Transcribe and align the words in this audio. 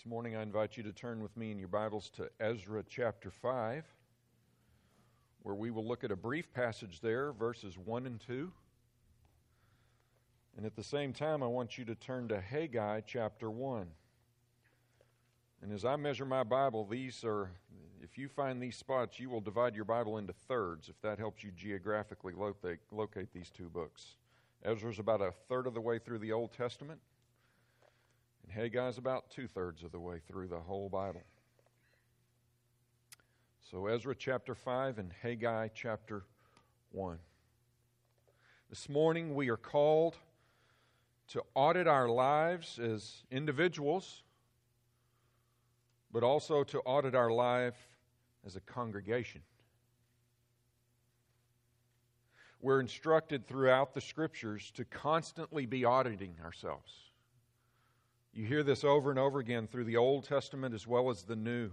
This 0.00 0.06
morning, 0.06 0.34
I 0.34 0.42
invite 0.42 0.78
you 0.78 0.82
to 0.84 0.94
turn 0.94 1.20
with 1.20 1.36
me 1.36 1.50
in 1.50 1.58
your 1.58 1.68
Bibles 1.68 2.08
to 2.16 2.30
Ezra 2.40 2.82
chapter 2.88 3.30
5, 3.30 3.84
where 5.42 5.54
we 5.54 5.70
will 5.70 5.86
look 5.86 6.04
at 6.04 6.10
a 6.10 6.16
brief 6.16 6.50
passage 6.54 7.02
there, 7.02 7.32
verses 7.34 7.76
1 7.76 8.06
and 8.06 8.18
2. 8.18 8.50
And 10.56 10.64
at 10.64 10.74
the 10.74 10.82
same 10.82 11.12
time, 11.12 11.42
I 11.42 11.48
want 11.48 11.76
you 11.76 11.84
to 11.84 11.94
turn 11.94 12.28
to 12.28 12.40
Haggai 12.40 13.02
chapter 13.06 13.50
1. 13.50 13.88
And 15.60 15.70
as 15.70 15.84
I 15.84 15.96
measure 15.96 16.24
my 16.24 16.44
Bible, 16.44 16.86
these 16.86 17.22
are, 17.22 17.50
if 18.02 18.16
you 18.16 18.26
find 18.26 18.62
these 18.62 18.76
spots, 18.76 19.20
you 19.20 19.28
will 19.28 19.42
divide 19.42 19.74
your 19.74 19.84
Bible 19.84 20.16
into 20.16 20.32
thirds, 20.32 20.88
if 20.88 20.98
that 21.02 21.18
helps 21.18 21.44
you 21.44 21.50
geographically 21.50 22.32
locate, 22.32 22.78
locate 22.90 23.34
these 23.34 23.50
two 23.50 23.68
books. 23.68 24.16
Ezra's 24.64 24.98
about 24.98 25.20
a 25.20 25.32
third 25.50 25.66
of 25.66 25.74
the 25.74 25.80
way 25.82 25.98
through 25.98 26.20
the 26.20 26.32
Old 26.32 26.54
Testament, 26.54 27.00
Haggai's 28.50 28.98
about 28.98 29.30
two 29.30 29.46
thirds 29.46 29.82
of 29.82 29.92
the 29.92 30.00
way 30.00 30.20
through 30.26 30.48
the 30.48 30.60
whole 30.60 30.88
Bible. 30.88 31.22
So, 33.70 33.86
Ezra 33.86 34.14
chapter 34.16 34.54
5 34.54 34.98
and 34.98 35.12
Haggai 35.22 35.68
chapter 35.74 36.24
1. 36.90 37.18
This 38.68 38.88
morning 38.88 39.34
we 39.34 39.48
are 39.48 39.56
called 39.56 40.16
to 41.28 41.42
audit 41.54 41.86
our 41.86 42.08
lives 42.08 42.78
as 42.78 43.22
individuals, 43.30 44.22
but 46.12 46.24
also 46.24 46.64
to 46.64 46.80
audit 46.80 47.14
our 47.14 47.30
life 47.30 47.76
as 48.44 48.56
a 48.56 48.60
congregation. 48.60 49.42
We're 52.60 52.80
instructed 52.80 53.46
throughout 53.46 53.94
the 53.94 54.00
scriptures 54.00 54.70
to 54.72 54.84
constantly 54.84 55.66
be 55.66 55.84
auditing 55.84 56.36
ourselves. 56.44 57.09
You 58.32 58.44
hear 58.44 58.62
this 58.62 58.84
over 58.84 59.10
and 59.10 59.18
over 59.18 59.40
again 59.40 59.66
through 59.66 59.84
the 59.84 59.96
Old 59.96 60.24
Testament 60.24 60.74
as 60.74 60.86
well 60.86 61.10
as 61.10 61.22
the 61.22 61.36
New. 61.36 61.72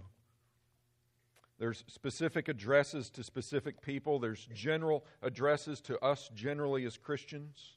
There's 1.58 1.84
specific 1.88 2.48
addresses 2.48 3.10
to 3.10 3.24
specific 3.24 3.80
people, 3.80 4.18
there's 4.18 4.48
general 4.54 5.04
addresses 5.22 5.80
to 5.82 5.98
us 6.00 6.30
generally 6.34 6.84
as 6.84 6.96
Christians. 6.96 7.72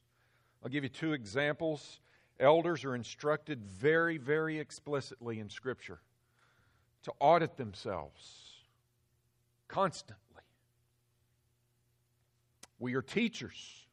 I'll 0.62 0.70
give 0.70 0.84
you 0.84 0.90
two 0.90 1.12
examples. 1.12 2.00
Elders 2.38 2.84
are 2.84 2.94
instructed 2.94 3.64
very, 3.64 4.18
very 4.18 4.58
explicitly 4.58 5.40
in 5.40 5.48
Scripture 5.48 6.00
to 7.02 7.12
audit 7.18 7.56
themselves 7.56 8.52
constantly. 9.68 10.16
We 12.78 12.94
are 12.94 13.02
teachers. 13.02 13.86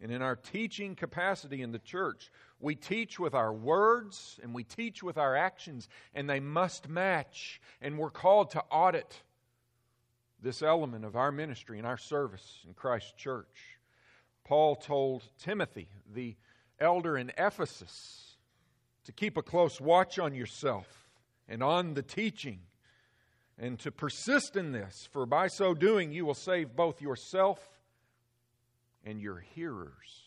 And 0.00 0.10
in 0.12 0.22
our 0.22 0.36
teaching 0.36 0.96
capacity 0.96 1.62
in 1.62 1.72
the 1.72 1.78
church, 1.78 2.30
we 2.60 2.74
teach 2.74 3.18
with 3.18 3.34
our 3.34 3.52
words 3.52 4.38
and 4.42 4.54
we 4.54 4.64
teach 4.64 5.02
with 5.02 5.16
our 5.16 5.36
actions, 5.36 5.88
and 6.14 6.28
they 6.28 6.40
must 6.40 6.88
match. 6.88 7.60
And 7.80 7.98
we're 7.98 8.10
called 8.10 8.50
to 8.50 8.60
audit 8.70 9.22
this 10.42 10.62
element 10.62 11.04
of 11.04 11.16
our 11.16 11.32
ministry 11.32 11.78
and 11.78 11.86
our 11.86 11.96
service 11.96 12.60
in 12.66 12.74
Christ's 12.74 13.12
church. 13.12 13.78
Paul 14.44 14.76
told 14.76 15.22
Timothy, 15.38 15.88
the 16.12 16.36
elder 16.78 17.16
in 17.16 17.32
Ephesus, 17.38 18.36
to 19.04 19.12
keep 19.12 19.36
a 19.36 19.42
close 19.42 19.80
watch 19.80 20.18
on 20.18 20.34
yourself 20.34 21.08
and 21.48 21.62
on 21.62 21.94
the 21.94 22.02
teaching, 22.02 22.60
and 23.58 23.78
to 23.78 23.90
persist 23.90 24.56
in 24.56 24.72
this, 24.72 25.08
for 25.12 25.24
by 25.24 25.46
so 25.46 25.74
doing 25.74 26.12
you 26.12 26.26
will 26.26 26.34
save 26.34 26.74
both 26.74 27.00
yourself 27.00 27.73
and 29.04 29.20
your 29.20 29.38
hearers. 29.38 30.24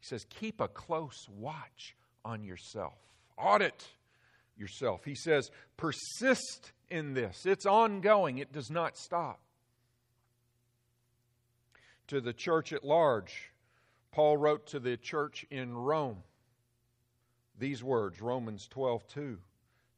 He 0.00 0.06
says, 0.06 0.26
keep 0.28 0.60
a 0.60 0.68
close 0.68 1.28
watch 1.28 1.96
on 2.24 2.44
yourself, 2.44 2.98
audit 3.38 3.86
yourself. 4.56 5.04
He 5.04 5.14
says, 5.14 5.50
persist 5.76 6.72
in 6.90 7.14
this. 7.14 7.46
It's 7.46 7.66
ongoing, 7.66 8.38
it 8.38 8.52
does 8.52 8.70
not 8.70 8.96
stop. 8.96 9.40
To 12.08 12.20
the 12.20 12.34
church 12.34 12.72
at 12.72 12.84
large, 12.84 13.52
Paul 14.12 14.36
wrote 14.36 14.66
to 14.68 14.78
the 14.78 14.96
church 14.96 15.46
in 15.50 15.74
Rome 15.74 16.22
these 17.58 17.82
words 17.82 18.20
Romans 18.20 18.66
12 18.68 19.06
2. 19.06 19.38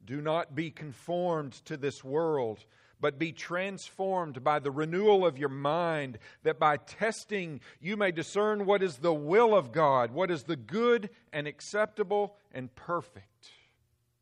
Do 0.05 0.21
not 0.21 0.55
be 0.55 0.71
conformed 0.71 1.53
to 1.65 1.77
this 1.77 2.05
world 2.05 2.65
but 3.01 3.19
be 3.19 3.33
transformed 3.33 4.43
by 4.43 4.59
the 4.59 4.71
renewal 4.71 5.27
of 5.27 5.39
your 5.39 5.49
mind, 5.49 6.19
that 6.43 6.59
by 6.59 6.77
testing 6.77 7.61
you 7.81 7.97
may 7.97 8.11
discern 8.11 8.65
what 8.67 8.83
is 8.83 8.97
the 8.97 9.15
will 9.15 9.55
of 9.55 9.73
God, 9.73 10.13
what 10.13 10.31
is 10.31 10.45
the 10.45 10.57
good 10.57 11.11
and 11.33 11.47
acceptable 11.47 12.37
and 12.53 12.75
perfect 12.75 13.51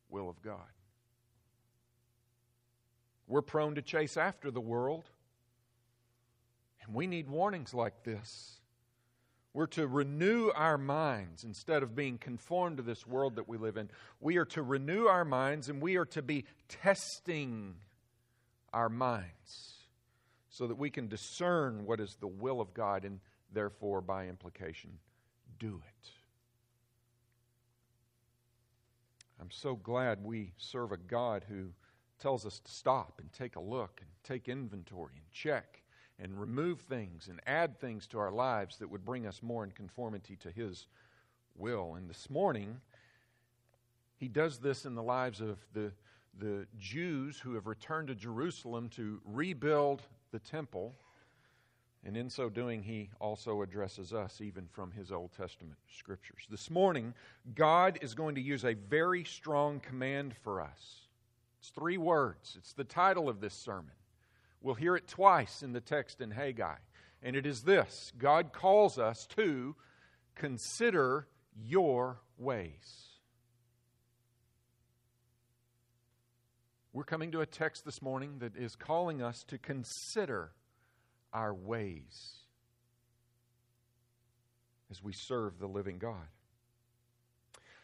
will 0.09 0.29
of 0.29 0.41
God. 0.41 0.59
We're 3.27 3.41
prone 3.41 3.75
to 3.75 3.81
chase 3.81 4.17
after 4.17 4.51
the 4.51 4.61
world, 4.61 5.09
and 6.83 6.93
we 6.93 7.07
need 7.07 7.29
warnings 7.29 7.73
like 7.73 8.03
this. 8.03 8.59
We're 9.55 9.67
to 9.67 9.87
renew 9.87 10.51
our 10.53 10.77
minds 10.77 11.45
instead 11.45 11.81
of 11.81 11.95
being 11.95 12.17
conformed 12.17 12.75
to 12.77 12.83
this 12.83 13.07
world 13.07 13.37
that 13.37 13.47
we 13.47 13.57
live 13.57 13.77
in. 13.77 13.89
We 14.19 14.35
are 14.35 14.45
to 14.47 14.61
renew 14.61 15.05
our 15.05 15.23
minds 15.23 15.69
and 15.69 15.81
we 15.81 15.95
are 15.95 16.05
to 16.07 16.21
be 16.21 16.43
testing 16.67 17.75
our 18.75 18.89
minds 18.89 19.75
so 20.49 20.67
that 20.67 20.75
we 20.75 20.89
can 20.89 21.07
discern 21.07 21.85
what 21.85 22.01
is 22.01 22.15
the 22.15 22.27
will 22.27 22.59
of 22.59 22.73
God 22.73 23.05
and 23.05 23.21
therefore, 23.53 24.01
by 24.01 24.27
implication, 24.27 24.91
do 25.57 25.81
it. 25.87 26.09
I'm 29.39 29.49
so 29.49 29.75
glad 29.75 30.23
we 30.23 30.51
serve 30.57 30.91
a 30.91 30.97
God 30.97 31.45
who 31.47 31.69
tells 32.19 32.45
us 32.45 32.59
to 32.59 32.71
stop 32.71 33.19
and 33.21 33.31
take 33.31 33.55
a 33.55 33.61
look 33.61 34.01
and 34.01 34.09
take 34.23 34.49
inventory 34.49 35.13
and 35.15 35.31
check 35.31 35.81
and 36.19 36.39
remove 36.39 36.81
things 36.81 37.29
and 37.29 37.39
add 37.47 37.79
things 37.79 38.07
to 38.07 38.19
our 38.19 38.31
lives 38.31 38.77
that 38.77 38.89
would 38.89 39.05
bring 39.05 39.25
us 39.25 39.41
more 39.41 39.63
in 39.63 39.71
conformity 39.71 40.35
to 40.37 40.51
His 40.51 40.87
will. 41.57 41.95
And 41.95 42.09
this 42.09 42.29
morning, 42.29 42.81
He 44.17 44.27
does 44.27 44.57
this 44.59 44.85
in 44.85 44.95
the 44.95 45.03
lives 45.03 45.39
of 45.39 45.59
the 45.73 45.93
the 46.39 46.67
Jews 46.77 47.39
who 47.39 47.53
have 47.53 47.67
returned 47.67 48.09
to 48.09 48.15
Jerusalem 48.15 48.89
to 48.89 49.21
rebuild 49.25 50.01
the 50.31 50.39
temple. 50.39 50.93
And 52.03 52.15
in 52.15 52.29
so 52.29 52.49
doing, 52.49 52.83
he 52.83 53.09
also 53.19 53.61
addresses 53.61 54.13
us, 54.13 54.41
even 54.41 54.67
from 54.67 54.91
his 54.91 55.11
Old 55.11 55.31
Testament 55.31 55.77
scriptures. 55.97 56.45
This 56.49 56.69
morning, 56.69 57.13
God 57.55 57.97
is 58.01 58.13
going 58.13 58.35
to 58.35 58.41
use 58.41 58.63
a 58.63 58.73
very 58.73 59.23
strong 59.23 59.79
command 59.79 60.35
for 60.43 60.61
us. 60.61 61.07
It's 61.59 61.69
three 61.69 61.97
words, 61.97 62.55
it's 62.57 62.73
the 62.73 62.83
title 62.83 63.27
of 63.27 63.41
this 63.41 63.55
sermon. 63.55 63.93
We'll 64.61 64.75
hear 64.75 64.95
it 64.95 65.07
twice 65.07 65.63
in 65.63 65.73
the 65.73 65.81
text 65.81 66.21
in 66.21 66.31
Haggai. 66.31 66.77
And 67.23 67.35
it 67.35 67.45
is 67.45 67.61
this 67.63 68.11
God 68.17 68.53
calls 68.53 68.99
us 68.99 69.25
to 69.35 69.75
consider 70.35 71.27
your 71.55 72.19
ways. 72.37 73.04
We're 76.95 77.03
coming 77.03 77.33
to 77.33 77.41
a 77.41 77.45
text 77.45 77.83
this 77.83 78.01
morning 78.01 78.35
that 78.39 78.55
is 78.55 78.77
calling 78.77 79.21
us 79.21 79.43
to 79.49 79.57
consider 79.57 80.51
our 81.33 81.53
ways 81.53 82.35
as 84.89 85.03
we 85.03 85.11
serve 85.11 85.59
the 85.59 85.67
living 85.67 85.97
God. 85.97 86.25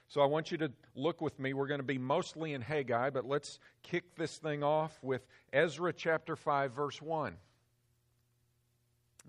So 0.07 0.21
I 0.21 0.27
want 0.27 0.49
you 0.49 0.57
to 0.59 0.71
look 0.95 1.19
with 1.19 1.37
me. 1.39 1.51
We're 1.51 1.67
going 1.67 1.81
to 1.81 1.85
be 1.85 1.97
mostly 1.97 2.53
in 2.53 2.61
Haggai, 2.61 3.09
but 3.09 3.27
let's 3.27 3.59
kick 3.83 4.15
this 4.15 4.37
thing 4.37 4.63
off 4.63 4.97
with 5.01 5.27
Ezra 5.51 5.91
chapter 5.91 6.37
5, 6.37 6.71
verse 6.71 7.01
1. 7.01 7.35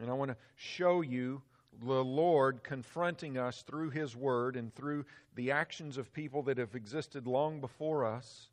And 0.00 0.08
I 0.08 0.12
want 0.12 0.30
to 0.30 0.36
show 0.54 1.00
you 1.00 1.42
the 1.84 2.04
Lord 2.04 2.62
confronting 2.62 3.36
us 3.36 3.62
through 3.62 3.90
His 3.90 4.14
Word 4.14 4.54
and 4.54 4.72
through 4.72 5.06
the 5.34 5.50
actions 5.50 5.98
of 5.98 6.12
people 6.12 6.44
that 6.44 6.58
have 6.58 6.76
existed 6.76 7.26
long 7.26 7.60
before 7.60 8.04
us 8.04 8.48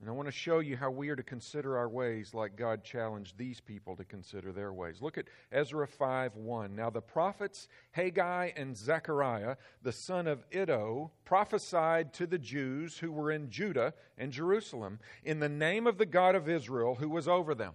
and 0.00 0.08
I 0.08 0.12
want 0.12 0.28
to 0.28 0.32
show 0.32 0.60
you 0.60 0.78
how 0.78 0.90
we 0.90 1.10
are 1.10 1.16
to 1.16 1.22
consider 1.22 1.76
our 1.76 1.88
ways 1.88 2.32
like 2.32 2.56
God 2.56 2.82
challenged 2.82 3.36
these 3.36 3.60
people 3.60 3.94
to 3.96 4.04
consider 4.04 4.50
their 4.50 4.72
ways. 4.72 5.02
Look 5.02 5.18
at 5.18 5.26
Ezra 5.52 5.86
5 5.86 6.36
1. 6.36 6.74
Now 6.74 6.88
the 6.88 7.02
prophets 7.02 7.68
Haggai 7.92 8.52
and 8.56 8.74
Zechariah, 8.74 9.56
the 9.82 9.92
son 9.92 10.26
of 10.26 10.46
Iddo, 10.50 11.10
prophesied 11.26 12.14
to 12.14 12.26
the 12.26 12.38
Jews 12.38 12.96
who 12.96 13.12
were 13.12 13.30
in 13.30 13.50
Judah 13.50 13.92
and 14.16 14.32
Jerusalem 14.32 15.00
in 15.22 15.38
the 15.38 15.50
name 15.50 15.86
of 15.86 15.98
the 15.98 16.06
God 16.06 16.34
of 16.34 16.48
Israel 16.48 16.94
who 16.94 17.10
was 17.10 17.28
over 17.28 17.54
them. 17.54 17.74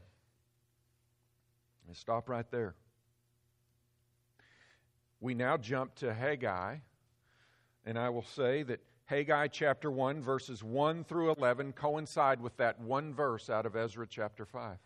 stop 1.93 2.27
right 2.27 2.49
there. 2.49 2.73
We 5.19 5.35
now 5.35 5.57
jump 5.57 5.93
to 5.95 6.11
Haggai, 6.11 6.77
and 7.85 7.97
I 7.97 8.09
will 8.09 8.23
say 8.23 8.63
that 8.63 8.81
Haggai 9.05 9.47
chapter 9.47 9.91
1, 9.91 10.21
verses 10.21 10.63
1 10.63 11.03
through 11.03 11.31
11 11.31 11.73
coincide 11.73 12.41
with 12.41 12.57
that 12.57 12.79
one 12.79 13.13
verse 13.13 13.49
out 13.49 13.65
of 13.65 13.75
Ezra 13.75 14.07
chapter 14.09 14.45
5. 14.45 14.77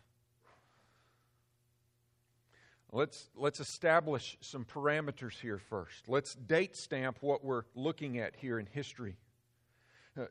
Let's, 2.91 3.29
let's 3.35 3.59
establish 3.59 4.37
some 4.41 4.65
parameters 4.65 5.39
here 5.39 5.59
first. 5.59 6.09
Let's 6.09 6.33
date 6.33 6.75
stamp 6.75 7.19
what 7.21 7.45
we're 7.45 7.63
looking 7.75 8.17
at 8.17 8.35
here 8.35 8.59
in 8.59 8.65
history. 8.65 9.15
Uh, 10.19 10.25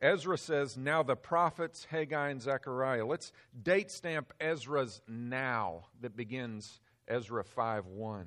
Ezra 0.00 0.38
says, 0.38 0.76
Now 0.76 1.02
the 1.02 1.16
prophets, 1.16 1.86
Haggai 1.90 2.30
and 2.30 2.40
Zechariah. 2.40 3.04
Let's 3.04 3.32
date 3.62 3.90
stamp 3.90 4.32
Ezra's 4.40 5.02
now 5.08 5.86
that 6.00 6.16
begins 6.16 6.80
Ezra 7.08 7.42
5 7.42 7.86
1. 7.86 8.26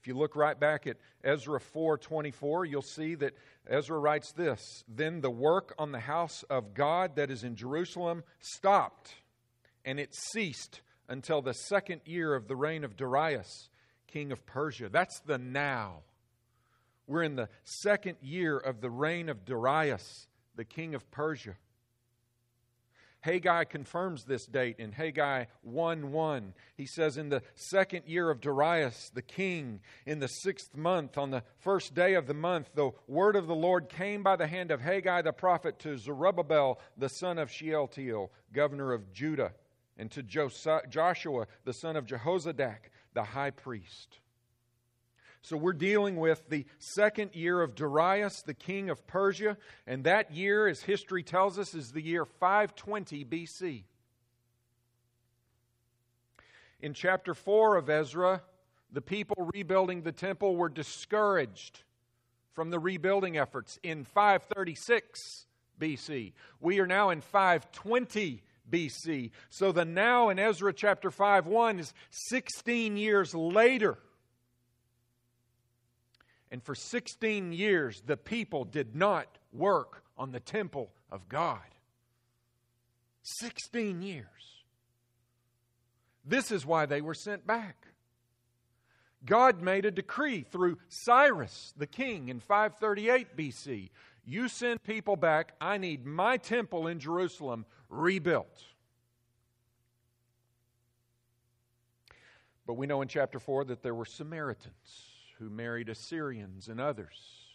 If 0.00 0.06
you 0.06 0.14
look 0.14 0.36
right 0.36 0.58
back 0.58 0.86
at 0.86 0.96
Ezra 1.24 1.58
4:24, 1.58 2.64
you'll 2.64 2.82
see 2.82 3.14
that 3.16 3.34
Ezra 3.66 3.98
writes 3.98 4.32
this, 4.32 4.84
"Then 4.86 5.20
the 5.20 5.30
work 5.30 5.74
on 5.78 5.92
the 5.92 6.00
house 6.00 6.44
of 6.44 6.74
God 6.74 7.16
that 7.16 7.30
is 7.30 7.42
in 7.42 7.56
Jerusalem 7.56 8.22
stopped, 8.38 9.16
and 9.84 9.98
it 9.98 10.14
ceased 10.14 10.82
until 11.08 11.42
the 11.42 11.54
second 11.54 12.02
year 12.04 12.34
of 12.34 12.46
the 12.46 12.56
reign 12.56 12.84
of 12.84 12.96
Darius, 12.96 13.70
king 14.06 14.30
of 14.30 14.46
Persia." 14.46 14.88
That's 14.88 15.20
the 15.20 15.38
now. 15.38 16.04
We're 17.06 17.22
in 17.24 17.36
the 17.36 17.48
second 17.64 18.18
year 18.20 18.56
of 18.56 18.80
the 18.80 18.90
reign 18.90 19.28
of 19.28 19.44
Darius, 19.44 20.28
the 20.54 20.64
king 20.64 20.94
of 20.94 21.10
Persia. 21.10 21.56
Haggai 23.20 23.64
confirms 23.64 24.24
this 24.24 24.46
date 24.46 24.76
in 24.78 24.92
Haggai 24.92 25.46
1 25.62 26.12
1. 26.12 26.54
He 26.76 26.86
says, 26.86 27.16
In 27.16 27.28
the 27.28 27.42
second 27.54 28.04
year 28.06 28.30
of 28.30 28.40
Darius 28.40 29.10
the 29.12 29.22
king, 29.22 29.80
in 30.06 30.20
the 30.20 30.28
sixth 30.28 30.76
month, 30.76 31.18
on 31.18 31.30
the 31.30 31.42
first 31.58 31.94
day 31.94 32.14
of 32.14 32.26
the 32.26 32.34
month, 32.34 32.70
the 32.74 32.90
word 33.06 33.34
of 33.36 33.46
the 33.46 33.54
Lord 33.54 33.88
came 33.88 34.22
by 34.22 34.36
the 34.36 34.46
hand 34.46 34.70
of 34.70 34.80
Haggai 34.80 35.22
the 35.22 35.32
prophet 35.32 35.78
to 35.80 35.98
Zerubbabel, 35.98 36.78
the 36.96 37.08
son 37.08 37.38
of 37.38 37.50
Shealtiel, 37.50 38.30
governor 38.52 38.92
of 38.92 39.12
Judah, 39.12 39.52
and 39.96 40.10
to 40.12 40.22
Joshua, 40.22 41.46
the 41.64 41.72
son 41.72 41.96
of 41.96 42.06
Jehozadak, 42.06 42.90
the 43.14 43.24
high 43.24 43.50
priest. 43.50 44.20
So 45.42 45.56
we're 45.56 45.72
dealing 45.72 46.16
with 46.16 46.48
the 46.48 46.66
second 46.78 47.34
year 47.34 47.62
of 47.62 47.74
Darius, 47.74 48.42
the 48.42 48.54
king 48.54 48.90
of 48.90 49.06
Persia, 49.06 49.56
and 49.86 50.04
that 50.04 50.32
year, 50.32 50.66
as 50.66 50.82
history 50.82 51.22
tells 51.22 51.58
us, 51.58 51.74
is 51.74 51.92
the 51.92 52.02
year 52.02 52.24
520 52.24 53.24
BC. 53.24 53.84
In 56.80 56.94
chapter 56.94 57.34
4 57.34 57.76
of 57.76 57.88
Ezra, 57.88 58.42
the 58.92 59.00
people 59.00 59.50
rebuilding 59.54 60.02
the 60.02 60.12
temple 60.12 60.56
were 60.56 60.68
discouraged 60.68 61.82
from 62.52 62.70
the 62.70 62.78
rebuilding 62.78 63.36
efforts 63.36 63.78
in 63.82 64.04
536 64.04 65.46
BC. 65.80 66.32
We 66.60 66.80
are 66.80 66.86
now 66.86 67.10
in 67.10 67.20
520 67.20 68.42
BC. 68.70 69.30
So 69.50 69.72
the 69.72 69.84
now 69.84 70.28
in 70.28 70.38
Ezra 70.38 70.72
chapter 70.72 71.10
5 71.10 71.46
1 71.46 71.78
is 71.78 71.94
16 72.10 72.96
years 72.96 73.34
later 73.34 73.98
and 76.50 76.62
for 76.62 76.74
16 76.74 77.52
years, 77.52 78.02
the 78.06 78.16
people 78.16 78.64
did 78.64 78.96
not 78.96 79.38
work 79.52 80.02
on 80.16 80.32
the 80.32 80.40
temple 80.40 80.90
of 81.10 81.28
God. 81.28 81.60
16 83.22 84.00
years. 84.00 84.26
This 86.24 86.50
is 86.50 86.64
why 86.64 86.86
they 86.86 87.00
were 87.00 87.14
sent 87.14 87.46
back. 87.46 87.86
God 89.24 89.60
made 89.60 89.84
a 89.84 89.90
decree 89.90 90.42
through 90.42 90.78
Cyrus 90.88 91.74
the 91.76 91.86
king 91.86 92.28
in 92.28 92.40
538 92.40 93.36
BC. 93.36 93.90
You 94.24 94.48
send 94.48 94.82
people 94.82 95.16
back. 95.16 95.52
I 95.60 95.78
need 95.78 96.06
my 96.06 96.36
temple 96.36 96.86
in 96.86 97.00
Jerusalem 97.00 97.66
rebuilt. 97.88 98.62
But 102.66 102.74
we 102.74 102.86
know 102.86 103.02
in 103.02 103.08
chapter 103.08 103.38
4 103.38 103.64
that 103.64 103.82
there 103.82 103.94
were 103.94 104.04
Samaritans 104.04 105.07
who 105.38 105.50
married 105.50 105.88
Assyrians 105.88 106.68
and 106.68 106.80
others. 106.80 107.48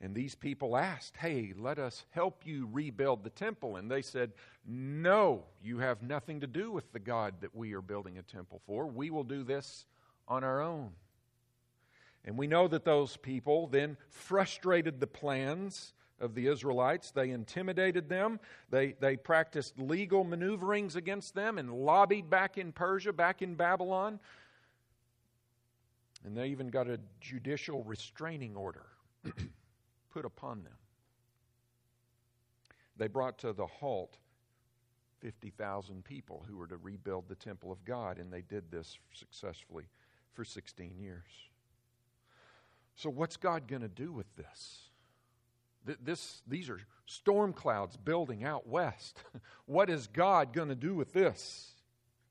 And 0.00 0.14
these 0.14 0.34
people 0.34 0.76
asked, 0.76 1.16
Hey, 1.16 1.52
let 1.56 1.78
us 1.78 2.04
help 2.10 2.42
you 2.46 2.68
rebuild 2.70 3.24
the 3.24 3.30
temple. 3.30 3.76
And 3.76 3.90
they 3.90 4.02
said, 4.02 4.32
No, 4.66 5.44
you 5.62 5.78
have 5.78 6.02
nothing 6.02 6.40
to 6.40 6.46
do 6.46 6.70
with 6.70 6.92
the 6.92 7.00
God 7.00 7.34
that 7.40 7.54
we 7.54 7.74
are 7.74 7.82
building 7.82 8.16
a 8.16 8.22
temple 8.22 8.60
for. 8.64 8.86
We 8.86 9.10
will 9.10 9.24
do 9.24 9.42
this 9.42 9.86
on 10.28 10.44
our 10.44 10.60
own. 10.60 10.90
And 12.24 12.36
we 12.36 12.46
know 12.46 12.68
that 12.68 12.84
those 12.84 13.16
people 13.16 13.66
then 13.66 13.96
frustrated 14.10 15.00
the 15.00 15.06
plans 15.06 15.94
of 16.20 16.34
the 16.34 16.46
Israelites. 16.46 17.10
They 17.10 17.30
intimidated 17.30 18.08
them. 18.08 18.38
They, 18.70 18.94
they 19.00 19.16
practiced 19.16 19.78
legal 19.78 20.24
maneuverings 20.24 20.94
against 20.94 21.34
them 21.34 21.58
and 21.58 21.72
lobbied 21.72 22.28
back 22.28 22.58
in 22.58 22.72
Persia, 22.72 23.12
back 23.12 23.40
in 23.42 23.54
Babylon 23.54 24.20
and 26.24 26.36
they 26.36 26.48
even 26.48 26.68
got 26.68 26.88
a 26.88 26.98
judicial 27.20 27.82
restraining 27.84 28.56
order 28.56 28.86
put 30.10 30.24
upon 30.24 30.62
them. 30.64 30.72
They 32.96 33.06
brought 33.06 33.38
to 33.38 33.52
the 33.52 33.66
halt 33.66 34.18
50,000 35.20 36.04
people 36.04 36.44
who 36.48 36.56
were 36.56 36.66
to 36.66 36.76
rebuild 36.76 37.28
the 37.28 37.34
temple 37.34 37.72
of 37.72 37.84
God, 37.84 38.18
and 38.18 38.32
they 38.32 38.42
did 38.42 38.70
this 38.70 38.98
successfully 39.12 39.84
for 40.32 40.44
16 40.44 40.98
years. 40.98 41.30
So, 42.94 43.10
what's 43.10 43.36
God 43.36 43.68
going 43.68 43.82
to 43.82 43.88
do 43.88 44.12
with 44.12 44.26
this? 44.36 44.90
This, 46.02 46.42
these 46.46 46.68
are 46.68 46.80
storm 47.06 47.52
clouds 47.52 47.96
building 47.96 48.44
out 48.44 48.66
west. 48.66 49.22
what 49.66 49.88
is 49.88 50.06
God 50.08 50.52
going 50.52 50.68
to 50.68 50.74
do 50.74 50.94
with 50.94 51.12
this? 51.12 51.72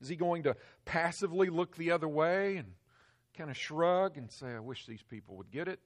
Is 0.02 0.10
he 0.10 0.16
going 0.16 0.44
to 0.44 0.56
passively 0.86 1.50
look 1.50 1.76
the 1.76 1.92
other 1.92 2.08
way 2.08 2.58
and 2.58 2.74
kind 3.38 3.50
of 3.50 3.58
shrug 3.58 4.18
and 4.18 4.32
say, 4.32 4.48
I 4.48 4.60
wish 4.60 4.86
these 4.86 5.04
people 5.04 5.36
would 5.38 5.52
get 5.52 5.68
it. 5.68 5.80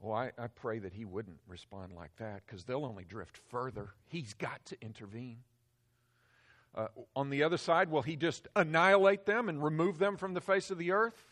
Well, 0.00 0.14
I, 0.14 0.32
I 0.36 0.48
pray 0.48 0.80
that 0.80 0.92
he 0.92 1.04
wouldn't 1.04 1.38
respond 1.46 1.92
like 1.92 2.14
that 2.18 2.42
because 2.46 2.64
they'll 2.64 2.84
only 2.84 3.04
drift 3.04 3.38
further. 3.50 3.90
He's 4.08 4.34
got 4.34 4.64
to 4.66 4.76
intervene. 4.82 5.38
Uh, 6.74 6.88
on 7.14 7.30
the 7.30 7.42
other 7.44 7.56
side, 7.56 7.90
will 7.90 8.02
he 8.02 8.16
just 8.16 8.48
annihilate 8.56 9.26
them 9.26 9.48
and 9.48 9.62
remove 9.62 9.98
them 9.98 10.16
from 10.16 10.34
the 10.34 10.40
face 10.40 10.70
of 10.70 10.78
the 10.78 10.90
earth? 10.90 11.30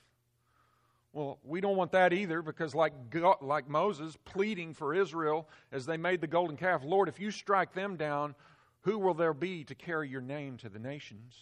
Well, 1.12 1.38
we 1.42 1.60
don't 1.60 1.76
want 1.76 1.92
that 1.92 2.12
either 2.12 2.42
because, 2.42 2.74
like, 2.74 3.10
God, 3.10 3.38
like 3.40 3.68
Moses 3.68 4.16
pleading 4.24 4.74
for 4.74 4.94
Israel 4.94 5.48
as 5.72 5.84
they 5.84 5.96
made 5.96 6.20
the 6.20 6.28
golden 6.28 6.56
calf, 6.56 6.82
Lord, 6.84 7.08
if 7.08 7.18
you 7.18 7.32
strike 7.32 7.72
them 7.72 7.96
down, 7.96 8.36
who 8.82 8.98
will 8.98 9.14
there 9.14 9.34
be 9.34 9.64
to 9.64 9.74
carry 9.74 10.08
your 10.08 10.20
name 10.20 10.56
to 10.58 10.68
the 10.68 10.78
nations? 10.78 11.34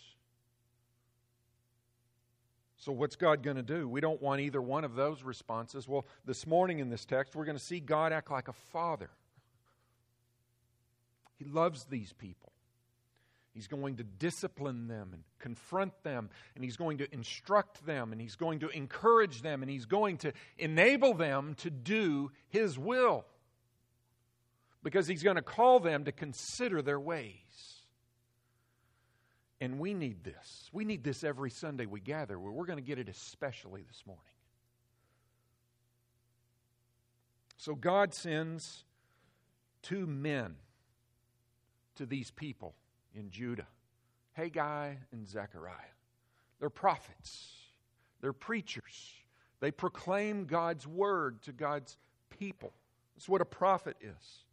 So, 2.78 2.92
what's 2.92 3.16
God 3.16 3.42
going 3.42 3.56
to 3.56 3.62
do? 3.62 3.88
We 3.88 4.00
don't 4.00 4.22
want 4.22 4.40
either 4.40 4.62
one 4.62 4.84
of 4.84 4.94
those 4.94 5.24
responses. 5.24 5.88
Well, 5.88 6.06
this 6.24 6.46
morning 6.46 6.78
in 6.78 6.90
this 6.90 7.04
text, 7.04 7.34
we're 7.34 7.44
going 7.44 7.58
to 7.58 7.62
see 7.62 7.80
God 7.80 8.12
act 8.12 8.30
like 8.30 8.46
a 8.46 8.52
father. 8.52 9.10
He 11.38 11.44
loves 11.44 11.84
these 11.84 12.12
people. 12.12 12.52
He's 13.52 13.66
going 13.66 13.96
to 13.96 14.04
discipline 14.04 14.86
them 14.86 15.10
and 15.12 15.24
confront 15.40 16.04
them, 16.04 16.30
and 16.54 16.62
he's 16.62 16.76
going 16.76 16.98
to 16.98 17.12
instruct 17.12 17.84
them, 17.84 18.12
and 18.12 18.20
he's 18.20 18.36
going 18.36 18.60
to 18.60 18.68
encourage 18.68 19.42
them, 19.42 19.62
and 19.62 19.70
he's 19.70 19.86
going 19.86 20.18
to 20.18 20.32
enable 20.58 21.14
them 21.14 21.54
to 21.58 21.70
do 21.70 22.30
his 22.50 22.78
will. 22.78 23.24
Because 24.84 25.08
he's 25.08 25.24
going 25.24 25.34
to 25.34 25.42
call 25.42 25.80
them 25.80 26.04
to 26.04 26.12
consider 26.12 26.82
their 26.82 27.00
ways. 27.00 27.77
And 29.60 29.78
we 29.78 29.92
need 29.92 30.22
this. 30.22 30.70
We 30.72 30.84
need 30.84 31.02
this 31.02 31.24
every 31.24 31.50
Sunday 31.50 31.86
we 31.86 32.00
gather. 32.00 32.38
We're 32.38 32.64
going 32.64 32.78
to 32.78 32.84
get 32.84 32.98
it 32.98 33.08
especially 33.08 33.82
this 33.82 34.04
morning. 34.06 34.22
So 37.56 37.74
God 37.74 38.14
sends 38.14 38.84
two 39.82 40.06
men 40.06 40.54
to 41.96 42.06
these 42.06 42.30
people 42.30 42.74
in 43.14 43.30
Judah 43.30 43.66
Haggai 44.32 44.94
and 45.10 45.26
Zechariah. 45.26 45.74
They're 46.60 46.70
prophets, 46.70 47.52
they're 48.20 48.32
preachers. 48.32 49.14
They 49.60 49.72
proclaim 49.72 50.44
God's 50.44 50.86
word 50.86 51.42
to 51.42 51.52
God's 51.52 51.96
people. 52.30 52.72
That's 53.16 53.28
what 53.28 53.40
a 53.40 53.44
prophet 53.44 53.96
is. 54.00 54.44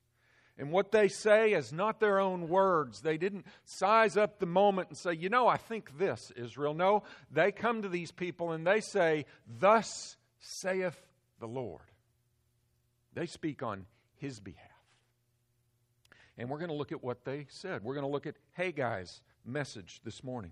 And 0.57 0.71
what 0.71 0.91
they 0.91 1.09
say 1.09 1.51
is 1.51 1.73
not 1.73 1.99
their 1.99 2.19
own 2.19 2.47
words. 2.47 3.01
They 3.01 3.17
didn't 3.17 3.45
size 3.65 4.15
up 4.15 4.39
the 4.39 4.45
moment 4.45 4.89
and 4.89 4.97
say, 4.97 5.13
you 5.13 5.27
know, 5.27 5.47
I 5.47 5.57
think 5.57 5.97
this, 5.97 6.31
Israel. 6.35 6.73
No, 6.73 7.03
they 7.29 7.51
come 7.51 7.81
to 7.81 7.89
these 7.89 8.11
people 8.11 8.53
and 8.53 8.65
they 8.65 8.79
say, 8.79 9.25
Thus 9.59 10.15
saith 10.39 10.97
the 11.39 11.47
Lord. 11.47 11.81
They 13.13 13.25
speak 13.25 13.63
on 13.63 13.85
his 14.17 14.39
behalf. 14.39 14.61
And 16.37 16.49
we're 16.49 16.59
going 16.59 16.69
to 16.69 16.75
look 16.75 16.91
at 16.91 17.03
what 17.03 17.25
they 17.25 17.47
said. 17.49 17.83
We're 17.83 17.93
going 17.93 18.05
to 18.05 18.11
look 18.11 18.27
at 18.27 18.35
Haggai's 18.57 19.21
message 19.45 20.01
this 20.03 20.23
morning. 20.23 20.51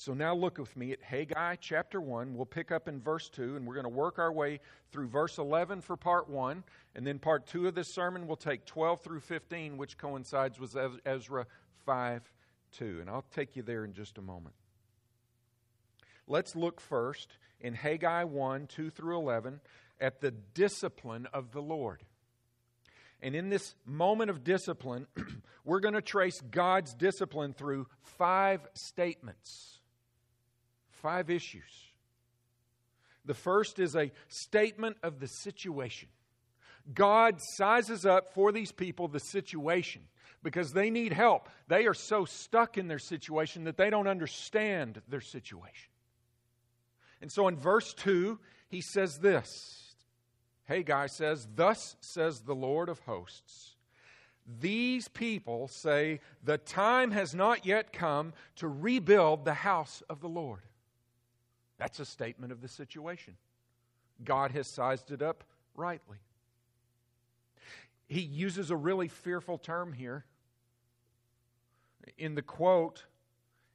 So 0.00 0.14
now 0.14 0.34
look 0.34 0.56
with 0.56 0.74
me 0.78 0.92
at 0.92 1.02
Haggai 1.02 1.56
chapter 1.56 2.00
1. 2.00 2.34
We'll 2.34 2.46
pick 2.46 2.72
up 2.72 2.88
in 2.88 3.02
verse 3.02 3.28
2, 3.28 3.56
and 3.56 3.66
we're 3.66 3.74
going 3.74 3.84
to 3.84 3.90
work 3.90 4.18
our 4.18 4.32
way 4.32 4.60
through 4.92 5.08
verse 5.08 5.36
11 5.36 5.82
for 5.82 5.94
part 5.94 6.26
1. 6.26 6.64
And 6.94 7.06
then 7.06 7.18
part 7.18 7.46
2 7.46 7.68
of 7.68 7.74
this 7.74 7.92
sermon 7.92 8.26
will 8.26 8.36
take 8.36 8.64
12 8.64 9.02
through 9.02 9.20
15, 9.20 9.76
which 9.76 9.98
coincides 9.98 10.58
with 10.58 10.74
Ezra 11.04 11.46
5 11.84 12.32
2. 12.78 12.98
And 13.02 13.10
I'll 13.10 13.26
take 13.34 13.56
you 13.56 13.62
there 13.62 13.84
in 13.84 13.92
just 13.92 14.16
a 14.16 14.22
moment. 14.22 14.54
let's 16.26 16.56
look 16.56 16.80
first 16.80 17.36
in 17.60 17.74
Haggai 17.74 18.24
1 18.24 18.68
2 18.68 18.88
through 18.88 19.18
11 19.18 19.60
at 20.00 20.22
the 20.22 20.30
discipline 20.30 21.26
of 21.34 21.52
the 21.52 21.60
Lord. 21.60 22.02
And 23.20 23.34
in 23.34 23.50
this 23.50 23.74
moment 23.84 24.30
of 24.30 24.44
discipline, 24.44 25.06
we're 25.66 25.80
going 25.80 25.92
to 25.92 26.00
trace 26.00 26.40
God's 26.40 26.94
discipline 26.94 27.52
through 27.52 27.86
five 28.00 28.66
statements, 28.72 29.79
five 31.02 31.30
issues. 31.30 31.90
The 33.24 33.34
first 33.34 33.78
is 33.78 33.94
a 33.94 34.12
statement 34.28 34.96
of 35.02 35.20
the 35.20 35.28
situation. 35.28 36.08
God 36.92 37.40
sizes 37.40 38.06
up 38.06 38.32
for 38.34 38.52
these 38.52 38.72
people 38.72 39.08
the 39.08 39.20
situation 39.20 40.02
because 40.42 40.72
they 40.72 40.90
need 40.90 41.12
help. 41.12 41.48
They 41.68 41.86
are 41.86 41.94
so 41.94 42.24
stuck 42.24 42.78
in 42.78 42.88
their 42.88 42.98
situation 42.98 43.64
that 43.64 43.76
they 43.76 43.90
don't 43.90 44.08
understand 44.08 45.02
their 45.08 45.20
situation. 45.20 45.90
And 47.20 47.30
so 47.30 47.48
in 47.48 47.56
verse 47.56 47.92
2, 47.94 48.38
he 48.68 48.80
says 48.80 49.18
this 49.18 49.94
Haggai 50.64 51.06
says, 51.06 51.46
Thus 51.54 51.96
says 52.00 52.40
the 52.40 52.54
Lord 52.54 52.88
of 52.88 53.00
hosts. 53.00 53.76
These 54.60 55.08
people 55.08 55.68
say, 55.68 56.20
The 56.42 56.58
time 56.58 57.10
has 57.10 57.34
not 57.34 57.66
yet 57.66 57.92
come 57.92 58.32
to 58.56 58.68
rebuild 58.68 59.44
the 59.44 59.54
house 59.54 60.02
of 60.08 60.20
the 60.20 60.28
Lord. 60.28 60.62
That's 61.80 61.98
a 61.98 62.04
statement 62.04 62.52
of 62.52 62.60
the 62.60 62.68
situation. 62.68 63.36
God 64.22 64.50
has 64.50 64.68
sized 64.68 65.10
it 65.12 65.22
up 65.22 65.44
rightly. 65.74 66.18
He 68.06 68.20
uses 68.20 68.70
a 68.70 68.76
really 68.76 69.08
fearful 69.08 69.56
term 69.56 69.94
here. 69.94 70.26
In 72.18 72.34
the 72.34 72.42
quote, 72.42 73.06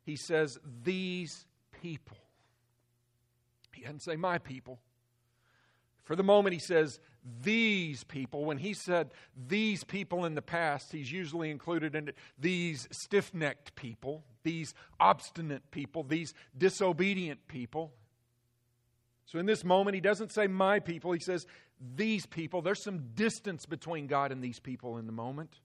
he 0.04 0.16
says, 0.16 0.60
These 0.84 1.48
people. 1.82 2.18
He 3.74 3.82
doesn't 3.82 4.04
say, 4.04 4.16
My 4.16 4.38
people. 4.38 4.80
For 6.04 6.16
the 6.16 6.24
moment, 6.24 6.54
he 6.54 6.60
says, 6.60 7.00
these 7.42 8.04
people. 8.04 8.46
When 8.46 8.58
he 8.58 8.74
said 8.74 9.12
these 9.48 9.84
people 9.84 10.26
in 10.26 10.36
the 10.36 10.42
past, 10.42 10.92
he's 10.92 11.12
usually 11.12 11.50
included 11.50 11.96
in 11.96 12.10
it. 12.10 12.16
these 12.38 12.88
stiff 12.92 13.34
necked 13.34 13.76
people, 13.76 14.24
these 14.44 14.74
obstinate 15.00 15.72
people, 15.72 16.04
these 16.04 16.34
disobedient 16.58 17.48
people. 17.48 17.94
So 19.26 19.40
in 19.40 19.46
this 19.46 19.64
moment, 19.64 19.96
he 19.96 20.02
doesn't 20.02 20.32
say 20.32 20.48
my 20.48 20.80
people, 20.80 21.12
he 21.12 21.20
says 21.20 21.48
these 21.96 22.26
people. 22.26 22.62
There's 22.62 22.84
some 22.84 23.10
distance 23.16 23.66
between 23.66 24.08
God 24.08 24.32
and 24.32 24.44
these 24.44 24.60
people 24.60 24.98
in 24.98 25.08
the 25.08 25.12
moment. 25.12 25.60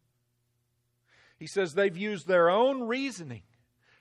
He 1.38 1.46
says 1.46 1.74
they've 1.74 1.96
used 1.96 2.26
their 2.26 2.50
own 2.50 2.82
reasoning 2.82 3.42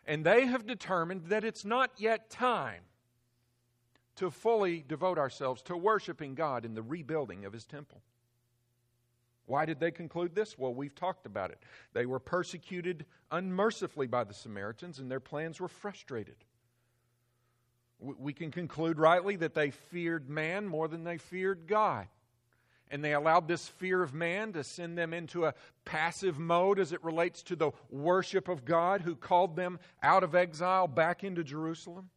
and 0.06 0.26
they 0.26 0.46
have 0.46 0.66
determined 0.66 1.26
that 1.28 1.44
it's 1.44 1.64
not 1.64 1.92
yet 1.98 2.30
time 2.30 2.82
to 4.20 4.30
fully 4.30 4.84
devote 4.86 5.18
ourselves 5.18 5.62
to 5.62 5.78
worshiping 5.78 6.36
God 6.36 6.66
in 6.66 6.74
the 6.74 6.82
rebuilding 6.82 7.46
of 7.46 7.54
His 7.54 7.66
temple. 7.66 8.02
Why 9.46 9.66
did 9.66 9.80
they 9.80 9.92
conclude 9.92 10.36
this? 10.36 10.60
Well, 10.60 10.74
we've 10.74 10.94
talked 10.94 11.26
about 11.26 11.52
it. 11.52 11.64
They 11.94 12.06
were 12.06 12.20
persecuted 12.20 13.06
unmercifully 13.32 14.08
by 14.08 14.26
the 14.26 14.34
Samaritans, 14.34 15.00
and 15.00 15.10
their 15.10 15.22
plans 15.22 15.62
were 15.62 15.70
frustrated. 15.70 16.36
We 18.02 18.34
can 18.34 18.52
conclude 18.52 19.00
rightly 19.00 19.38
that 19.38 19.54
they 19.54 19.72
feared 19.72 20.30
man 20.30 20.68
more 20.68 20.90
than 20.90 21.06
they 21.06 21.18
feared 21.18 21.66
God. 21.66 22.08
And 22.92 23.02
they 23.04 23.14
allowed 23.14 23.48
this 23.48 23.70
fear 23.70 24.04
of 24.04 24.14
man 24.14 24.52
to 24.54 24.66
send 24.66 24.98
them 24.98 25.14
into 25.14 25.46
a 25.46 25.54
passive 25.86 26.38
mode 26.38 26.78
as 26.78 26.92
it 26.92 27.04
relates 27.06 27.42
to 27.44 27.56
the 27.56 27.72
worship 27.90 28.50
of 28.50 28.66
God 28.66 29.02
who 29.02 29.16
called 29.16 29.56
them 29.56 29.80
out 30.04 30.24
of 30.24 30.36
exile 30.36 30.88
back 30.88 31.24
into 31.24 31.44
Jerusalem. 31.44 32.10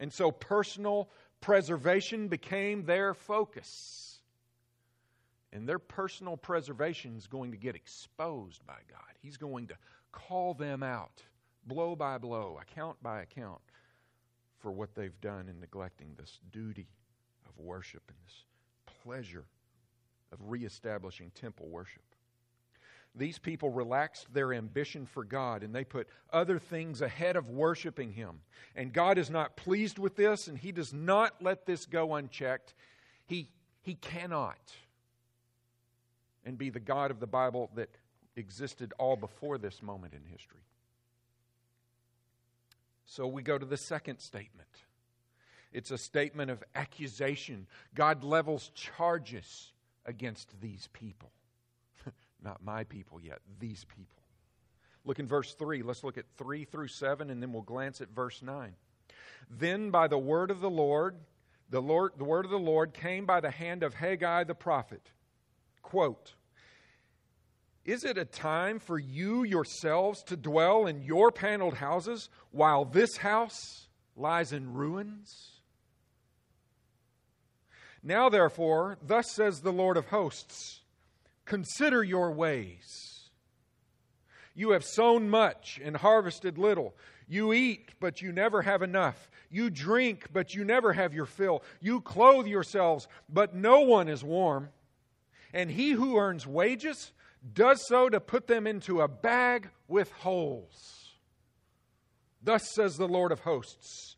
And 0.00 0.12
so 0.12 0.30
personal 0.30 1.08
preservation 1.40 2.28
became 2.28 2.84
their 2.84 3.14
focus. 3.14 4.20
And 5.52 5.68
their 5.68 5.78
personal 5.78 6.36
preservation 6.36 7.16
is 7.16 7.26
going 7.26 7.52
to 7.52 7.56
get 7.56 7.74
exposed 7.74 8.66
by 8.66 8.78
God. 8.90 9.00
He's 9.22 9.36
going 9.36 9.68
to 9.68 9.76
call 10.12 10.54
them 10.54 10.82
out, 10.82 11.22
blow 11.66 11.96
by 11.96 12.18
blow, 12.18 12.58
account 12.60 13.02
by 13.02 13.22
account, 13.22 13.60
for 14.58 14.72
what 14.72 14.94
they've 14.94 15.20
done 15.20 15.48
in 15.48 15.60
neglecting 15.60 16.14
this 16.16 16.40
duty 16.52 16.88
of 17.48 17.58
worship 17.58 18.02
and 18.08 18.16
this 18.24 18.44
pleasure 19.02 19.44
of 20.32 20.38
reestablishing 20.42 21.30
temple 21.34 21.68
worship 21.68 22.02
these 23.16 23.38
people 23.38 23.70
relaxed 23.70 24.32
their 24.32 24.52
ambition 24.52 25.06
for 25.06 25.24
God 25.24 25.62
and 25.62 25.74
they 25.74 25.84
put 25.84 26.08
other 26.32 26.58
things 26.58 27.00
ahead 27.00 27.36
of 27.36 27.48
worshiping 27.48 28.12
Him. 28.12 28.40
And 28.74 28.92
God 28.92 29.18
is 29.18 29.30
not 29.30 29.56
pleased 29.56 29.98
with 29.98 30.16
this 30.16 30.48
and 30.48 30.58
He 30.58 30.72
does 30.72 30.92
not 30.92 31.42
let 31.42 31.66
this 31.66 31.86
go 31.86 32.14
unchecked. 32.14 32.74
He, 33.26 33.48
he 33.82 33.94
cannot 33.94 34.58
and 36.44 36.58
be 36.58 36.70
the 36.70 36.80
God 36.80 37.10
of 37.10 37.18
the 37.18 37.26
Bible 37.26 37.70
that 37.74 37.90
existed 38.36 38.92
all 38.98 39.16
before 39.16 39.58
this 39.58 39.82
moment 39.82 40.12
in 40.14 40.20
history. 40.30 40.60
So 43.06 43.26
we 43.26 43.42
go 43.42 43.56
to 43.56 43.66
the 43.66 43.76
second 43.76 44.18
statement. 44.18 44.68
It's 45.72 45.90
a 45.90 45.98
statement 45.98 46.50
of 46.50 46.62
accusation. 46.74 47.66
God 47.94 48.24
levels 48.24 48.70
charges 48.74 49.72
against 50.04 50.60
these 50.60 50.88
people. 50.92 51.30
Not 52.42 52.64
my 52.64 52.84
people 52.84 53.20
yet, 53.20 53.40
these 53.58 53.84
people. 53.84 54.22
Look 55.04 55.18
in 55.18 55.26
verse 55.26 55.54
3. 55.54 55.82
Let's 55.82 56.04
look 56.04 56.18
at 56.18 56.24
3 56.36 56.64
through 56.64 56.88
7, 56.88 57.30
and 57.30 57.42
then 57.42 57.52
we'll 57.52 57.62
glance 57.62 58.00
at 58.00 58.08
verse 58.10 58.42
9. 58.42 58.74
Then 59.48 59.90
by 59.90 60.08
the 60.08 60.18
word 60.18 60.50
of 60.50 60.60
the 60.60 60.70
Lord, 60.70 61.16
the, 61.70 61.80
Lord, 61.80 62.12
the 62.18 62.24
word 62.24 62.44
of 62.44 62.50
the 62.50 62.58
Lord 62.58 62.92
came 62.92 63.24
by 63.24 63.40
the 63.40 63.50
hand 63.50 63.82
of 63.82 63.94
Haggai 63.94 64.44
the 64.44 64.54
prophet. 64.54 65.10
Quote, 65.82 66.34
Is 67.84 68.04
it 68.04 68.18
a 68.18 68.24
time 68.24 68.80
for 68.80 68.98
you 68.98 69.44
yourselves 69.44 70.22
to 70.24 70.36
dwell 70.36 70.86
in 70.86 71.02
your 71.02 71.30
paneled 71.30 71.74
houses 71.74 72.28
while 72.50 72.84
this 72.84 73.16
house 73.18 73.86
lies 74.16 74.52
in 74.52 74.74
ruins? 74.74 75.60
Now, 78.02 78.28
therefore, 78.28 78.98
thus 79.02 79.32
says 79.32 79.60
the 79.60 79.72
Lord 79.72 79.96
of 79.96 80.06
hosts 80.06 80.80
Consider 81.46 82.04
your 82.04 82.32
ways. 82.32 83.30
You 84.54 84.70
have 84.70 84.84
sown 84.84 85.30
much 85.30 85.80
and 85.82 85.96
harvested 85.96 86.58
little. 86.58 86.94
You 87.28 87.52
eat, 87.52 87.90
but 88.00 88.20
you 88.20 88.32
never 88.32 88.62
have 88.62 88.82
enough. 88.82 89.30
You 89.50 89.70
drink, 89.70 90.28
but 90.32 90.54
you 90.54 90.64
never 90.64 90.92
have 90.92 91.14
your 91.14 91.26
fill. 91.26 91.62
You 91.80 92.00
clothe 92.00 92.46
yourselves, 92.46 93.08
but 93.28 93.54
no 93.54 93.80
one 93.80 94.08
is 94.08 94.22
warm. 94.22 94.70
And 95.52 95.70
he 95.70 95.92
who 95.92 96.18
earns 96.18 96.46
wages 96.46 97.12
does 97.54 97.86
so 97.86 98.08
to 98.08 98.20
put 98.20 98.46
them 98.46 98.66
into 98.66 99.00
a 99.00 99.08
bag 99.08 99.68
with 99.88 100.10
holes. 100.12 101.14
Thus 102.42 102.74
says 102.74 102.96
the 102.96 103.08
Lord 103.08 103.32
of 103.32 103.40
hosts 103.40 104.16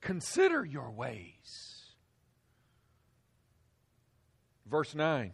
Consider 0.00 0.64
your 0.64 0.90
ways. 0.90 1.94
Verse 4.66 4.94
9 4.94 5.32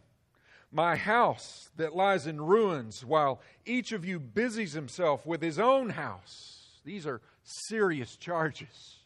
my 0.75 0.97
house 0.97 1.71
that 1.76 1.95
lies 1.95 2.26
in 2.26 2.40
ruins, 2.40 3.04
while 3.04 3.40
each 3.64 3.93
of 3.93 4.04
you 4.04 4.19
busies 4.19 4.73
himself 4.73 5.25
with 5.25 5.40
his 5.40 5.59
own 5.59 5.90
house. 5.90 6.81
These 6.85 7.07
are 7.07 7.21
serious 7.45 8.16
charges. 8.16 8.97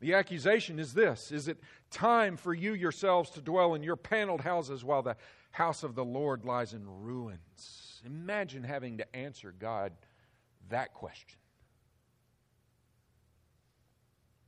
The 0.00 0.14
accusation 0.14 0.78
is 0.78 0.92
this 0.92 1.32
Is 1.32 1.48
it 1.48 1.58
time 1.90 2.36
for 2.36 2.52
you 2.52 2.74
yourselves 2.74 3.30
to 3.30 3.40
dwell 3.40 3.74
in 3.74 3.82
your 3.82 3.96
paneled 3.96 4.42
houses 4.42 4.84
while 4.84 5.02
the 5.02 5.16
house 5.52 5.82
of 5.82 5.94
the 5.94 6.04
Lord 6.04 6.44
lies 6.44 6.74
in 6.74 6.84
ruins? 6.86 8.02
Imagine 8.04 8.64
having 8.64 8.98
to 8.98 9.16
answer 9.16 9.54
God 9.58 9.92
that 10.68 10.92
question. 10.92 11.38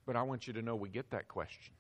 But 0.05 0.17
I 0.17 0.23
want 0.23 0.47
you 0.47 0.53
to 0.53 0.63
know 0.63 0.77
we 0.77 0.91
get 0.91 1.11
that 1.13 1.29
question. 1.29 1.73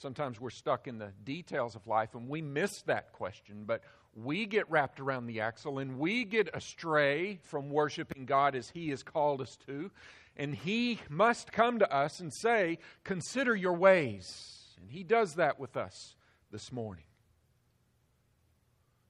Sometimes 0.00 0.40
we're 0.40 0.48
stuck 0.48 0.88
in 0.88 0.96
the 0.96 1.12
details 1.24 1.76
of 1.76 1.86
life 1.86 2.14
and 2.14 2.26
we 2.26 2.40
miss 2.40 2.80
that 2.86 3.12
question, 3.12 3.64
but 3.66 3.82
we 4.14 4.46
get 4.46 4.70
wrapped 4.70 4.98
around 4.98 5.26
the 5.26 5.42
axle 5.42 5.78
and 5.78 5.98
we 5.98 6.24
get 6.24 6.48
astray 6.54 7.38
from 7.42 7.68
worshiping 7.68 8.24
God 8.24 8.56
as 8.56 8.70
He 8.70 8.88
has 8.88 9.02
called 9.02 9.42
us 9.42 9.58
to. 9.66 9.90
And 10.38 10.54
He 10.54 11.00
must 11.10 11.52
come 11.52 11.80
to 11.80 11.94
us 11.94 12.18
and 12.18 12.32
say, 12.32 12.78
Consider 13.04 13.54
your 13.54 13.74
ways. 13.74 14.78
And 14.80 14.90
He 14.90 15.04
does 15.04 15.34
that 15.34 15.60
with 15.60 15.76
us 15.76 16.16
this 16.50 16.72
morning. 16.72 17.04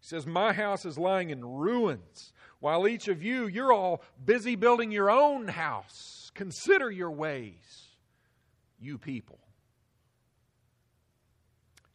He 0.00 0.08
says, 0.08 0.26
My 0.26 0.52
house 0.52 0.84
is 0.84 0.98
lying 0.98 1.30
in 1.30 1.44
ruins, 1.44 2.32
while 2.58 2.88
each 2.88 3.06
of 3.06 3.22
you, 3.22 3.46
you're 3.46 3.72
all 3.72 4.02
busy 4.24 4.56
building 4.56 4.90
your 4.90 5.08
own 5.08 5.46
house. 5.46 6.32
Consider 6.34 6.90
your 6.90 7.12
ways, 7.12 7.94
you 8.80 8.98
people. 8.98 9.38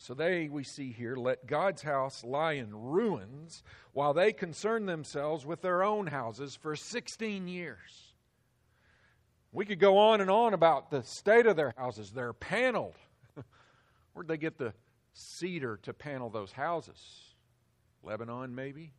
So 0.06 0.14
they, 0.14 0.50
we 0.50 0.64
see 0.64 0.92
here, 0.92 1.16
let 1.16 1.48
God's 1.48 1.82
house 1.82 2.24
lie 2.24 2.54
in 2.54 2.70
ruins 2.76 3.64
while 3.92 4.14
they 4.14 4.34
concern 4.34 4.86
themselves 4.86 5.48
with 5.48 5.64
their 5.64 5.82
own 5.82 6.06
houses 6.06 6.56
for 6.56 6.76
16 6.76 7.48
years. 7.48 8.14
We 9.52 9.66
could 9.66 9.80
go 9.80 9.98
on 9.98 10.22
and 10.22 10.30
on 10.30 10.54
about 10.54 10.92
the 10.92 11.02
state 11.02 11.48
of 11.48 11.56
their 11.56 11.74
houses. 11.76 12.12
They're 12.12 12.34
paneled. 12.34 12.94
Where'd 14.14 14.28
they 14.28 14.38
get 14.38 14.60
the 14.60 14.76
cedar 15.14 15.80
to 15.82 15.92
panel 15.92 16.30
those 16.30 16.52
houses? 16.52 17.02
Lebanon, 18.04 18.54
maybe? 18.54 18.94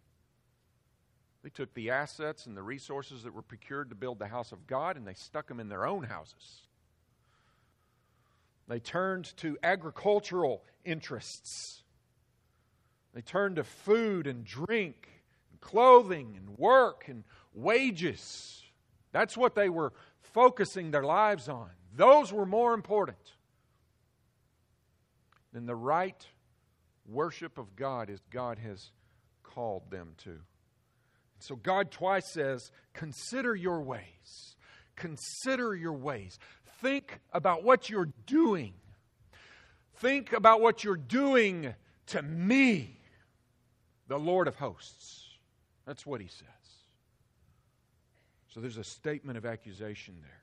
They 1.44 1.50
took 1.50 1.72
the 1.74 1.90
assets 1.90 2.46
and 2.46 2.56
the 2.56 2.64
resources 2.64 3.22
that 3.22 3.32
were 3.32 3.42
procured 3.42 3.90
to 3.90 3.94
build 3.94 4.18
the 4.18 4.26
house 4.26 4.50
of 4.50 4.66
God 4.66 4.96
and 4.96 5.06
they 5.06 5.14
stuck 5.14 5.46
them 5.46 5.60
in 5.60 5.68
their 5.68 5.86
own 5.86 6.02
houses. 6.02 6.65
They 8.68 8.80
turned 8.80 9.36
to 9.38 9.56
agricultural 9.62 10.64
interests. 10.84 11.82
They 13.14 13.20
turned 13.22 13.56
to 13.56 13.64
food 13.64 14.26
and 14.26 14.44
drink, 14.44 15.08
and 15.50 15.60
clothing 15.60 16.34
and 16.36 16.58
work 16.58 17.04
and 17.08 17.24
wages. 17.54 18.62
That's 19.12 19.36
what 19.36 19.54
they 19.54 19.68
were 19.68 19.92
focusing 20.20 20.90
their 20.90 21.04
lives 21.04 21.48
on. 21.48 21.70
Those 21.94 22.32
were 22.32 22.44
more 22.44 22.74
important 22.74 23.16
than 25.52 25.64
the 25.64 25.76
right 25.76 26.26
worship 27.08 27.56
of 27.56 27.76
God 27.76 28.10
as 28.10 28.20
God 28.30 28.58
has 28.58 28.90
called 29.42 29.90
them 29.90 30.12
to. 30.24 30.38
So 31.38 31.56
God 31.56 31.90
twice 31.90 32.30
says, 32.32 32.70
Consider 32.92 33.54
your 33.54 33.80
ways. 33.80 34.56
Consider 34.96 35.74
your 35.74 35.92
ways. 35.92 36.38
Think 36.80 37.20
about 37.32 37.64
what 37.64 37.88
you're 37.88 38.10
doing. 38.26 38.74
Think 39.96 40.32
about 40.32 40.60
what 40.60 40.84
you're 40.84 40.96
doing 40.96 41.74
to 42.08 42.22
me, 42.22 43.00
the 44.08 44.18
Lord 44.18 44.46
of 44.46 44.56
hosts. 44.56 45.24
That's 45.86 46.04
what 46.04 46.20
he 46.20 46.28
says. 46.28 46.46
So 48.48 48.60
there's 48.60 48.76
a 48.76 48.84
statement 48.84 49.38
of 49.38 49.46
accusation 49.46 50.16
there. 50.20 50.42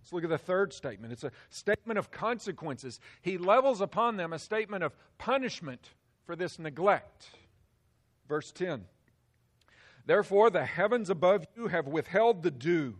Let's 0.00 0.12
look 0.12 0.24
at 0.24 0.30
the 0.30 0.38
third 0.38 0.72
statement. 0.72 1.12
It's 1.12 1.24
a 1.24 1.32
statement 1.50 1.98
of 1.98 2.10
consequences. 2.10 2.98
He 3.20 3.36
levels 3.36 3.80
upon 3.80 4.16
them 4.16 4.32
a 4.32 4.38
statement 4.38 4.84
of 4.84 4.96
punishment 5.18 5.90
for 6.24 6.34
this 6.34 6.58
neglect. 6.58 7.26
Verse 8.28 8.52
10 8.52 8.84
Therefore, 10.06 10.48
the 10.48 10.64
heavens 10.64 11.10
above 11.10 11.46
you 11.54 11.68
have 11.68 11.86
withheld 11.86 12.42
the 12.42 12.50
dew 12.50 12.96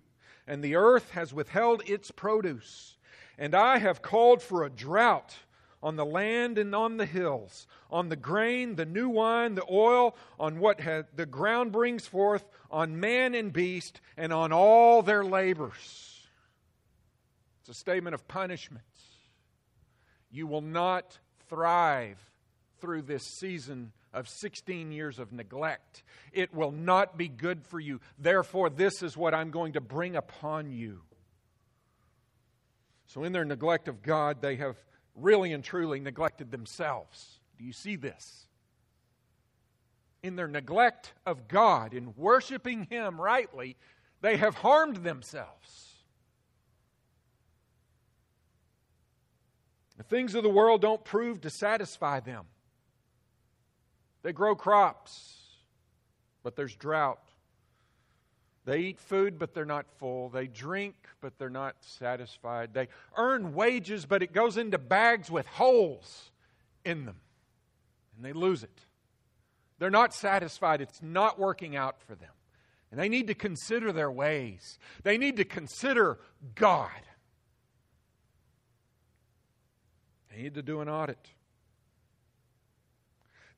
and 0.49 0.65
the 0.65 0.75
earth 0.75 1.11
has 1.11 1.33
withheld 1.33 1.83
its 1.87 2.11
produce. 2.11 2.97
And 3.37 3.55
I 3.55 3.79
have 3.79 4.03
called 4.03 4.43
for 4.43 4.65
a 4.65 4.71
drought 4.71 5.37
on 5.81 5.95
the 5.95 6.07
land 6.07 6.59
and 6.59 6.75
on 6.75 6.97
the 6.97 7.07
hills, 7.07 7.69
on 7.91 8.09
the 8.09 8.17
grain, 8.17 8.75
the 8.75 8.87
new 8.87 9.09
wine, 9.09 9.55
the 9.55 9.67
oil, 9.71 10.17
on 10.41 10.59
what 10.59 10.81
the 11.15 11.27
ground 11.27 11.71
brings 11.71 12.07
forth, 12.07 12.49
on 12.71 12.99
man 12.99 13.35
and 13.35 13.53
beast, 13.53 14.01
and 14.17 14.33
on 14.33 14.53
all 14.53 15.03
their 15.03 15.23
labors. 15.23 16.27
It's 17.61 17.69
a 17.69 17.75
statement 17.75 18.15
of 18.15 18.27
punishment. 18.27 18.83
You 20.31 20.47
will 20.47 20.63
not 20.63 21.19
thrive 21.49 22.19
through 22.81 23.03
this 23.03 23.23
season 23.23 23.93
of 24.19 24.29
16 24.29 24.91
years 24.93 25.19
of 25.19 25.33
neglect. 25.33 26.03
It 26.33 26.53
will 26.53 26.73
not 26.73 27.17
be 27.17 27.29
good 27.29 27.65
for 27.65 27.79
you. 27.79 28.01
Therefore, 28.19 28.69
this 28.69 29.03
is 29.03 29.17
what 29.17 29.33
I'm 29.33 29.51
going 29.51 29.75
to 29.75 29.81
bring 29.81 30.17
upon 30.17 30.71
you. 30.71 31.03
So, 33.07 33.25
in 33.25 33.33
their 33.33 33.45
neglect 33.45 33.89
of 33.89 34.03
God, 34.03 34.43
they 34.43 34.57
have 34.57 34.77
really 35.15 35.53
and 35.53 35.65
truly 35.65 36.01
neglected 36.01 36.51
themselves. 36.51 37.39
Do 37.57 37.65
you 37.65 37.73
see 37.73 37.97
this? 37.97 38.47
In 40.23 40.37
their 40.37 40.49
neglect 40.49 41.15
of 41.25 41.49
God, 41.49 41.95
in 41.95 42.13
worshiping 42.17 42.89
Him 42.91 43.21
rightly, 43.21 43.77
they 44.21 44.37
have 44.37 44.57
harmed 44.57 44.99
themselves. 44.99 45.95
The 49.97 50.05
things 50.05 50.35
of 50.35 50.43
the 50.43 50.49
world 50.49 50.81
don't 50.81 51.05
prove 51.05 51.41
to 51.43 51.51
satisfy 51.51 52.21
them. 52.21 52.45
They 54.29 54.35
grow 54.35 54.55
crops, 54.55 55.39
but 56.43 56.55
there's 56.55 56.77
drought. 56.77 57.31
They 58.67 58.81
eat 58.81 59.01
food, 59.01 59.39
but 59.39 59.55
they're 59.55 59.65
not 59.65 59.87
full. 59.97 60.29
They 60.29 60.47
drink, 60.47 60.97
but 61.23 61.39
they're 61.39 61.49
not 61.49 61.77
satisfied. 61.81 62.75
They 62.75 62.89
earn 63.17 63.55
wages, 63.55 64.05
but 64.05 64.23
it 64.23 64.35
goes 64.35 64.59
into 64.59 64.77
bags 64.77 65.31
with 65.31 65.47
holes 65.47 66.31
in 66.85 67.07
them, 67.07 67.23
and 68.17 68.23
they 68.23 68.35
lose 68.35 68.63
it. 68.63 68.85
They're 69.79 69.89
not 69.89 70.13
satisfied. 70.13 70.83
It's 70.83 71.01
not 71.01 71.39
working 71.39 71.75
out 71.75 71.99
for 72.03 72.15
them. 72.15 72.35
And 72.91 73.01
they 73.01 73.09
need 73.09 73.29
to 73.29 73.35
consider 73.35 73.93
their 73.93 74.13
ways, 74.13 74.79
they 75.05 75.17
need 75.17 75.39
to 75.39 75.45
consider 75.47 76.19
God. 76.55 76.91
They 80.31 80.43
need 80.43 80.55
to 80.57 80.63
do 80.63 80.83
an 80.83 80.91
audit. 80.91 81.31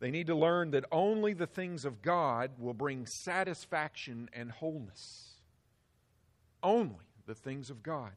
They 0.00 0.10
need 0.10 0.28
to 0.28 0.34
learn 0.34 0.70
that 0.70 0.86
only 0.90 1.34
the 1.34 1.46
things 1.46 1.84
of 1.84 2.00
God 2.00 2.52
will 2.58 2.74
bring 2.74 3.06
satisfaction 3.06 4.30
and 4.32 4.50
wholeness. 4.50 5.34
Only 6.62 7.06
the 7.26 7.34
things 7.34 7.68
of 7.68 7.82
God. 7.82 8.12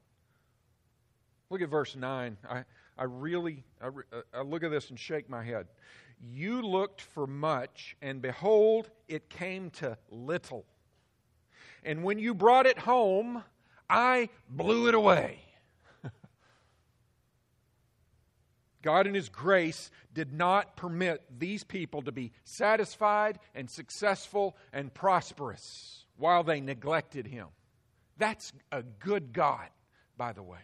Look 1.50 1.62
at 1.62 1.70
verse 1.70 1.96
9. 1.96 2.38
I, 2.50 2.64
I 2.98 3.04
really 3.04 3.64
I, 3.82 3.88
I 3.88 3.90
uh, 3.90 4.22
uh, 4.34 4.44
look 4.44 4.64
at 4.64 4.72
this 4.72 4.90
and 4.90 5.00
shake 5.00 5.30
my 5.30 5.44
head. 5.44 5.68
You 6.22 6.62
looked 6.62 7.02
for 7.02 7.28
much, 7.28 7.98
and 8.02 8.22
behold, 8.22 8.90
it 9.10 9.30
came 9.30 9.70
to 9.72 9.98
little. 10.10 10.66
And 11.84 12.04
when 12.04 12.18
you 12.18 12.34
brought 12.34 12.66
it 12.66 12.80
home, 12.80 13.44
I 13.90 14.30
blew 14.50 14.88
it 14.88 14.96
away. 14.96 15.42
God, 18.84 19.08
in 19.08 19.16
His 19.16 19.30
grace, 19.30 19.90
did 20.14 20.32
not 20.32 20.76
permit 20.76 21.24
these 21.40 21.64
people 21.64 22.04
to 22.04 22.12
be 22.12 22.32
satisfied 22.44 23.40
and 23.56 23.70
successful 23.70 24.56
and 24.72 24.94
prosperous 24.94 26.06
while 26.18 26.44
they 26.44 26.62
neglected 26.62 27.26
Him. 27.26 27.48
That's 28.18 28.54
a 28.72 28.84
good 28.84 29.34
God, 29.34 29.70
by 30.16 30.34
the 30.34 30.44
way. 30.44 30.60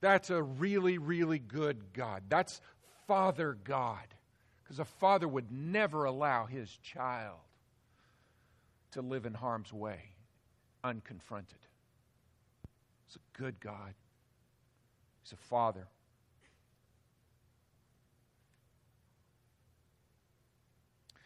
That's 0.00 0.30
a 0.30 0.42
really, 0.42 0.98
really 0.98 1.38
good 1.38 1.92
God. 1.92 2.24
That's 2.28 2.60
Father 3.06 3.56
God. 3.64 4.06
Because 4.68 4.80
a 4.80 4.84
father 4.84 5.26
would 5.26 5.50
never 5.50 6.04
allow 6.04 6.44
his 6.44 6.70
child 6.82 7.38
to 8.92 9.00
live 9.00 9.24
in 9.24 9.32
harm's 9.32 9.72
way 9.72 9.98
unconfronted. 10.84 11.64
He's 13.06 13.16
a 13.16 13.38
good 13.38 13.58
God. 13.60 13.94
He's 15.22 15.32
a 15.32 15.36
father. 15.36 15.88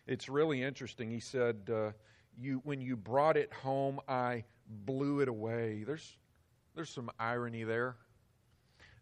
It's 0.07 0.29
really 0.29 0.62
interesting. 0.62 1.11
He 1.11 1.21
said, 1.21 1.71
uh, 1.73 1.91
you, 2.38 2.61
When 2.65 2.81
you 2.81 2.97
brought 2.97 3.37
it 3.37 3.53
home, 3.53 4.01
I 4.09 4.45
blew 4.69 5.21
it 5.21 5.29
away. 5.29 5.85
There's, 5.87 6.17
there's 6.75 6.91
some 6.91 7.11
irony 7.19 7.65
there. 7.65 7.97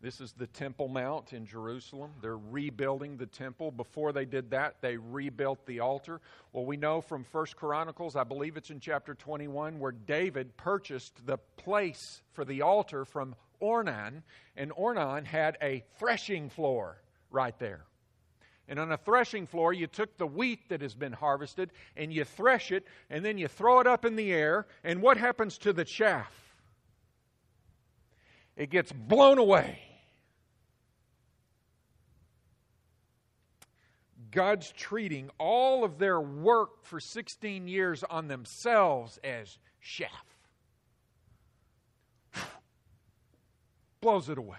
This 0.03 0.21
is 0.23 0.33
the 0.33 0.47
Temple 0.47 0.89
Mount 0.89 1.35
in 1.35 1.45
Jerusalem. 1.45 2.13
They're 2.23 2.37
rebuilding 2.37 3.19
the 3.19 3.27
temple. 3.27 3.71
Before 3.71 4.13
they 4.13 4.25
did 4.25 4.51
that, 4.51 4.77
they 4.81 4.97
rebuilt 4.97 5.67
the 5.67 5.81
altar. 5.81 6.23
Well, 6.55 6.65
we 6.65 6.79
know 6.79 7.03
from 7.03 7.23
First 7.25 7.57
Chronicles, 7.57 8.17
I 8.17 8.25
believe 8.25 8.57
it's 8.57 8.71
in 8.71 8.81
chapter 8.81 9.15
21, 9.15 9.79
where 9.79 9.93
David 9.93 10.57
purchased 10.57 11.27
the 11.27 11.37
place 11.59 12.23
for 12.33 12.47
the 12.47 12.63
altar 12.63 13.05
from 13.05 13.35
Ornan, 13.61 14.23
and 14.57 14.71
Ornan 14.71 15.27
had 15.27 15.59
a 15.61 15.85
threshing 15.99 16.49
floor 16.49 16.97
right 17.31 17.59
there. 17.59 17.85
And 18.71 18.79
on 18.79 18.93
a 18.93 18.97
threshing 18.97 19.49
floor, 19.49 19.73
you 19.73 19.89
took 19.89 20.17
the 20.17 20.29
wheat 20.29 20.69
that 20.69 20.81
has 20.81 20.95
been 20.95 21.13
harvested 21.13 21.73
and 21.97 22.13
you 22.15 22.25
thresh 22.25 22.71
it, 22.71 22.87
and 23.11 23.25
then 23.25 23.37
you 23.37 23.49
throw 23.49 23.81
it 23.81 23.89
up 23.89 24.05
in 24.05 24.15
the 24.15 24.33
air. 24.33 24.69
And 24.85 25.03
what 25.03 25.17
happens 25.17 25.59
to 25.59 25.73
the 25.73 25.85
chaff? 25.85 26.33
It 28.57 28.71
gets 28.71 28.93
blown 28.93 29.39
away. 29.39 29.81
God's 34.31 34.71
treating 34.71 35.31
all 35.39 35.83
of 35.83 35.99
their 35.99 36.21
work 36.21 36.85
for 36.85 37.01
16 37.01 37.67
years 37.67 38.05
on 38.05 38.29
themselves 38.29 39.19
as 39.25 39.59
chaff. 39.81 40.11
Blows 44.01 44.29
it 44.29 44.39
away. 44.39 44.59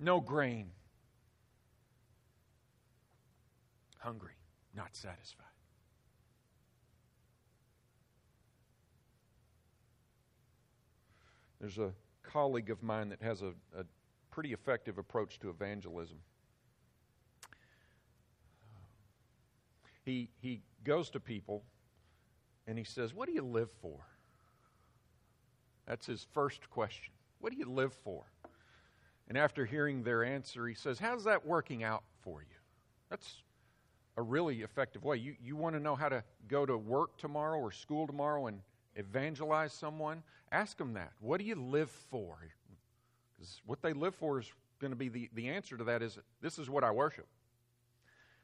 No 0.00 0.18
grain 0.18 0.72
hungry, 4.00 4.34
not 4.74 4.96
satisfied. 4.96 5.46
There's 11.60 11.78
a 11.78 11.92
colleague 12.22 12.70
of 12.70 12.82
mine 12.82 13.10
that 13.10 13.20
has 13.22 13.42
a, 13.42 13.52
a 13.78 13.84
pretty 14.30 14.52
effective 14.52 14.98
approach 14.98 15.38
to 15.40 15.50
evangelism. 15.50 16.16
He, 20.04 20.30
he 20.40 20.62
goes 20.82 21.10
to 21.10 21.20
people 21.20 21.62
and 22.66 22.78
he 22.78 22.84
says, 22.84 23.14
What 23.14 23.28
do 23.28 23.34
you 23.34 23.42
live 23.42 23.70
for? 23.82 23.98
That's 25.86 26.06
his 26.06 26.26
first 26.32 26.70
question. 26.70 27.12
What 27.40 27.52
do 27.52 27.58
you 27.58 27.66
live 27.66 27.92
for? 27.92 28.24
And 29.28 29.36
after 29.36 29.66
hearing 29.66 30.02
their 30.02 30.24
answer, 30.24 30.66
he 30.66 30.74
says, 30.74 30.98
How's 30.98 31.24
that 31.24 31.44
working 31.44 31.84
out 31.84 32.04
for 32.22 32.40
you? 32.40 32.56
That's 33.10 33.42
a 34.20 34.22
really 34.22 34.60
effective 34.60 35.02
way. 35.02 35.16
You, 35.16 35.34
you 35.42 35.56
want 35.56 35.74
to 35.74 35.80
know 35.80 35.96
how 35.96 36.10
to 36.10 36.22
go 36.46 36.66
to 36.66 36.76
work 36.76 37.16
tomorrow 37.16 37.58
or 37.58 37.72
school 37.72 38.06
tomorrow 38.06 38.46
and 38.46 38.60
evangelize 38.94 39.72
someone? 39.72 40.22
Ask 40.52 40.76
them 40.76 40.92
that. 40.92 41.12
What 41.20 41.40
do 41.40 41.46
you 41.46 41.54
live 41.54 41.90
for? 41.90 42.36
Because 43.34 43.62
what 43.64 43.80
they 43.80 43.94
live 43.94 44.14
for 44.14 44.38
is 44.38 44.52
going 44.78 44.92
to 44.92 44.96
be 44.96 45.08
the, 45.08 45.30
the 45.34 45.48
answer 45.48 45.76
to 45.76 45.84
that 45.84 46.02
is 46.02 46.18
this 46.42 46.58
is 46.58 46.68
what 46.68 46.84
I 46.84 46.90
worship. 46.90 47.26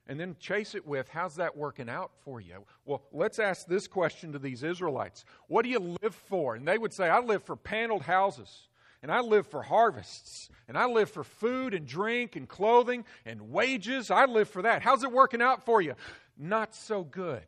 And 0.09 0.19
then 0.19 0.37
chase 0.39 0.75
it 0.75 0.87
with, 0.87 1.09
how's 1.11 1.37
that 1.37 1.57
working 1.57 1.91
out 1.91 2.12
for 2.25 2.41
you? 2.41 2.65
Well, 2.85 3.03
let's 3.12 3.39
ask 3.39 3.67
this 3.67 3.87
question 3.87 4.33
to 4.33 4.39
these 4.39 4.62
Israelites 4.62 5.25
What 5.49 5.62
do 5.62 5.69
you 5.69 5.99
live 6.03 6.15
for? 6.15 6.55
And 6.55 6.67
they 6.67 6.79
would 6.79 6.93
say, 6.93 7.09
I 7.11 7.21
live 7.21 7.43
for 7.43 7.57
paneled 7.57 8.03
houses 8.03 8.69
and 9.07 9.12
I 9.12 9.21
live 9.21 9.47
for 9.47 9.62
harvests, 9.62 10.51
and 10.66 10.77
I 10.77 10.87
live 10.87 11.09
for 11.09 11.23
food 11.23 11.75
and 11.75 11.87
drink 11.87 12.35
and 12.35 12.49
clothing 12.49 13.05
and 13.25 13.53
wages. 13.53 14.11
I 14.11 14.25
live 14.25 14.49
for 14.49 14.62
that. 14.62 14.83
How's 14.83 15.05
it 15.05 15.12
working 15.12 15.40
out 15.40 15.64
for 15.64 15.81
you? 15.81 15.95
Not 16.37 16.75
so 16.75 17.05
good. 17.05 17.45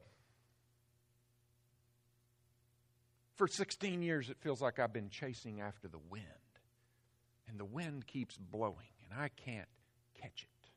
For 3.34 3.48
16 3.48 4.02
years, 4.02 4.30
it 4.30 4.36
feels 4.38 4.62
like 4.62 4.78
I've 4.78 4.92
been 4.92 5.10
chasing 5.10 5.60
after 5.60 5.88
the 5.88 5.98
wind, 6.08 6.22
and 7.48 7.58
the 7.58 7.64
wind 7.64 8.06
keeps 8.06 8.36
blowing, 8.36 8.94
and 9.10 9.20
I 9.20 9.30
can't 9.44 9.66
catch 10.14 10.44
it. 10.44 10.70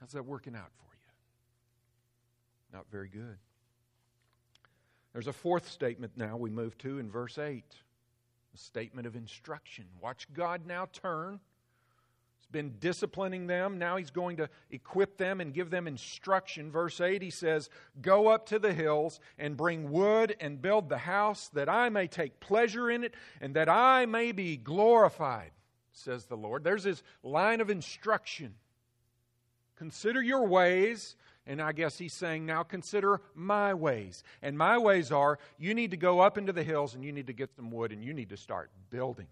How's 0.00 0.10
that 0.10 0.26
working 0.26 0.56
out 0.56 0.72
for 0.78 0.92
you? 0.92 1.12
Not 2.72 2.86
very 2.90 3.10
good. 3.10 3.38
There's 5.12 5.28
a 5.28 5.32
fourth 5.32 5.70
statement 5.70 6.14
now 6.16 6.36
we 6.36 6.50
move 6.50 6.76
to 6.78 6.98
in 6.98 7.12
verse 7.12 7.38
8 7.38 7.62
a 8.56 8.58
statement 8.58 9.06
of 9.06 9.16
instruction. 9.16 9.84
Watch 10.00 10.26
God 10.32 10.62
now 10.66 10.88
turn. 10.90 11.40
He's 12.38 12.46
been 12.50 12.76
disciplining 12.80 13.46
them. 13.46 13.76
Now 13.78 13.98
he's 13.98 14.10
going 14.10 14.38
to 14.38 14.48
equip 14.70 15.18
them 15.18 15.42
and 15.42 15.52
give 15.52 15.68
them 15.68 15.86
instruction. 15.86 16.70
Verse 16.70 16.98
8, 16.98 17.20
he 17.20 17.28
says, 17.28 17.68
Go 18.00 18.28
up 18.28 18.46
to 18.46 18.58
the 18.58 18.72
hills 18.72 19.20
and 19.38 19.58
bring 19.58 19.90
wood 19.90 20.36
and 20.40 20.62
build 20.62 20.88
the 20.88 20.96
house 20.96 21.48
that 21.52 21.68
I 21.68 21.90
may 21.90 22.06
take 22.06 22.40
pleasure 22.40 22.90
in 22.90 23.04
it 23.04 23.14
and 23.42 23.54
that 23.56 23.68
I 23.68 24.06
may 24.06 24.32
be 24.32 24.56
glorified, 24.56 25.50
says 25.92 26.24
the 26.24 26.36
Lord. 26.36 26.64
There's 26.64 26.84
his 26.84 27.02
line 27.22 27.60
of 27.60 27.68
instruction. 27.68 28.54
Consider 29.76 30.22
your 30.22 30.46
ways 30.46 31.14
and 31.46 31.62
I 31.62 31.72
guess 31.72 31.96
he's 31.96 32.12
saying, 32.12 32.44
now 32.44 32.62
consider 32.62 33.20
my 33.34 33.72
ways. 33.74 34.24
And 34.42 34.58
my 34.58 34.78
ways 34.78 35.12
are 35.12 35.38
you 35.58 35.74
need 35.74 35.92
to 35.92 35.96
go 35.96 36.20
up 36.20 36.38
into 36.38 36.52
the 36.52 36.64
hills 36.64 36.94
and 36.94 37.04
you 37.04 37.12
need 37.12 37.28
to 37.28 37.32
get 37.32 37.54
some 37.54 37.70
wood 37.70 37.92
and 37.92 38.02
you 38.02 38.12
need 38.12 38.30
to 38.30 38.36
start 38.36 38.70
building. 38.90 39.26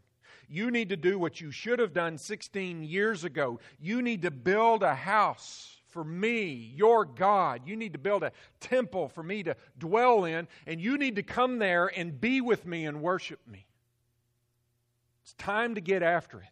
You 0.48 0.70
need 0.70 0.90
to 0.90 0.96
do 0.96 1.18
what 1.18 1.40
you 1.40 1.50
should 1.50 1.78
have 1.78 1.92
done 1.92 2.18
16 2.18 2.84
years 2.84 3.24
ago. 3.24 3.60
You 3.80 4.02
need 4.02 4.22
to 4.22 4.30
build 4.30 4.82
a 4.82 4.94
house 4.94 5.74
for 5.88 6.04
me, 6.04 6.72
your 6.74 7.04
God. 7.04 7.62
You 7.66 7.76
need 7.76 7.92
to 7.92 7.98
build 7.98 8.22
a 8.24 8.32
temple 8.60 9.08
for 9.08 9.22
me 9.22 9.44
to 9.44 9.56
dwell 9.78 10.24
in, 10.24 10.48
and 10.66 10.80
you 10.80 10.98
need 10.98 11.16
to 11.16 11.22
come 11.22 11.58
there 11.58 11.86
and 11.86 12.20
be 12.20 12.40
with 12.40 12.66
me 12.66 12.84
and 12.84 13.00
worship 13.00 13.40
me. 13.46 13.64
It's 15.22 15.34
time 15.34 15.76
to 15.76 15.80
get 15.80 16.02
after 16.02 16.40
it. 16.40 16.48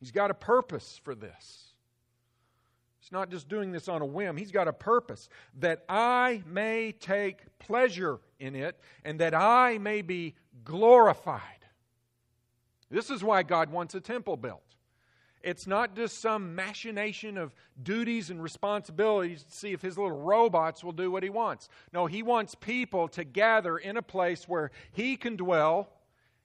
He's 0.00 0.10
got 0.10 0.30
a 0.30 0.34
purpose 0.34 0.98
for 1.04 1.14
this. 1.14 1.69
Not 3.10 3.30
just 3.30 3.48
doing 3.48 3.72
this 3.72 3.88
on 3.88 4.02
a 4.02 4.06
whim. 4.06 4.36
He's 4.36 4.52
got 4.52 4.68
a 4.68 4.72
purpose 4.72 5.28
that 5.58 5.84
I 5.88 6.42
may 6.46 6.92
take 6.92 7.58
pleasure 7.58 8.20
in 8.38 8.54
it 8.54 8.78
and 9.04 9.18
that 9.20 9.34
I 9.34 9.78
may 9.78 10.02
be 10.02 10.36
glorified. 10.64 11.42
This 12.90 13.10
is 13.10 13.24
why 13.24 13.42
God 13.42 13.70
wants 13.70 13.94
a 13.94 14.00
temple 14.00 14.36
built. 14.36 14.62
It's 15.42 15.66
not 15.66 15.96
just 15.96 16.20
some 16.20 16.54
machination 16.54 17.38
of 17.38 17.54
duties 17.82 18.28
and 18.28 18.42
responsibilities 18.42 19.42
to 19.44 19.52
see 19.52 19.72
if 19.72 19.80
his 19.80 19.96
little 19.96 20.20
robots 20.20 20.84
will 20.84 20.92
do 20.92 21.10
what 21.10 21.22
he 21.22 21.30
wants. 21.30 21.68
No, 21.92 22.06
he 22.06 22.22
wants 22.22 22.54
people 22.54 23.08
to 23.08 23.24
gather 23.24 23.78
in 23.78 23.96
a 23.96 24.02
place 24.02 24.46
where 24.46 24.70
he 24.92 25.16
can 25.16 25.36
dwell 25.36 25.88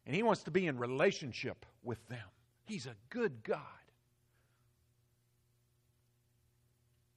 and 0.06 0.16
he 0.16 0.24
wants 0.24 0.44
to 0.44 0.52
be 0.52 0.66
in 0.66 0.78
relationship 0.78 1.66
with 1.84 2.08
them. 2.08 2.24
He's 2.64 2.86
a 2.86 2.96
good 3.10 3.44
God. 3.44 3.60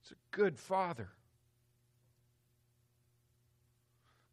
He's 0.02 0.10
a 0.10 0.17
good 0.30 0.58
father. 0.58 1.08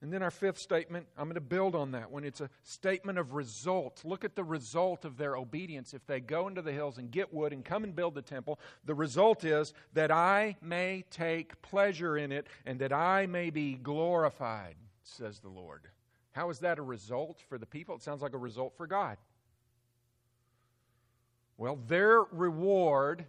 And 0.02 0.14
then 0.14 0.22
our 0.22 0.30
fifth 0.30 0.60
statement, 0.60 1.08
I'm 1.18 1.26
going 1.26 1.34
to 1.34 1.42
build 1.42 1.74
on 1.74 1.94
that 1.94 2.12
one. 2.12 2.24
It's 2.24 2.42
a 2.42 2.50
statement 2.62 3.18
of 3.18 3.34
result. 3.34 4.02
Look 4.06 4.24
at 4.24 4.36
the 4.36 4.44
result 4.44 5.04
of 5.04 5.18
their 5.18 5.36
obedience. 5.36 5.96
If 5.96 6.06
they 6.06 6.20
go 6.20 6.48
into 6.48 6.62
the 6.62 6.72
hills 6.72 7.00
and 7.00 7.10
get 7.10 7.34
wood 7.34 7.54
and 7.54 7.66
come 7.66 7.84
and 7.84 7.96
build 7.96 8.14
the 8.14 8.22
temple, 8.22 8.60
the 8.84 8.94
result 8.94 9.44
is 9.44 9.74
that 9.94 10.12
I 10.12 10.58
may 10.62 11.06
take 11.10 11.60
pleasure 11.64 12.18
in 12.18 12.32
it 12.32 12.46
and 12.68 12.80
that 12.82 12.94
I 12.94 13.26
may 13.26 13.50
be 13.50 13.76
glorified, 13.76 14.76
says 15.02 15.40
the 15.40 15.50
Lord. 15.50 15.88
How 16.34 16.52
is 16.52 16.60
that 16.60 16.78
a 16.78 16.84
result 16.84 17.42
for 17.50 17.58
the 17.58 17.66
people? 17.66 17.96
It 17.96 18.04
sounds 18.04 18.22
like 18.22 18.34
a 18.34 18.38
result 18.38 18.76
for 18.78 18.86
God. 18.86 19.18
Well, 21.58 21.80
their 21.88 22.22
reward 22.22 23.26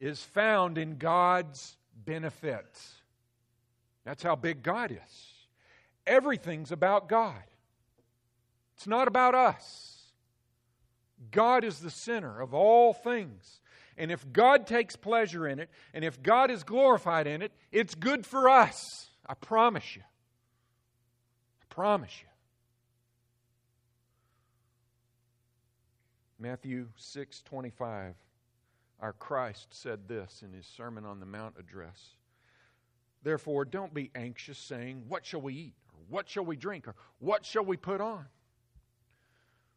is 0.00 0.22
found 0.22 0.78
in 0.78 0.96
God's 0.96 1.76
benefits. 2.04 2.94
That's 4.04 4.22
how 4.22 4.34
big 4.34 4.62
God 4.62 4.90
is. 4.90 5.32
Everything's 6.06 6.72
about 6.72 7.08
God, 7.08 7.42
it's 8.76 8.86
not 8.86 9.08
about 9.08 9.34
us. 9.34 9.96
God 11.30 11.64
is 11.64 11.80
the 11.80 11.90
center 11.90 12.40
of 12.40 12.54
all 12.54 12.94
things. 12.94 13.60
And 13.98 14.10
if 14.10 14.32
God 14.32 14.66
takes 14.66 14.96
pleasure 14.96 15.46
in 15.46 15.58
it, 15.58 15.68
and 15.92 16.02
if 16.02 16.22
God 16.22 16.50
is 16.50 16.64
glorified 16.64 17.26
in 17.26 17.42
it, 17.42 17.52
it's 17.70 17.94
good 17.94 18.24
for 18.24 18.48
us. 18.48 19.10
I 19.26 19.34
promise 19.34 19.94
you. 19.94 20.00
I 21.60 21.64
promise 21.68 22.22
you. 22.22 22.28
Matthew 26.38 26.88
6 26.96 27.42
25. 27.42 28.14
Our 29.00 29.12
Christ 29.14 29.68
said 29.70 30.08
this 30.08 30.42
in 30.44 30.52
his 30.52 30.66
Sermon 30.66 31.04
on 31.04 31.20
the 31.20 31.26
Mount 31.26 31.56
address. 31.58 32.16
Therefore, 33.22 33.64
don't 33.64 33.94
be 33.94 34.10
anxious, 34.14 34.58
saying, 34.58 35.04
What 35.08 35.24
shall 35.24 35.40
we 35.40 35.54
eat? 35.54 35.74
Or 35.94 36.00
what 36.08 36.28
shall 36.28 36.44
we 36.44 36.56
drink? 36.56 36.86
Or 36.86 36.94
what 37.18 37.44
shall 37.44 37.64
we 37.64 37.76
put 37.76 38.00
on? 38.00 38.26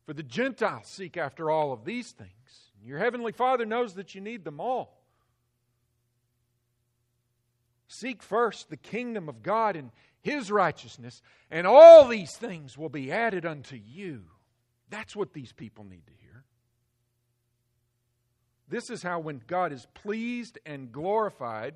For 0.06 0.14
the 0.14 0.24
Gentiles 0.24 0.88
seek 0.88 1.16
after 1.18 1.50
all 1.50 1.72
of 1.72 1.86
these 1.86 2.12
things. 2.12 2.30
Your 2.84 3.00
heavenly 3.00 3.32
Father 3.32 3.66
knows 3.66 3.94
that 3.94 4.14
you 4.14 4.22
need 4.22 4.44
them 4.44 4.60
all. 4.60 5.02
Seek 7.88 8.22
first 8.22 8.70
the 8.70 8.78
kingdom 8.78 9.30
of 9.30 9.44
God 9.44 9.76
and 9.76 9.92
his 10.22 10.52
righteousness, 10.52 11.22
and 11.52 11.68
all 11.68 12.08
these 12.08 12.36
things 12.36 12.78
will 12.78 12.90
be 12.90 13.12
added 13.12 13.46
unto 13.46 13.76
you. 13.76 14.24
That's 14.90 15.16
what 15.16 15.34
these 15.34 15.52
people 15.52 15.84
need 15.84 16.06
to 16.08 16.14
hear. 16.14 16.23
This 18.68 18.90
is 18.90 19.04
how, 19.04 19.20
when 19.20 19.42
God 19.48 19.72
is 19.72 19.88
pleased 19.94 20.58
and 20.66 20.92
glorified, 20.92 21.76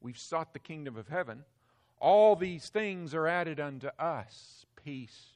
we've 0.00 0.18
sought 0.18 0.52
the 0.52 0.58
kingdom 0.58 0.96
of 0.96 1.08
heaven. 1.08 1.44
All 2.00 2.36
these 2.36 2.68
things 2.68 3.14
are 3.14 3.26
added 3.26 3.60
unto 3.60 3.88
us 3.98 4.64
peace, 4.82 5.26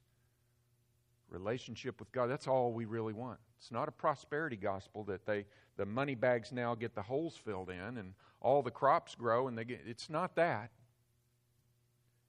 relationship 1.28 1.98
with 2.00 2.10
God. 2.12 2.30
That's 2.30 2.48
all 2.48 2.72
we 2.72 2.84
really 2.84 3.12
want. 3.12 3.38
It's 3.58 3.72
not 3.72 3.88
a 3.88 3.92
prosperity 3.92 4.56
gospel 4.56 5.04
that 5.04 5.26
they 5.26 5.44
the 5.76 5.86
money 5.86 6.14
bags 6.14 6.52
now 6.52 6.74
get 6.74 6.94
the 6.94 7.02
holes 7.02 7.36
filled 7.36 7.68
in 7.68 7.98
and 7.98 8.14
all 8.40 8.62
the 8.62 8.70
crops 8.70 9.14
grow 9.14 9.48
and 9.48 9.58
they 9.58 9.64
get 9.64 9.80
it's 9.86 10.08
not 10.08 10.36
that. 10.36 10.70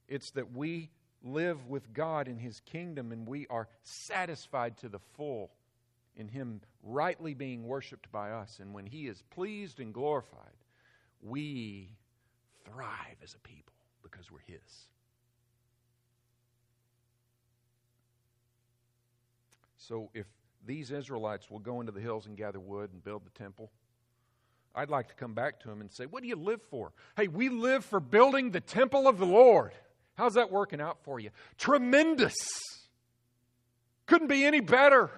It's 0.08 0.32
that 0.32 0.54
we 0.54 0.90
live 1.24 1.68
with 1.68 1.94
God 1.94 2.28
in 2.28 2.38
his 2.38 2.60
kingdom 2.62 3.12
and 3.12 3.28
we 3.28 3.48
are 3.48 3.68
satisfied 3.84 4.78
to 4.78 4.90
the 4.90 5.00
full 5.16 5.52
in 6.16 6.28
Him 6.28 6.62
rightly 6.84 7.34
being 7.34 7.68
worshiped 7.68 8.12
by 8.12 8.32
us. 8.32 8.60
And 8.62 8.74
when 8.74 8.86
He 8.86 9.08
is 9.08 9.22
pleased 9.32 9.80
and 9.80 9.94
glorified, 9.94 10.40
we 11.22 11.90
thrive 12.66 13.18
as 13.24 13.34
a 13.34 13.40
people 13.40 13.74
because 14.04 14.32
we're 14.32 14.40
His. 14.46 14.88
So 19.78 20.10
if 20.14 20.26
these 20.66 20.90
Israelites 20.92 21.52
will 21.52 21.60
go 21.60 21.80
into 21.80 21.92
the 21.92 22.02
hills 22.02 22.26
and 22.26 22.36
gather 22.36 22.60
wood 22.60 22.92
and 22.92 23.04
build 23.04 23.24
the 23.26 23.38
temple, 23.38 23.70
I'd 24.74 24.90
like 24.90 25.08
to 25.10 25.14
come 25.14 25.34
back 25.34 25.60
to 25.62 25.68
them 25.68 25.80
and 25.80 25.92
say, 25.92 26.06
What 26.06 26.24
do 26.24 26.28
you 26.28 26.36
live 26.36 26.62
for? 26.70 26.92
Hey, 27.16 27.28
we 27.28 27.50
live 27.50 27.86
for 27.86 28.00
building 28.00 28.52
the 28.52 28.62
temple 28.62 29.08
of 29.08 29.20
the 29.20 29.26
Lord. 29.26 29.74
How's 30.16 30.34
that 30.36 30.52
working 30.52 30.82
out 30.82 30.98
for 31.04 31.20
you? 31.20 31.30
Tremendous. 31.58 32.36
Couldn't 34.06 34.28
be 34.28 34.46
any 34.46 34.60
better 34.60 35.12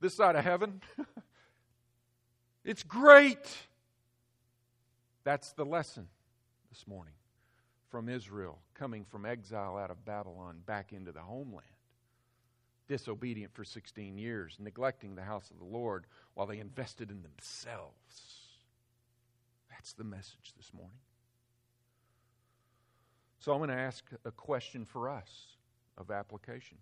this 0.00 0.14
side 0.14 0.36
of 0.36 0.44
heaven. 0.44 0.80
it's 2.64 2.82
great. 2.82 3.56
That's 5.24 5.52
the 5.52 5.64
lesson 5.64 6.08
this 6.70 6.86
morning 6.86 7.14
from 7.90 8.08
Israel 8.08 8.58
coming 8.74 9.04
from 9.04 9.26
exile 9.26 9.76
out 9.76 9.90
of 9.90 10.04
Babylon 10.04 10.60
back 10.66 10.92
into 10.92 11.12
the 11.12 11.20
homeland. 11.20 11.66
Disobedient 12.86 13.52
for 13.52 13.64
16 13.64 14.16
years, 14.16 14.56
neglecting 14.58 15.14
the 15.14 15.22
house 15.22 15.50
of 15.50 15.58
the 15.58 15.64
Lord 15.64 16.06
while 16.34 16.46
they 16.46 16.58
invested 16.58 17.10
in 17.10 17.22
themselves. 17.22 18.38
That's 19.70 19.92
the 19.92 20.04
message 20.04 20.54
this 20.56 20.72
morning. 20.72 20.98
So 23.40 23.52
I'm 23.52 23.58
going 23.58 23.70
to 23.70 23.76
ask 23.76 24.04
a 24.24 24.30
question 24.30 24.84
for 24.84 25.08
us 25.08 25.56
of 25.96 26.10
application. 26.10 26.78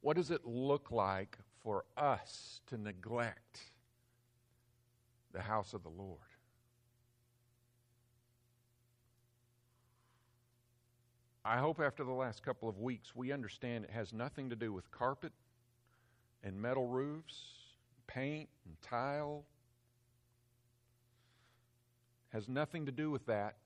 What 0.00 0.16
does 0.16 0.30
it 0.30 0.44
look 0.44 0.90
like 0.90 1.38
for 1.64 1.84
us 1.96 2.60
to 2.68 2.78
neglect 2.78 3.58
the 5.32 5.40
house 5.40 5.74
of 5.74 5.82
the 5.82 5.88
Lord? 5.88 6.20
I 11.44 11.58
hope 11.58 11.80
after 11.80 12.04
the 12.04 12.12
last 12.12 12.42
couple 12.42 12.68
of 12.68 12.78
weeks 12.78 13.14
we 13.14 13.32
understand 13.32 13.84
it 13.84 13.90
has 13.90 14.12
nothing 14.12 14.48
to 14.50 14.56
do 14.56 14.72
with 14.72 14.90
carpet 14.90 15.32
and 16.42 16.60
metal 16.60 16.86
roofs, 16.86 17.34
paint 18.06 18.48
and 18.66 18.76
tile. 18.80 19.44
Has 22.30 22.48
nothing 22.48 22.86
to 22.86 22.92
do 22.92 23.10
with 23.10 23.26
that. 23.26 23.56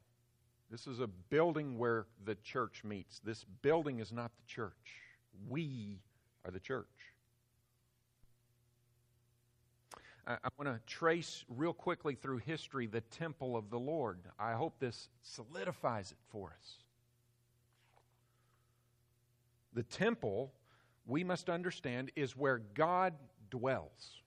This 0.70 0.86
is 0.86 1.00
a 1.00 1.06
building 1.06 1.78
where 1.78 2.06
the 2.24 2.34
church 2.36 2.82
meets. 2.84 3.20
This 3.20 3.44
building 3.62 4.00
is 4.00 4.12
not 4.12 4.32
the 4.36 4.46
church. 4.46 4.72
We 5.48 6.00
are 6.44 6.50
the 6.50 6.60
church. 6.60 6.86
I, 10.28 10.48
want 10.58 10.68
to 10.68 10.78
trace 10.86 11.44
real 11.48 11.72
quickly 11.72 12.14
through 12.14 12.38
history 12.38 12.86
the 12.86 13.00
temple 13.00 13.56
of 13.56 13.70
the 13.70 13.78
Lord. 13.78 14.18
I 14.38 14.52
hope 14.52 14.78
this 14.78 15.08
solidifies 15.22 16.12
it 16.12 16.18
for 16.28 16.54
us. 16.58 16.74
The 19.72 19.84
temple, 19.84 20.52
we 21.06 21.24
must 21.24 21.48
understand, 21.48 22.12
is 22.14 22.36
where 22.36 22.58
God 22.74 23.14
dwells. 23.50 24.20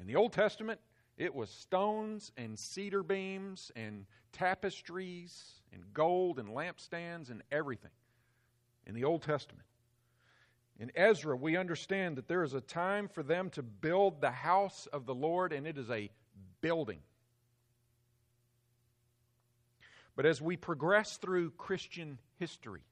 In 0.00 0.08
the 0.08 0.16
Old 0.16 0.32
Testament, 0.32 0.80
it 1.16 1.32
was 1.32 1.48
stones 1.48 2.32
and 2.36 2.58
cedar 2.58 3.04
beams 3.04 3.70
and 3.76 4.06
tapestries 4.32 5.60
and 5.72 5.84
gold 5.94 6.40
and 6.40 6.48
lampstands 6.48 7.30
and 7.30 7.42
everything 7.52 7.92
in 8.86 8.94
the 8.94 9.04
Old 9.04 9.22
Testament. 9.22 9.66
In 10.82 10.90
Ezra, 10.96 11.36
we 11.36 11.56
understand 11.56 12.16
that 12.16 12.26
there 12.26 12.42
is 12.42 12.54
a 12.54 12.60
time 12.60 13.06
for 13.06 13.22
them 13.22 13.50
to 13.50 13.62
build 13.62 14.20
the 14.20 14.32
house 14.32 14.88
of 14.92 15.06
the 15.06 15.14
Lord, 15.14 15.52
and 15.52 15.64
it 15.64 15.78
is 15.78 15.88
a 15.88 16.10
building. 16.60 16.98
But 20.16 20.26
as 20.26 20.42
we 20.42 20.56
progress 20.56 21.18
through 21.18 21.52
Christian 21.52 22.18
history, 22.40 22.82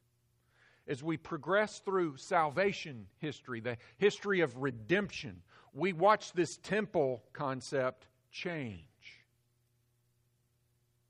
as 0.86 1.02
we 1.02 1.16
progress 1.16 1.80
through 1.80 2.16
salvation 2.18 3.08
history, 3.18 3.58
the 3.58 3.76
history 3.98 4.38
of 4.38 4.56
redemption, 4.56 5.42
we 5.74 5.92
watch 5.92 6.32
this 6.32 6.58
temple 6.58 7.24
concept 7.32 8.06
change. 8.30 8.84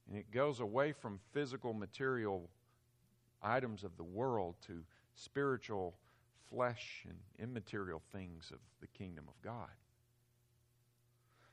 And 0.09 0.16
it 0.16 0.31
goes 0.31 0.61
away 0.61 0.93
from 0.93 1.21
physical, 1.33 1.75
material 1.75 2.49
items 3.43 3.85
of 3.85 3.99
the 3.99 4.03
world 4.03 4.55
to 4.69 4.83
spiritual, 5.14 5.95
flesh, 6.50 7.04
and 7.08 7.16
immaterial 7.38 8.02
things 8.12 8.50
of 8.52 8.58
the 8.80 8.86
kingdom 8.88 9.24
of 9.28 9.34
God. 9.42 9.68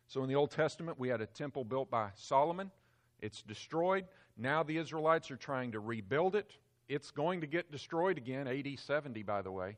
So 0.07 0.23
in 0.23 0.29
the 0.29 0.35
Old 0.35 0.51
Testament, 0.51 0.99
we 0.99 1.09
had 1.09 1.21
a 1.21 1.25
temple 1.25 1.63
built 1.63 1.89
by 1.89 2.09
Solomon. 2.15 2.71
It's 3.19 3.41
destroyed. 3.41 4.05
Now 4.37 4.63
the 4.63 4.77
Israelites 4.77 5.31
are 5.31 5.37
trying 5.37 5.73
to 5.73 5.79
rebuild 5.79 6.35
it. 6.35 6.57
It's 6.87 7.11
going 7.11 7.41
to 7.41 7.47
get 7.47 7.71
destroyed 7.71 8.17
again, 8.17 8.47
AD 8.47 8.79
70, 8.79 9.23
by 9.23 9.41
the 9.41 9.51
way. 9.51 9.77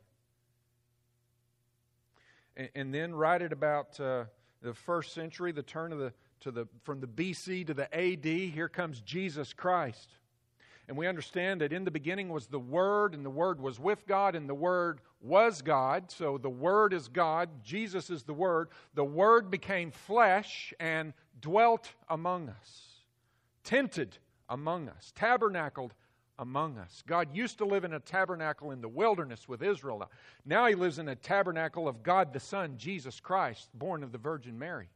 And, 2.56 2.68
and 2.74 2.94
then, 2.94 3.14
right 3.14 3.40
at 3.40 3.52
about 3.52 3.98
uh, 3.98 4.24
the 4.62 4.74
first 4.74 5.14
century, 5.14 5.50
the 5.52 5.62
turn 5.62 5.92
of 5.92 5.98
the, 5.98 6.12
to 6.40 6.50
the, 6.50 6.66
from 6.84 7.00
the 7.00 7.06
BC 7.06 7.66
to 7.66 7.74
the 7.74 7.92
AD, 7.94 8.24
here 8.24 8.68
comes 8.68 9.00
Jesus 9.00 9.52
Christ. 9.52 10.08
And 10.90 10.98
we 10.98 11.06
understand 11.06 11.60
that 11.60 11.72
in 11.72 11.84
the 11.84 11.90
beginning 11.92 12.30
was 12.30 12.48
the 12.48 12.58
Word, 12.58 13.14
and 13.14 13.24
the 13.24 13.30
Word 13.30 13.60
was 13.60 13.78
with 13.78 14.08
God, 14.08 14.34
and 14.34 14.48
the 14.48 14.56
Word 14.56 15.00
was 15.20 15.62
God. 15.62 16.10
So 16.10 16.36
the 16.36 16.50
Word 16.50 16.92
is 16.92 17.06
God, 17.06 17.48
Jesus 17.62 18.10
is 18.10 18.24
the 18.24 18.34
Word. 18.34 18.70
The 18.94 19.04
Word 19.04 19.52
became 19.52 19.92
flesh 19.92 20.74
and 20.80 21.12
dwelt 21.40 21.92
among 22.08 22.48
us, 22.48 22.88
tented 23.62 24.18
among 24.48 24.88
us, 24.88 25.12
tabernacled 25.14 25.94
among 26.40 26.76
us. 26.76 27.04
God 27.06 27.36
used 27.36 27.58
to 27.58 27.64
live 27.64 27.84
in 27.84 27.92
a 27.92 28.00
tabernacle 28.00 28.72
in 28.72 28.80
the 28.80 28.88
wilderness 28.88 29.48
with 29.48 29.62
Israel. 29.62 30.10
Now 30.44 30.66
he 30.66 30.74
lives 30.74 30.98
in 30.98 31.06
a 31.06 31.14
tabernacle 31.14 31.86
of 31.86 32.02
God 32.02 32.32
the 32.32 32.40
Son, 32.40 32.76
Jesus 32.76 33.20
Christ, 33.20 33.68
born 33.74 34.02
of 34.02 34.10
the 34.10 34.18
Virgin 34.18 34.58
Mary. 34.58 34.88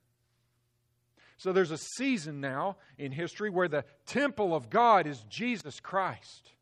So 1.37 1.53
there's 1.53 1.71
a 1.71 1.79
season 1.79 2.41
now 2.41 2.77
in 2.99 3.13
history 3.13 3.51
where 3.51 3.69
the 3.69 3.85
temple 4.07 4.55
of 4.55 4.71
God 4.71 5.07
is 5.07 5.25
Jesus 5.29 5.81
Christ. 5.81 6.53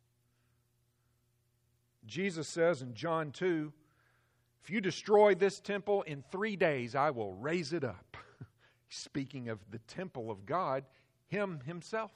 Jesus 2.07 2.49
says 2.49 2.83
in 2.83 2.95
John 2.95 3.31
2 3.31 3.73
if 4.63 4.71
you 4.71 4.81
destroy 4.81 5.35
this 5.35 5.59
temple 5.59 6.03
in 6.03 6.23
three 6.31 6.55
days, 6.55 6.95
I 6.95 7.11
will 7.11 7.33
raise 7.33 7.73
it 7.73 7.83
up. 7.83 8.17
Speaking 8.89 9.49
of 9.49 9.59
the 9.71 9.81
temple 9.81 10.31
of 10.31 10.47
God, 10.47 10.85
Him 11.27 11.61
Himself. 11.67 12.13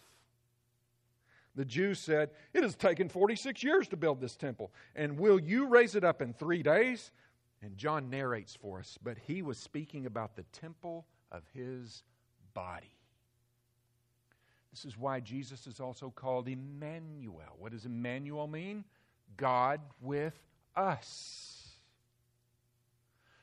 The 1.57 1.65
Jews 1.65 1.99
said, 1.99 2.31
It 2.55 2.63
has 2.63 2.77
taken 2.77 3.09
46 3.09 3.65
years 3.65 3.89
to 3.89 3.97
build 3.97 4.21
this 4.21 4.37
temple, 4.37 4.71
and 4.95 5.19
will 5.19 5.41
you 5.41 5.67
raise 5.67 5.97
it 5.97 6.05
up 6.05 6.23
in 6.23 6.35
three 6.35 6.63
days? 6.63 7.11
And 7.63 7.77
John 7.77 8.11
narrates 8.11 8.55
for 8.55 8.79
us, 8.79 8.97
but 9.03 9.17
he 9.19 9.43
was 9.43 9.59
speaking 9.59 10.07
about 10.07 10.37
the 10.37 10.45
temple 10.53 11.07
of 11.33 11.43
his 11.53 12.05
body. 12.57 12.91
This 14.73 14.87
is 14.87 14.99
why 14.99 15.21
Jesus 15.21 15.67
is 15.67 15.79
also 15.79 16.11
called 16.11 16.49
Emmanuel. 16.49 17.57
What 17.59 17.73
does 17.73 17.85
Emmanuel 17.85 18.47
mean? 18.47 18.85
God 19.37 19.81
with 20.01 20.35
us. 20.75 21.63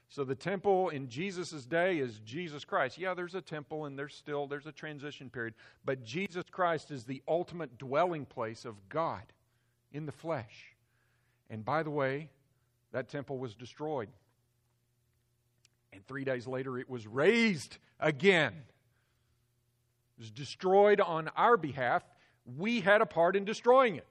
So 0.09 0.23
the 0.23 0.35
temple 0.35 0.89
in 0.89 1.09
Jesus' 1.09 1.65
day 1.65 1.97
is 1.97 2.19
Jesus 2.19 2.65
Christ. 2.65 2.99
Yeah, 2.99 3.15
there's 3.15 3.33
a 3.33 3.41
temple 3.41 3.85
and 3.85 3.97
there's 3.97 4.13
still 4.13 4.45
there's 4.45 4.67
a 4.67 4.71
transition 4.71 5.29
period, 5.29 5.55
but 5.83 6.03
Jesus 6.03 6.45
Christ 6.51 6.91
is 6.91 7.05
the 7.05 7.23
ultimate 7.27 7.79
dwelling 7.79 8.25
place 8.25 8.65
of 8.65 8.75
God 8.89 9.23
in 9.91 10.05
the 10.05 10.11
flesh. 10.11 10.75
And 11.49 11.65
by 11.65 11.81
the 11.81 11.89
way, 11.89 12.29
that 12.91 13.09
temple 13.09 13.39
was 13.39 13.55
destroyed. 13.55 14.09
And 15.91 16.05
3 16.05 16.23
days 16.25 16.45
later 16.45 16.77
it 16.77 16.89
was 16.89 17.07
raised 17.07 17.77
again. 17.99 18.53
Was 20.23 20.31
destroyed 20.31 21.01
on 21.01 21.29
our 21.35 21.57
behalf. 21.57 22.01
We 22.45 22.79
had 22.79 23.01
a 23.01 23.05
part 23.05 23.35
in 23.35 23.43
destroying 23.43 23.97
it. 23.97 24.07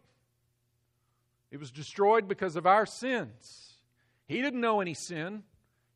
It 1.50 1.58
was 1.58 1.70
destroyed 1.70 2.28
because 2.28 2.54
of 2.54 2.66
our 2.66 2.84
sins. 2.84 3.78
He 4.26 4.42
didn't 4.42 4.60
know 4.60 4.82
any 4.82 4.92
sin. 4.92 5.42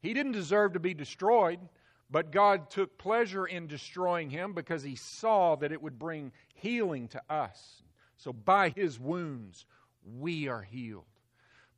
He 0.01 0.15
didn't 0.15 0.33
deserve 0.33 0.73
to 0.73 0.81
be 0.81 0.95
destroyed, 0.95 1.59
but 2.11 2.33
God 2.33 2.71
took 2.71 2.97
pleasure 2.97 3.45
in 3.45 3.67
destroying 3.67 4.31
him 4.31 4.55
because 4.55 4.83
he 4.83 4.97
saw 4.97 5.55
that 5.57 5.71
it 5.71 5.83
would 5.83 5.99
bring 5.99 6.33
healing 6.55 7.09
to 7.09 7.21
us. 7.29 7.83
So 8.17 8.33
by 8.33 8.71
his 8.71 8.99
wounds, 8.99 9.67
we 10.19 10.49
are 10.49 10.63
healed. 10.63 11.05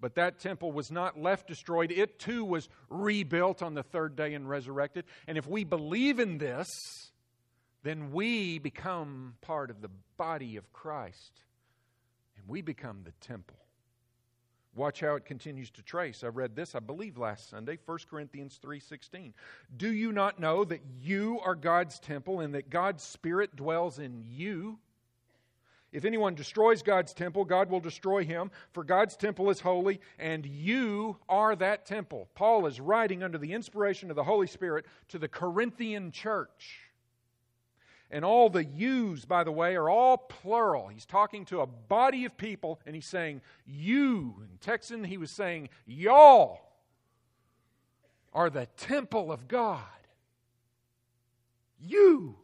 But 0.01 0.15
that 0.15 0.39
temple 0.39 0.71
was 0.71 0.93
not 0.93 1.21
left 1.21 1.49
destroyed. 1.49 1.91
It 1.91 2.21
too 2.21 2.45
was 2.45 2.69
rebuilt 2.89 3.63
on 3.63 3.75
the 3.75 3.83
third 3.83 4.15
day 4.15 4.35
and 4.35 4.49
resurrected. 4.49 5.07
And 5.27 5.37
if 5.37 5.49
we 5.49 5.65
believe 5.65 6.21
in 6.21 6.39
this, 6.39 7.11
then 7.89 8.13
we 8.13 8.59
become 8.59 9.35
part 9.41 9.71
of 9.71 9.81
the 9.81 9.91
body 10.19 10.57
of 10.57 10.73
Christ. 10.73 11.33
And 12.37 12.47
we 12.47 12.61
become 12.61 13.01
the 13.05 13.13
temple. 13.27 13.57
Watch 14.75 15.01
how 15.01 15.15
it 15.17 15.25
continues 15.25 15.71
to 15.71 15.83
trace. 15.83 16.23
I 16.23 16.29
read 16.29 16.55
this, 16.55 16.75
I 16.75 16.81
believe, 16.81 17.17
last 17.17 17.49
Sunday, 17.49 17.79
1 17.85 17.99
Corinthians 18.11 18.61
3.16. 18.63 19.33
Do 19.77 19.91
you 19.91 20.13
not 20.13 20.39
know 20.39 20.65
that 20.65 20.83
you 21.01 21.41
are 21.41 21.55
God's 21.55 21.99
temple 21.99 22.41
and 22.41 22.55
that 22.55 22.71
God's 22.71 23.03
Spirit 23.03 23.57
dwells 23.57 23.99
in 23.99 24.23
you? 24.29 24.79
If 25.91 26.05
anyone 26.05 26.35
destroys 26.35 26.83
God's 26.83 27.15
temple, 27.15 27.47
God 27.47 27.71
will 27.71 27.81
destroy 27.81 28.23
him, 28.23 28.51
for 28.73 28.85
God's 28.85 29.17
temple 29.17 29.49
is 29.49 29.61
holy, 29.61 30.01
and 30.19 30.45
you 30.45 31.17
are 31.29 31.57
that 31.57 31.87
temple. 31.87 32.29
Paul 32.35 32.67
is 32.67 32.79
writing 32.79 33.23
under 33.23 33.39
the 33.39 33.55
inspiration 33.55 34.11
of 34.11 34.17
the 34.17 34.25
Holy 34.25 34.47
Spirit 34.47 34.85
to 35.09 35.19
the 35.19 35.29
Corinthian 35.29 36.13
church. 36.13 36.88
And 38.11 38.25
all 38.25 38.49
the 38.49 38.65
yous, 38.65 39.25
by 39.27 39.45
the 39.45 39.53
way, 39.53 39.77
are 39.77 39.91
all 39.91 40.17
plural. 40.17 40.89
He's 40.89 41.05
talking 41.05 41.45
to 41.47 41.61
a 41.61 41.67
body 41.67 42.25
of 42.25 42.37
people 42.39 42.81
and 42.87 42.95
he's 42.95 43.07
saying, 43.07 43.43
You. 43.67 44.35
In 44.51 44.59
Texan, 44.61 45.05
he 45.05 45.19
was 45.19 45.31
saying, 45.31 45.69
Y'all 45.87 46.61
are 48.33 48.49
the 48.49 48.67
temple 48.77 49.31
of 49.31 49.47
God. 49.47 49.83
You. 51.81 52.37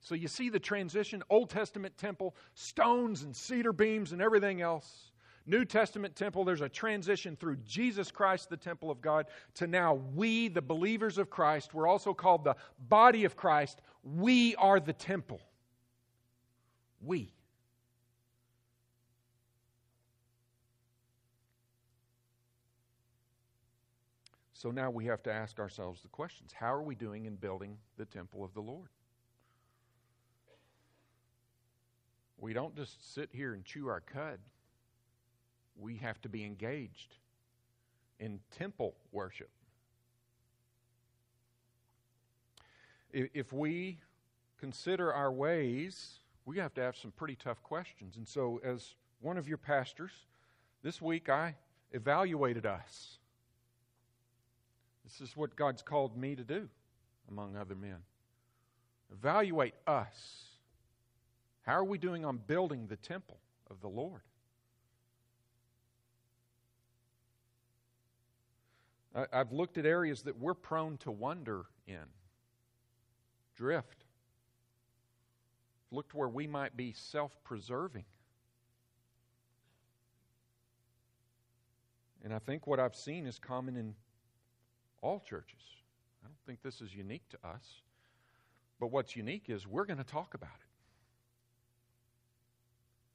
So 0.00 0.14
you 0.14 0.28
see 0.28 0.50
the 0.50 0.60
transition 0.60 1.22
Old 1.30 1.50
Testament 1.50 1.96
temple, 1.96 2.36
stones 2.54 3.22
and 3.22 3.34
cedar 3.34 3.72
beams 3.72 4.12
and 4.12 4.22
everything 4.22 4.60
else. 4.60 5.10
New 5.46 5.64
Testament 5.64 6.16
temple, 6.16 6.44
there's 6.44 6.62
a 6.62 6.68
transition 6.68 7.36
through 7.36 7.56
Jesus 7.66 8.10
Christ, 8.10 8.48
the 8.48 8.56
temple 8.56 8.90
of 8.90 9.02
God, 9.02 9.26
to 9.54 9.66
now 9.66 9.94
we, 10.14 10.48
the 10.48 10.62
believers 10.62 11.18
of 11.18 11.28
Christ. 11.28 11.74
We're 11.74 11.86
also 11.86 12.14
called 12.14 12.44
the 12.44 12.56
body 12.88 13.24
of 13.24 13.36
Christ. 13.36 13.80
We 14.02 14.56
are 14.56 14.80
the 14.80 14.94
temple. 14.94 15.40
We. 17.02 17.34
So 24.54 24.70
now 24.70 24.90
we 24.90 25.04
have 25.04 25.22
to 25.24 25.32
ask 25.32 25.60
ourselves 25.60 26.00
the 26.00 26.08
questions 26.08 26.54
How 26.54 26.72
are 26.72 26.82
we 26.82 26.94
doing 26.94 27.26
in 27.26 27.36
building 27.36 27.76
the 27.98 28.06
temple 28.06 28.42
of 28.42 28.54
the 28.54 28.62
Lord? 28.62 28.88
We 32.38 32.54
don't 32.54 32.74
just 32.74 33.14
sit 33.14 33.28
here 33.30 33.52
and 33.52 33.62
chew 33.62 33.88
our 33.88 34.00
cud. 34.00 34.38
We 35.76 35.96
have 35.96 36.20
to 36.22 36.28
be 36.28 36.44
engaged 36.44 37.16
in 38.20 38.40
temple 38.56 38.94
worship. 39.12 39.50
If 43.12 43.52
we 43.52 43.98
consider 44.58 45.12
our 45.12 45.30
ways, 45.30 46.18
we 46.46 46.58
have 46.58 46.74
to 46.74 46.80
have 46.80 46.96
some 46.96 47.12
pretty 47.12 47.36
tough 47.36 47.62
questions. 47.62 48.16
And 48.16 48.26
so, 48.26 48.60
as 48.64 48.94
one 49.20 49.38
of 49.38 49.48
your 49.48 49.58
pastors, 49.58 50.10
this 50.82 51.00
week 51.00 51.28
I 51.28 51.54
evaluated 51.92 52.66
us. 52.66 53.18
This 55.04 55.20
is 55.20 55.36
what 55.36 55.54
God's 55.54 55.82
called 55.82 56.16
me 56.16 56.34
to 56.34 56.42
do, 56.42 56.68
among 57.30 57.56
other 57.56 57.74
men. 57.74 57.98
Evaluate 59.12 59.74
us. 59.86 60.44
How 61.62 61.74
are 61.74 61.84
we 61.84 61.98
doing 61.98 62.24
on 62.24 62.38
building 62.38 62.86
the 62.88 62.96
temple 62.96 63.38
of 63.70 63.80
the 63.80 63.88
Lord? 63.88 64.22
I've 69.14 69.52
looked 69.52 69.78
at 69.78 69.86
areas 69.86 70.22
that 70.22 70.38
we're 70.38 70.54
prone 70.54 70.96
to 70.98 71.10
wander 71.10 71.66
in, 71.86 72.06
drift. 73.54 74.04
Looked 75.92 76.14
where 76.14 76.28
we 76.28 76.48
might 76.48 76.76
be 76.76 76.92
self 76.92 77.36
preserving. 77.44 78.04
And 82.24 82.32
I 82.32 82.38
think 82.40 82.66
what 82.66 82.80
I've 82.80 82.96
seen 82.96 83.26
is 83.26 83.38
common 83.38 83.76
in 83.76 83.94
all 85.02 85.20
churches. 85.20 85.60
I 86.24 86.26
don't 86.26 86.38
think 86.46 86.62
this 86.62 86.80
is 86.80 86.94
unique 86.94 87.28
to 87.28 87.38
us. 87.46 87.82
But 88.80 88.88
what's 88.88 89.14
unique 89.14 89.44
is 89.48 89.66
we're 89.66 89.84
going 89.84 89.98
to 89.98 90.04
talk 90.04 90.34
about 90.34 90.48
it. 90.48 90.73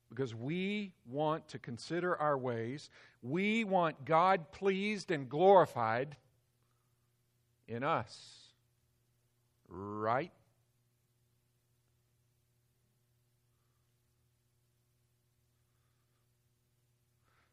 Because 0.10 0.34
we 0.34 0.91
want 1.06 1.48
to 1.50 1.60
consider 1.60 2.17
our 2.17 2.38
ways. 2.38 2.89
We 3.22 3.63
want 3.63 4.06
God 4.06 4.52
pleased 4.52 5.12
and 5.12 5.30
glorified 5.30 6.15
in 7.67 7.84
us. 7.84 8.38
Right? 9.67 10.32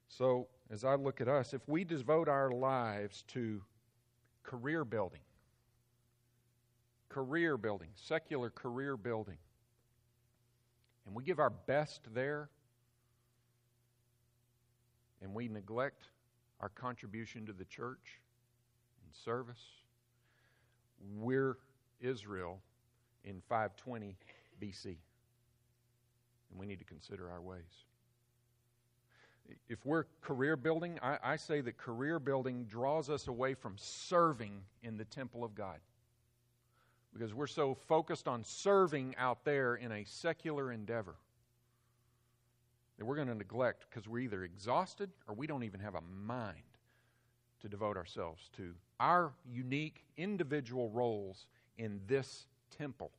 So, 0.09 0.49
as 0.71 0.83
I 0.83 0.95
look 0.95 1.21
at 1.21 1.29
us, 1.29 1.53
if 1.53 1.69
we 1.69 1.85
devote 1.85 2.27
our 2.27 2.51
lives 2.51 3.23
to 3.29 3.63
career 4.43 4.83
building, 4.85 5.21
career 7.11 7.59
building, 7.59 7.89
secular 7.95 8.49
career 8.49 8.97
building, 8.97 9.37
and 11.07 11.15
we 11.15 11.23
give 11.23 11.39
our 11.39 11.51
best 11.51 12.03
there, 12.13 12.51
and 15.23 15.33
we 15.35 15.49
neglect 15.49 16.09
our 16.61 16.69
contribution 16.69 17.47
to 17.47 17.53
the 17.53 17.65
church 17.65 18.21
and 19.05 19.15
service, 19.25 19.63
we're 21.19 21.59
Israel 22.01 22.61
in 23.25 23.41
520 23.49 24.17
BC. 24.61 24.97
And 26.51 26.59
we 26.59 26.67
need 26.67 26.79
to 26.79 26.85
consider 26.85 27.31
our 27.31 27.41
ways 27.41 27.85
if 29.69 29.85
we're 29.85 30.05
career 30.23 30.57
building, 30.57 30.99
I, 31.03 31.19
I, 31.23 31.37
say 31.37 31.61
that 31.63 31.77
career 31.77 32.19
building 32.19 32.65
draws 32.65 33.11
us 33.11 33.29
away 33.29 33.55
from 33.55 33.75
serving 33.77 34.63
in 34.83 34.97
the 34.97 35.05
temple 35.05 35.45
of 35.45 35.55
God. 35.55 35.79
Because 37.17 37.33
we're 37.33 37.47
so 37.47 37.75
focused 37.75 38.29
on 38.29 38.45
serving 38.45 39.15
out 39.17 39.45
there 39.45 39.77
in 39.77 39.91
a 39.91 40.05
secular 40.05 40.71
endeavor 40.71 41.15
that 42.99 43.07
we're 43.07 43.17
going 43.17 43.29
to 43.29 43.35
neglect 43.35 43.87
because 43.89 44.07
we're 44.07 44.19
either 44.19 44.45
exhausted 44.45 45.11
or 45.27 45.35
we 45.35 45.47
don't 45.47 45.63
even 45.63 45.81
have 45.81 45.95
a 45.95 46.01
mind 46.01 46.59
to 47.61 47.69
devote 47.69 47.97
ourselves 47.97 48.51
to 48.57 48.75
our 49.01 49.33
unique 49.51 50.05
individual 50.19 50.91
roles 50.91 51.47
in 51.79 52.01
this 52.07 52.47
temple 52.77 53.11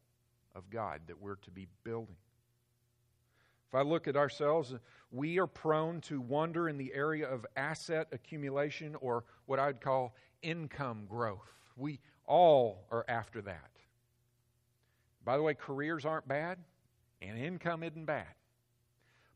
of 0.54 0.70
God 0.70 1.02
that 1.08 1.20
we're 1.20 1.36
to 1.36 1.52
be 1.52 1.68
building. 1.84 2.18
If 3.68 3.76
I 3.76 3.82
look 3.82 4.08
at 4.08 4.16
ourselves, 4.16 4.76
we 5.12 5.40
are 5.40 5.48
prone 5.48 6.02
to 6.02 6.22
wander 6.22 6.70
in 6.70 6.78
the 6.78 6.94
area 6.94 7.28
of 7.28 7.48
asset 7.56 8.08
accumulation 8.12 8.96
or 9.02 9.24
what 9.48 9.60
I'd 9.60 9.82
call 9.82 10.16
income 10.44 11.06
growth. 11.10 11.52
We 11.76 12.00
all 12.28 12.86
are 12.92 13.06
after 13.08 13.42
that. 13.42 13.77
By 15.28 15.36
the 15.36 15.44
way, 15.44 15.56
careers 15.56 16.06
aren't 16.06 16.26
bad, 16.26 16.58
and 17.22 17.38
income 17.38 17.84
isn't 17.84 18.06
bad. 18.06 18.34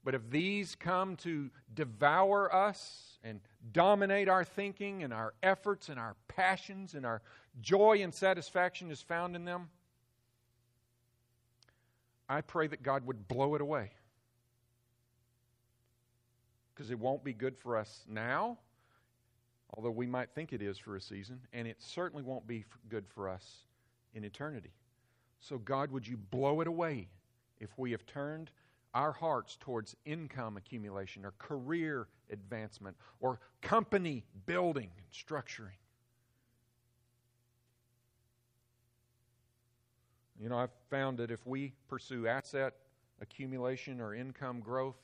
But 0.05 0.15
if 0.15 0.29
these 0.29 0.73
come 0.73 1.17
to 1.17 1.49
devour 1.73 2.55
us 2.55 3.19
and 3.25 3.41
dominate 3.73 4.29
our 4.29 4.45
thinking 4.45 5.03
and 5.03 5.13
our 5.13 5.33
efforts 5.43 5.89
and 5.89 5.99
our 5.99 6.15
passions 6.29 6.93
and 6.93 7.05
our 7.05 7.21
joy 7.59 8.03
and 8.03 8.13
satisfaction 8.13 8.89
is 8.89 9.01
found 9.01 9.35
in 9.35 9.43
them, 9.43 9.67
I 12.29 12.39
pray 12.39 12.67
that 12.67 12.83
God 12.83 13.05
would 13.05 13.27
blow 13.27 13.55
it 13.55 13.61
away 13.61 13.91
because 16.73 16.89
it 16.89 16.99
won't 16.99 17.21
be 17.21 17.33
good 17.33 17.57
for 17.57 17.75
us 17.75 18.05
now, 18.07 18.57
although 19.73 19.91
we 19.91 20.07
might 20.07 20.29
think 20.29 20.53
it 20.53 20.61
is 20.61 20.77
for 20.77 20.95
a 20.95 21.01
season, 21.01 21.41
and 21.51 21.67
it 21.67 21.81
certainly 21.81 22.23
won't 22.23 22.47
be 22.47 22.63
good 22.87 23.03
for 23.09 23.27
us 23.27 23.45
in 24.13 24.23
eternity. 24.23 24.71
So, 25.41 25.57
God, 25.57 25.91
would 25.91 26.07
you 26.07 26.17
blow 26.17 26.61
it 26.61 26.67
away 26.67 27.09
if 27.59 27.77
we 27.77 27.91
have 27.91 28.05
turned 28.05 28.51
our 28.93 29.11
hearts 29.11 29.57
towards 29.59 29.95
income 30.05 30.55
accumulation 30.55 31.25
or 31.25 31.33
career 31.39 32.07
advancement 32.29 32.95
or 33.19 33.39
company 33.61 34.23
building 34.45 34.91
and 34.95 35.05
structuring? 35.11 35.79
You 40.39 40.49
know, 40.49 40.57
I've 40.57 40.73
found 40.89 41.17
that 41.17 41.31
if 41.31 41.45
we 41.45 41.73
pursue 41.87 42.27
asset 42.27 42.75
accumulation 43.19 43.99
or 43.99 44.13
income 44.13 44.59
growth, 44.59 44.97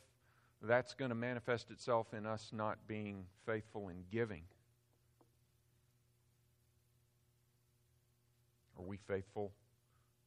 that's 0.61 0.93
going 0.93 1.09
to 1.09 1.15
manifest 1.15 1.71
itself 1.71 2.13
in 2.13 2.25
us 2.25 2.49
not 2.51 2.77
being 2.87 3.25
faithful 3.45 3.89
in 3.89 4.03
giving. 4.11 4.43
Are 8.77 8.83
we 8.83 8.97
faithful 8.97 9.51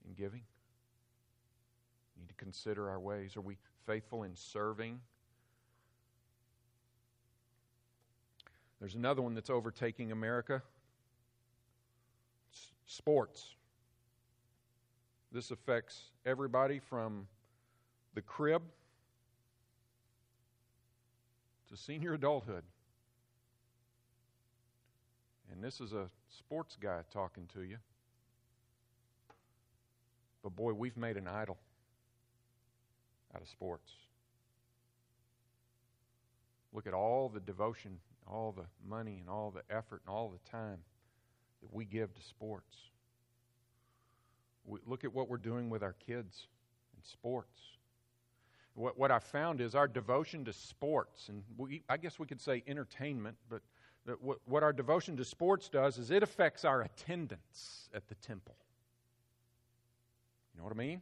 in 0.07 0.15
giving? 0.15 0.43
We 2.17 2.23
need 2.23 2.29
to 2.29 2.35
consider 2.35 2.89
our 2.91 3.01
ways. 3.01 3.37
Are 3.37 3.41
we 3.41 3.57
faithful 3.87 4.23
in 4.25 4.35
serving? 4.35 5.01
There's 8.79 8.95
another 8.95 9.21
one 9.23 9.35
that's 9.35 9.51
overtaking 9.51 10.11
America 10.11 10.63
sports. 12.87 13.55
This 15.33 15.51
affects 15.51 16.11
everybody 16.27 16.81
from 16.81 17.27
the 18.15 18.23
crib 18.23 18.63
to 21.69 21.77
senior 21.77 22.15
adulthood. 22.15 22.65
And 25.53 25.63
this 25.63 25.81
is 25.81 25.93
a 25.93 26.09
sports 26.29 26.77
guy 26.81 27.01
talking 27.13 27.49
to 27.55 27.63
you. 27.63 27.77
But 30.43 30.57
boy, 30.57 30.73
we've 30.73 30.97
made 30.97 31.17
an 31.17 31.29
idol 31.29 31.59
out 33.35 33.43
of 33.43 33.49
sports. 33.49 33.91
Look 36.73 36.87
at 36.87 36.95
all 36.95 37.29
the 37.29 37.41
devotion, 37.41 37.99
all 38.27 38.53
the 38.53 38.67
money, 38.89 39.19
and 39.21 39.29
all 39.29 39.51
the 39.51 39.63
effort, 39.75 40.03
and 40.07 40.15
all 40.15 40.29
the 40.31 40.51
time 40.51 40.79
that 41.63 41.73
we 41.73 41.85
give 41.85 42.15
to 42.15 42.23
sports. 42.23 42.77
We 44.65 44.79
look 44.87 45.05
at 45.05 45.13
what 45.13 45.29
we're 45.29 45.37
doing 45.37 45.69
with 45.69 45.83
our 45.83 45.95
kids 45.95 46.47
in 46.97 47.03
sports. 47.03 47.59
What, 48.75 48.99
what 48.99 49.11
I 49.11 49.19
found 49.19 49.61
is 49.61 49.75
our 49.75 49.89
devotion 49.89 50.45
to 50.45 50.53
sports, 50.53 51.29
and 51.29 51.43
we, 51.57 51.83
I 51.89 51.97
guess 51.97 52.19
we 52.19 52.27
could 52.27 52.41
say 52.41 52.63
entertainment, 52.67 53.37
but 53.49 53.63
what, 54.21 54.39
what 54.47 54.63
our 54.63 54.73
devotion 54.73 55.17
to 55.17 55.25
sports 55.25 55.69
does 55.69 55.99
is 55.99 56.11
it 56.11 56.23
affects 56.23 56.65
our 56.65 56.83
attendance 56.83 57.89
at 57.95 58.09
the 58.09 58.15
temple. 58.17 58.55
You 60.61 60.65
know 60.65 60.75
what 60.75 60.83
I 60.83 60.87
mean? 60.87 61.01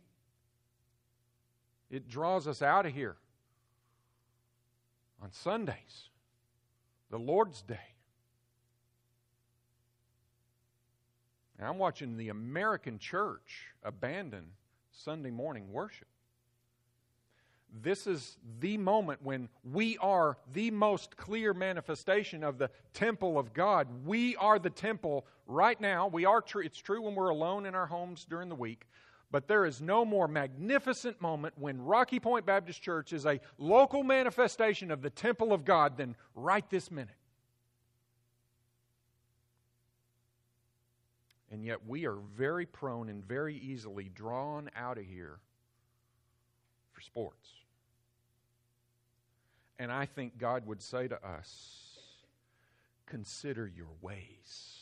It 1.91 2.09
draws 2.09 2.47
us 2.47 2.63
out 2.63 2.87
of 2.87 2.95
here 2.95 3.17
on 5.21 5.33
Sundays, 5.33 6.11
the 7.11 7.19
Lord's 7.19 7.63
Day. 7.63 7.81
And 11.59 11.67
I'm 11.67 11.79
watching 11.79 12.17
the 12.17 12.29
American 12.29 13.01
church 13.01 13.65
abandon 13.83 14.45
Sunday 14.93 15.33
morning 15.33 15.73
worship. 15.73 16.07
This 17.83 18.07
is 18.07 18.37
the 18.61 18.79
moment 18.79 19.25
when 19.25 19.49
we 19.65 19.99
are 19.99 20.39
the 20.53 20.71
most 20.71 21.17
clear 21.17 21.53
manifestation 21.53 22.45
of 22.45 22.59
the 22.59 22.71
temple 22.95 23.37
of 23.37 23.53
God. 23.53 23.89
We 24.07 24.37
are 24.37 24.61
the 24.61 24.71
temple 24.71 25.27
right 25.49 25.81
now. 25.81 26.07
We 26.07 26.27
are 26.27 26.41
true. 26.41 26.63
It's 26.63 26.79
true 26.79 27.03
when 27.03 27.17
we're 27.17 27.31
alone 27.31 27.67
in 27.67 27.75
our 27.75 27.87
homes 27.87 28.25
during 28.25 28.49
the 28.49 28.55
week, 28.55 28.87
but 29.31 29.47
there 29.47 29.67
is 29.67 29.81
no 29.81 30.05
more 30.05 30.27
magnificent 30.27 31.21
moment 31.21 31.55
when 31.59 31.83
Rocky 31.83 32.19
Point 32.19 32.47
Baptist 32.47 32.81
Church 32.81 33.13
is 33.13 33.27
a 33.27 33.41
local 33.59 34.03
manifestation 34.03 34.91
of 34.91 35.03
the 35.03 35.11
temple 35.11 35.53
of 35.53 35.65
God 35.65 35.97
than 35.97 36.17
right 36.35 36.69
this 36.71 36.91
minute. 36.91 37.15
And 41.51 41.65
yet 41.65 41.87
we 41.87 42.07
are 42.07 42.17
very 42.37 42.67
prone 42.67 43.09
and 43.09 43.25
very 43.25 43.57
easily 43.57 44.11
drawn 44.15 44.71
out 44.77 44.99
of 44.99 45.05
here 45.05 45.39
for 46.93 47.01
sports. 47.01 47.49
And 49.79 49.93
I 49.93 50.07
think 50.07 50.39
God 50.39 50.67
would 50.67 50.83
say 50.83 51.09
to 51.09 51.27
us, 51.27 51.99
consider 53.07 53.67
your 53.67 53.89
ways. 54.03 54.78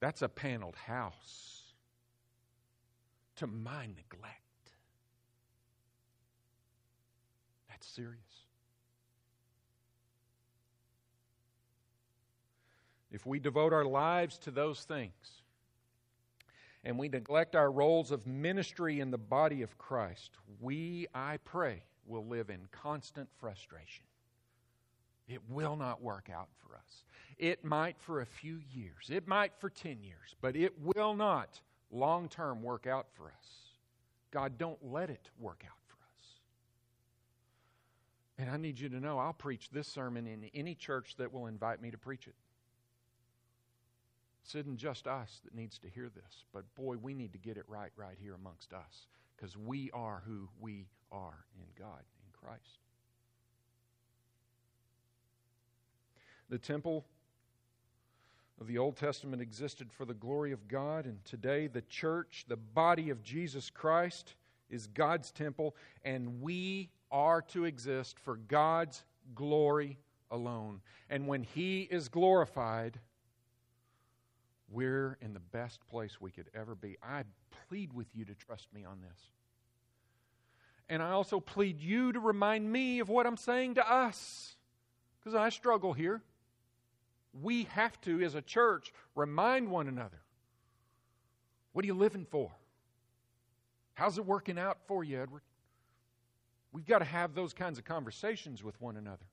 That's 0.00 0.22
a 0.22 0.28
paneled 0.28 0.76
house 0.76 1.62
to 3.36 3.46
my 3.46 3.86
neglect. 3.86 4.72
That's 7.68 7.86
serious. 7.86 8.18
If 13.10 13.26
we 13.26 13.38
devote 13.38 13.72
our 13.72 13.84
lives 13.84 14.38
to 14.38 14.50
those 14.50 14.84
things 14.84 15.42
and 16.84 16.98
we 16.98 17.08
neglect 17.08 17.56
our 17.56 17.70
roles 17.70 18.10
of 18.10 18.26
ministry 18.26 19.00
in 19.00 19.10
the 19.10 19.18
body 19.18 19.62
of 19.62 19.78
Christ, 19.78 20.32
we, 20.60 21.06
I 21.14 21.38
pray, 21.44 21.82
will 22.06 22.26
live 22.26 22.50
in 22.50 22.60
constant 22.70 23.28
frustration. 23.38 24.04
It 25.26 25.40
will 25.48 25.76
not 25.76 26.02
work 26.02 26.28
out 26.32 26.48
for 26.58 26.74
us. 26.74 27.04
It 27.38 27.64
might 27.64 27.96
for 28.00 28.20
a 28.20 28.26
few 28.26 28.60
years, 28.72 29.10
it 29.10 29.28
might 29.28 29.52
for 29.58 29.70
10 29.70 30.02
years, 30.02 30.34
but 30.40 30.56
it 30.56 30.74
will 30.80 31.14
not 31.14 31.60
long 31.90 32.28
term 32.28 32.62
work 32.62 32.86
out 32.86 33.06
for 33.12 33.26
us. 33.26 33.46
God, 34.30 34.58
don't 34.58 34.78
let 34.82 35.08
it 35.08 35.30
work 35.38 35.62
out 35.64 35.80
for 35.86 35.94
us. 35.94 36.28
And 38.38 38.50
I 38.50 38.56
need 38.56 38.78
you 38.78 38.88
to 38.88 39.00
know 39.00 39.18
I'll 39.18 39.32
preach 39.32 39.70
this 39.70 39.88
sermon 39.88 40.26
in 40.26 40.50
any 40.54 40.74
church 40.74 41.14
that 41.18 41.32
will 41.32 41.46
invite 41.46 41.80
me 41.80 41.90
to 41.90 41.98
preach 41.98 42.26
it. 42.26 42.34
It 44.44 44.60
isn't 44.60 44.78
just 44.78 45.06
us 45.06 45.40
that 45.44 45.54
needs 45.54 45.78
to 45.80 45.88
hear 45.88 46.08
this, 46.08 46.44
but 46.54 46.64
boy, 46.74 46.96
we 46.96 47.12
need 47.12 47.32
to 47.32 47.38
get 47.38 47.58
it 47.58 47.64
right 47.68 47.90
right 47.96 48.16
here 48.20 48.34
amongst 48.34 48.72
us 48.72 49.06
because 49.36 49.56
we 49.56 49.90
are 49.92 50.22
who 50.26 50.48
we 50.58 50.86
are 51.12 51.44
in 51.58 51.66
God, 51.78 52.02
in 52.24 52.32
Christ. 52.32 52.78
The 56.48 56.58
temple 56.58 57.04
of 58.60 58.66
the 58.66 58.78
Old 58.78 58.96
Testament 58.96 59.40
existed 59.40 59.92
for 59.92 60.04
the 60.04 60.14
glory 60.14 60.52
of 60.52 60.66
God, 60.68 61.04
and 61.06 61.24
today 61.24 61.66
the 61.66 61.82
church, 61.82 62.44
the 62.48 62.56
body 62.56 63.10
of 63.10 63.22
Jesus 63.22 63.70
Christ, 63.70 64.34
is 64.68 64.86
God's 64.88 65.30
temple, 65.30 65.76
and 66.04 66.42
we 66.42 66.90
are 67.10 67.40
to 67.42 67.64
exist 67.64 68.18
for 68.18 68.36
God's 68.36 69.04
glory 69.34 69.98
alone. 70.30 70.80
And 71.08 71.26
when 71.26 71.42
He 71.42 71.82
is 71.82 72.08
glorified, 72.08 72.98
we're 74.70 75.16
in 75.22 75.32
the 75.32 75.40
best 75.40 75.86
place 75.86 76.20
we 76.20 76.30
could 76.30 76.50
ever 76.54 76.74
be. 76.74 76.98
I 77.02 77.24
plead 77.68 77.92
with 77.92 78.08
you 78.14 78.24
to 78.26 78.34
trust 78.34 78.68
me 78.74 78.84
on 78.84 79.00
this. 79.00 79.18
And 80.90 81.02
I 81.02 81.12
also 81.12 81.40
plead 81.40 81.80
you 81.80 82.12
to 82.12 82.20
remind 82.20 82.70
me 82.70 82.98
of 82.98 83.08
what 83.08 83.26
I'm 83.26 83.36
saying 83.36 83.76
to 83.76 83.90
us, 83.90 84.56
because 85.18 85.34
I 85.34 85.48
struggle 85.50 85.92
here. 85.92 86.22
We 87.32 87.64
have 87.64 88.00
to, 88.02 88.22
as 88.22 88.34
a 88.34 88.42
church, 88.42 88.92
remind 89.14 89.70
one 89.70 89.88
another 89.88 90.20
what 91.72 91.84
are 91.84 91.86
you 91.86 91.94
living 91.94 92.26
for? 92.28 92.50
How's 93.94 94.18
it 94.18 94.26
working 94.26 94.58
out 94.58 94.78
for 94.86 95.04
you, 95.04 95.20
Edward? 95.20 95.42
We've 96.72 96.86
got 96.86 96.98
to 97.00 97.04
have 97.04 97.34
those 97.34 97.52
kinds 97.52 97.78
of 97.78 97.84
conversations 97.84 98.62
with 98.62 98.80
one 98.80 98.96
another. 98.96 99.26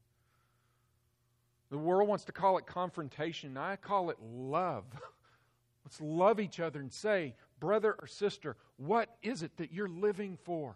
The 1.70 1.78
world 1.78 2.08
wants 2.08 2.26
to 2.26 2.32
call 2.32 2.58
it 2.58 2.66
confrontation. 2.66 3.58
I 3.58 3.76
call 3.76 4.10
it 4.10 4.18
love. 4.22 4.86
Let's 5.86 6.00
love 6.02 6.39
each 6.39 6.60
other 6.60 6.80
and 6.80 6.91
say, 6.91 7.36
brother 7.60 7.96
or 8.00 8.08
sister, 8.08 8.56
what 8.78 9.16
is 9.22 9.43
it 9.43 9.58
that 9.58 9.72
you're 9.72 9.89
living 9.89 10.38
for? 10.43 10.76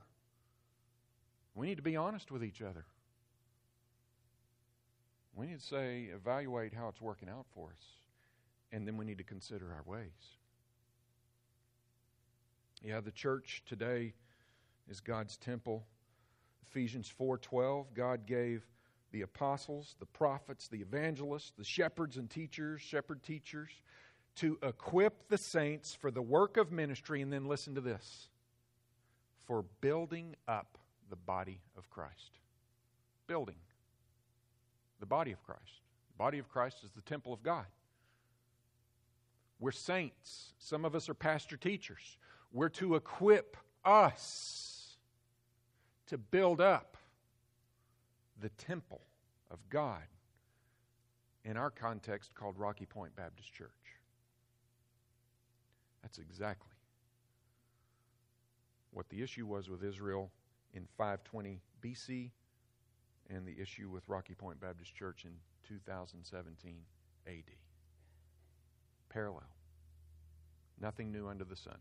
We 1.55 1.67
need 1.67 1.77
to 1.77 1.83
be 1.83 1.95
honest 1.95 2.31
with 2.31 2.43
each 2.43 2.61
other. 2.61 2.85
We 5.39 5.47
need 5.47 5.61
to 5.61 5.65
say, 5.65 6.09
evaluate 6.13 6.73
how 6.73 6.89
it's 6.89 6.99
working 6.99 7.29
out 7.29 7.45
for 7.55 7.69
us, 7.69 7.81
and 8.73 8.85
then 8.85 8.97
we 8.97 9.05
need 9.05 9.19
to 9.19 9.23
consider 9.23 9.71
our 9.73 9.83
ways. 9.85 10.35
Yeah, 12.83 12.99
the 12.99 13.13
church 13.13 13.63
today 13.65 14.15
is 14.89 14.99
God's 14.99 15.37
temple. 15.37 15.87
Ephesians 16.63 17.07
4:12, 17.07 17.93
God 17.93 18.25
gave 18.25 18.67
the 19.11 19.21
apostles, 19.21 19.95
the 19.97 20.05
prophets, 20.05 20.67
the 20.67 20.81
evangelists, 20.81 21.53
the 21.57 21.63
shepherds 21.63 22.17
and 22.17 22.29
teachers, 22.29 22.81
shepherd 22.81 23.23
teachers, 23.23 23.81
to 24.35 24.59
equip 24.61 25.29
the 25.29 25.37
saints 25.37 25.95
for 25.95 26.11
the 26.11 26.21
work 26.21 26.57
of 26.57 26.69
ministry, 26.69 27.21
and 27.21 27.31
then 27.31 27.45
listen 27.45 27.73
to 27.75 27.81
this 27.81 28.27
for 29.45 29.63
building 29.79 30.35
up 30.49 30.77
the 31.09 31.15
body 31.15 31.61
of 31.77 31.89
Christ. 31.89 32.39
Building 33.25 33.55
the 34.99 35.05
body 35.05 35.31
of 35.31 35.41
Christ. 35.43 35.81
The 36.11 36.17
body 36.17 36.39
of 36.39 36.49
Christ 36.49 36.83
is 36.83 36.91
the 36.91 37.01
temple 37.01 37.33
of 37.33 37.43
God. 37.43 37.65
We're 39.59 39.71
saints. 39.71 40.53
Some 40.57 40.85
of 40.85 40.95
us 40.95 41.09
are 41.09 41.13
pastor 41.13 41.57
teachers. 41.57 42.17
We're 42.51 42.69
to 42.69 42.95
equip 42.95 43.57
us 43.83 44.97
to 46.07 46.17
build 46.17 46.61
up 46.61 46.97
the 48.41 48.49
temple 48.49 49.01
of 49.51 49.59
God 49.69 50.03
in 51.43 51.57
our 51.57 51.69
context 51.69 52.33
called 52.35 52.57
Rocky 52.57 52.85
Point 52.85 53.15
Baptist 53.15 53.53
Church. 53.53 53.69
That's 56.01 56.17
exactly 56.17 56.73
what 58.91 59.09
the 59.09 59.21
issue 59.21 59.45
was 59.45 59.69
with 59.69 59.83
Israel 59.83 60.31
in 60.73 60.87
520 60.97 61.61
BC 61.81 62.31
and 63.29 63.45
the 63.45 63.59
issue 63.61 63.89
with 63.89 64.07
Rocky 64.07 64.33
Point 64.33 64.59
Baptist 64.59 64.95
Church 64.95 65.25
in 65.25 65.31
2017 65.67 66.75
AD. 67.27 67.33
Parallel. 69.09 69.43
Nothing 70.81 71.11
new 71.11 71.27
under 71.27 71.43
the 71.43 71.55
sun. 71.55 71.77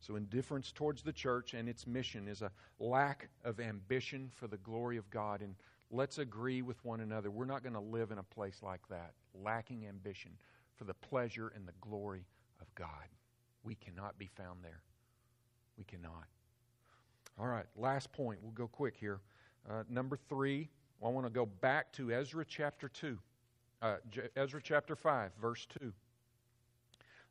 So, 0.00 0.16
indifference 0.16 0.72
towards 0.72 1.02
the 1.02 1.12
church 1.12 1.54
and 1.54 1.68
its 1.68 1.86
mission 1.86 2.28
is 2.28 2.42
a 2.42 2.52
lack 2.78 3.28
of 3.44 3.60
ambition 3.60 4.30
for 4.34 4.46
the 4.46 4.58
glory 4.58 4.96
of 4.96 5.10
God. 5.10 5.40
And 5.40 5.54
let's 5.90 6.18
agree 6.18 6.62
with 6.62 6.84
one 6.84 7.00
another. 7.00 7.30
We're 7.30 7.44
not 7.44 7.62
going 7.62 7.74
to 7.74 7.80
live 7.80 8.10
in 8.10 8.18
a 8.18 8.22
place 8.22 8.60
like 8.62 8.86
that, 8.88 9.14
lacking 9.34 9.86
ambition 9.86 10.30
for 10.76 10.84
the 10.84 10.94
pleasure 10.94 11.52
and 11.54 11.66
the 11.66 11.72
glory 11.80 12.24
of 12.60 12.72
God. 12.74 12.88
We 13.64 13.74
cannot 13.74 14.18
be 14.18 14.28
found 14.36 14.60
there. 14.62 14.82
We 15.76 15.84
cannot. 15.84 16.26
All 17.38 17.48
right, 17.48 17.66
last 17.76 18.12
point. 18.12 18.38
We'll 18.42 18.52
go 18.52 18.68
quick 18.68 18.96
here. 18.96 19.20
Uh, 19.68 19.82
number 19.88 20.16
three, 20.28 20.68
I 21.04 21.08
want 21.08 21.26
to 21.26 21.32
go 21.32 21.46
back 21.46 21.92
to 21.94 22.12
Ezra 22.12 22.44
chapter 22.46 22.88
2, 22.88 23.18
uh, 23.82 23.96
Ezra 24.36 24.60
chapter 24.62 24.94
5, 24.94 25.32
verse 25.40 25.66
2. 25.80 25.92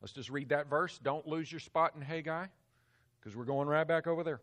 Let's 0.01 0.11
just 0.11 0.29
read 0.29 0.49
that 0.49 0.69
verse. 0.69 0.99
Don't 1.01 1.25
lose 1.25 1.49
your 1.49 1.61
spot 1.61 1.93
in 1.95 2.01
Haggai, 2.01 2.47
because 3.19 3.37
we're 3.37 3.45
going 3.45 3.69
right 3.69 3.87
back 3.87 4.05
over 4.05 4.21
there. 4.21 4.41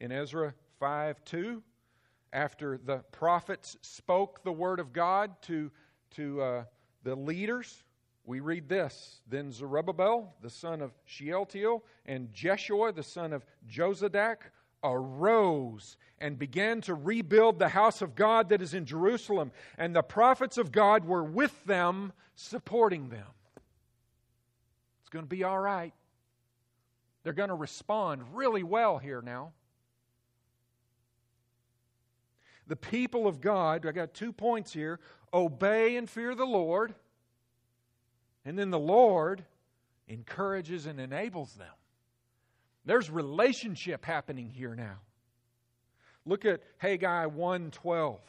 In 0.00 0.10
Ezra 0.10 0.52
5 0.80 1.24
2, 1.24 1.62
after 2.32 2.76
the 2.76 2.98
prophets 3.12 3.76
spoke 3.82 4.42
the 4.42 4.52
word 4.52 4.80
of 4.80 4.92
God 4.92 5.30
to, 5.42 5.70
to 6.16 6.42
uh, 6.42 6.64
the 7.04 7.14
leaders, 7.14 7.84
we 8.24 8.40
read 8.40 8.68
this 8.68 9.20
Then 9.28 9.52
Zerubbabel, 9.52 10.34
the 10.42 10.50
son 10.50 10.82
of 10.82 10.92
Shealtiel, 11.04 11.84
and 12.06 12.32
Jeshua, 12.32 12.92
the 12.92 13.02
son 13.04 13.32
of 13.32 13.46
Jozadak, 13.68 14.50
arose 14.82 15.96
and 16.18 16.38
began 16.38 16.80
to 16.82 16.94
rebuild 16.94 17.58
the 17.58 17.68
house 17.68 18.02
of 18.02 18.14
God 18.14 18.50
that 18.50 18.62
is 18.62 18.74
in 18.74 18.84
Jerusalem. 18.84 19.52
And 19.78 19.94
the 19.94 20.02
prophets 20.02 20.58
of 20.58 20.72
God 20.72 21.04
were 21.04 21.24
with 21.24 21.64
them, 21.64 22.12
supporting 22.34 23.08
them. 23.08 23.26
It's 25.00 25.08
going 25.10 25.24
to 25.24 25.28
be 25.28 25.44
all 25.44 25.58
right. 25.58 25.92
They're 27.22 27.32
going 27.32 27.48
to 27.48 27.54
respond 27.54 28.22
really 28.34 28.62
well 28.62 28.98
here 28.98 29.22
now. 29.22 29.52
The 32.66 32.76
people 32.76 33.26
of 33.26 33.40
God, 33.40 33.84
I 33.84 33.92
got 33.92 34.14
two 34.14 34.32
points 34.32 34.72
here 34.72 35.00
obey 35.32 35.96
and 35.96 36.08
fear 36.08 36.34
the 36.34 36.44
Lord. 36.44 36.94
And 38.44 38.58
then 38.58 38.70
the 38.70 38.78
Lord 38.78 39.44
encourages 40.08 40.86
and 40.86 41.00
enables 41.00 41.54
them. 41.54 41.72
There's 42.84 43.10
relationship 43.10 44.04
happening 44.04 44.50
here 44.50 44.74
now. 44.74 44.98
Look 46.24 46.44
at 46.44 46.62
Haggai 46.78 47.26
1:12. 47.26 48.20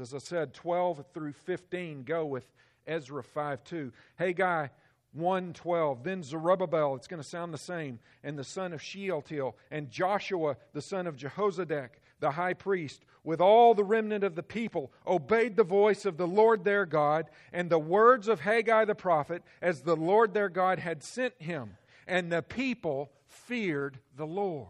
As 0.00 0.14
I 0.14 0.18
said, 0.18 0.54
12 0.54 1.04
through 1.12 1.32
15 1.32 2.04
go 2.04 2.24
with 2.24 2.46
Ezra 2.86 3.22
5 3.22 3.62
2. 3.64 3.92
Haggai 4.16 4.68
112. 5.12 6.02
Then 6.02 6.22
Zerubbabel, 6.22 6.96
it's 6.96 7.06
going 7.06 7.22
to 7.22 7.28
sound 7.28 7.52
the 7.52 7.58
same, 7.58 7.98
and 8.24 8.38
the 8.38 8.44
son 8.44 8.72
of 8.72 8.82
Shealtiel, 8.82 9.56
and 9.70 9.90
Joshua, 9.90 10.56
the 10.72 10.80
son 10.80 11.06
of 11.06 11.16
Jehozadak, 11.16 11.90
the 12.20 12.30
high 12.30 12.54
priest, 12.54 13.04
with 13.24 13.40
all 13.40 13.74
the 13.74 13.84
remnant 13.84 14.24
of 14.24 14.34
the 14.34 14.42
people, 14.42 14.92
obeyed 15.06 15.56
the 15.56 15.64
voice 15.64 16.04
of 16.04 16.16
the 16.16 16.26
Lord 16.26 16.64
their 16.64 16.86
God 16.86 17.28
and 17.52 17.68
the 17.68 17.78
words 17.78 18.28
of 18.28 18.40
Haggai 18.40 18.84
the 18.84 18.94
prophet, 18.94 19.42
as 19.60 19.82
the 19.82 19.96
Lord 19.96 20.34
their 20.34 20.48
God 20.48 20.78
had 20.78 21.02
sent 21.02 21.34
him. 21.40 21.76
And 22.06 22.32
the 22.32 22.42
people 22.42 23.12
feared 23.46 23.98
the 24.16 24.26
Lord. 24.26 24.68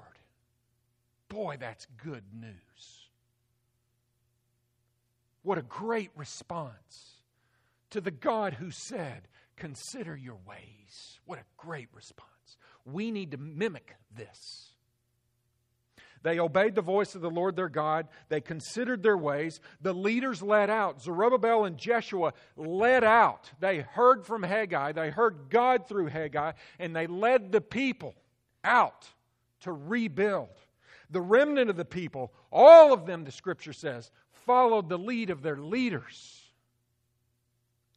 Boy, 1.29 1.57
that's 1.59 1.87
good 2.03 2.25
news. 2.33 3.09
What 5.43 5.59
a 5.59 5.63
great 5.63 6.11
response 6.17 7.17
to 7.91 8.01
the 8.01 8.11
God 8.11 8.55
who 8.55 8.71
said, 8.71 9.29
Consider 9.57 10.17
your 10.17 10.39
ways. 10.47 11.21
What 11.25 11.39
a 11.39 11.45
great 11.57 11.89
response. 11.95 12.29
We 12.85 13.11
need 13.11 13.31
to 13.33 13.37
mimic 13.39 13.95
this. 14.17 14.73
They 16.23 16.39
obeyed 16.39 16.75
the 16.75 16.83
voice 16.83 17.15
of 17.15 17.21
the 17.21 17.31
Lord 17.31 17.57
their 17.57 17.69
God. 17.69 18.09
They 18.29 18.41
considered 18.41 19.03
their 19.03 19.17
ways. 19.17 19.61
The 19.81 19.93
leaders 19.93 20.43
led 20.43 20.71
out. 20.71 21.03
Zerubbabel 21.03 21.65
and 21.65 21.77
Jeshua 21.77 22.33
led 22.57 23.05
out. 23.05 23.51
They 23.61 23.81
heard 23.81 24.25
from 24.25 24.43
Haggai. 24.43 24.93
They 24.93 25.11
heard 25.11 25.51
God 25.51 25.89
through 25.89 26.07
Haggai, 26.07 26.53
and 26.79 26.95
they 26.95 27.07
led 27.07 27.53
the 27.53 27.61
people 27.61 28.15
out 28.65 29.09
to 29.61 29.73
rebuild. 29.73 30.49
The 31.11 31.21
remnant 31.21 31.71
of 31.71 31.77
the 31.77 31.85
people, 31.85 32.33
all 32.51 32.93
of 32.93 33.07
them, 33.07 33.25
the 33.25 33.33
scripture 33.33 33.73
says, 33.73 34.11
followed 34.47 34.89
the 34.89 34.99
lead 34.99 35.31
of 35.31 35.43
their 35.43 35.57
leaders. 35.57 36.41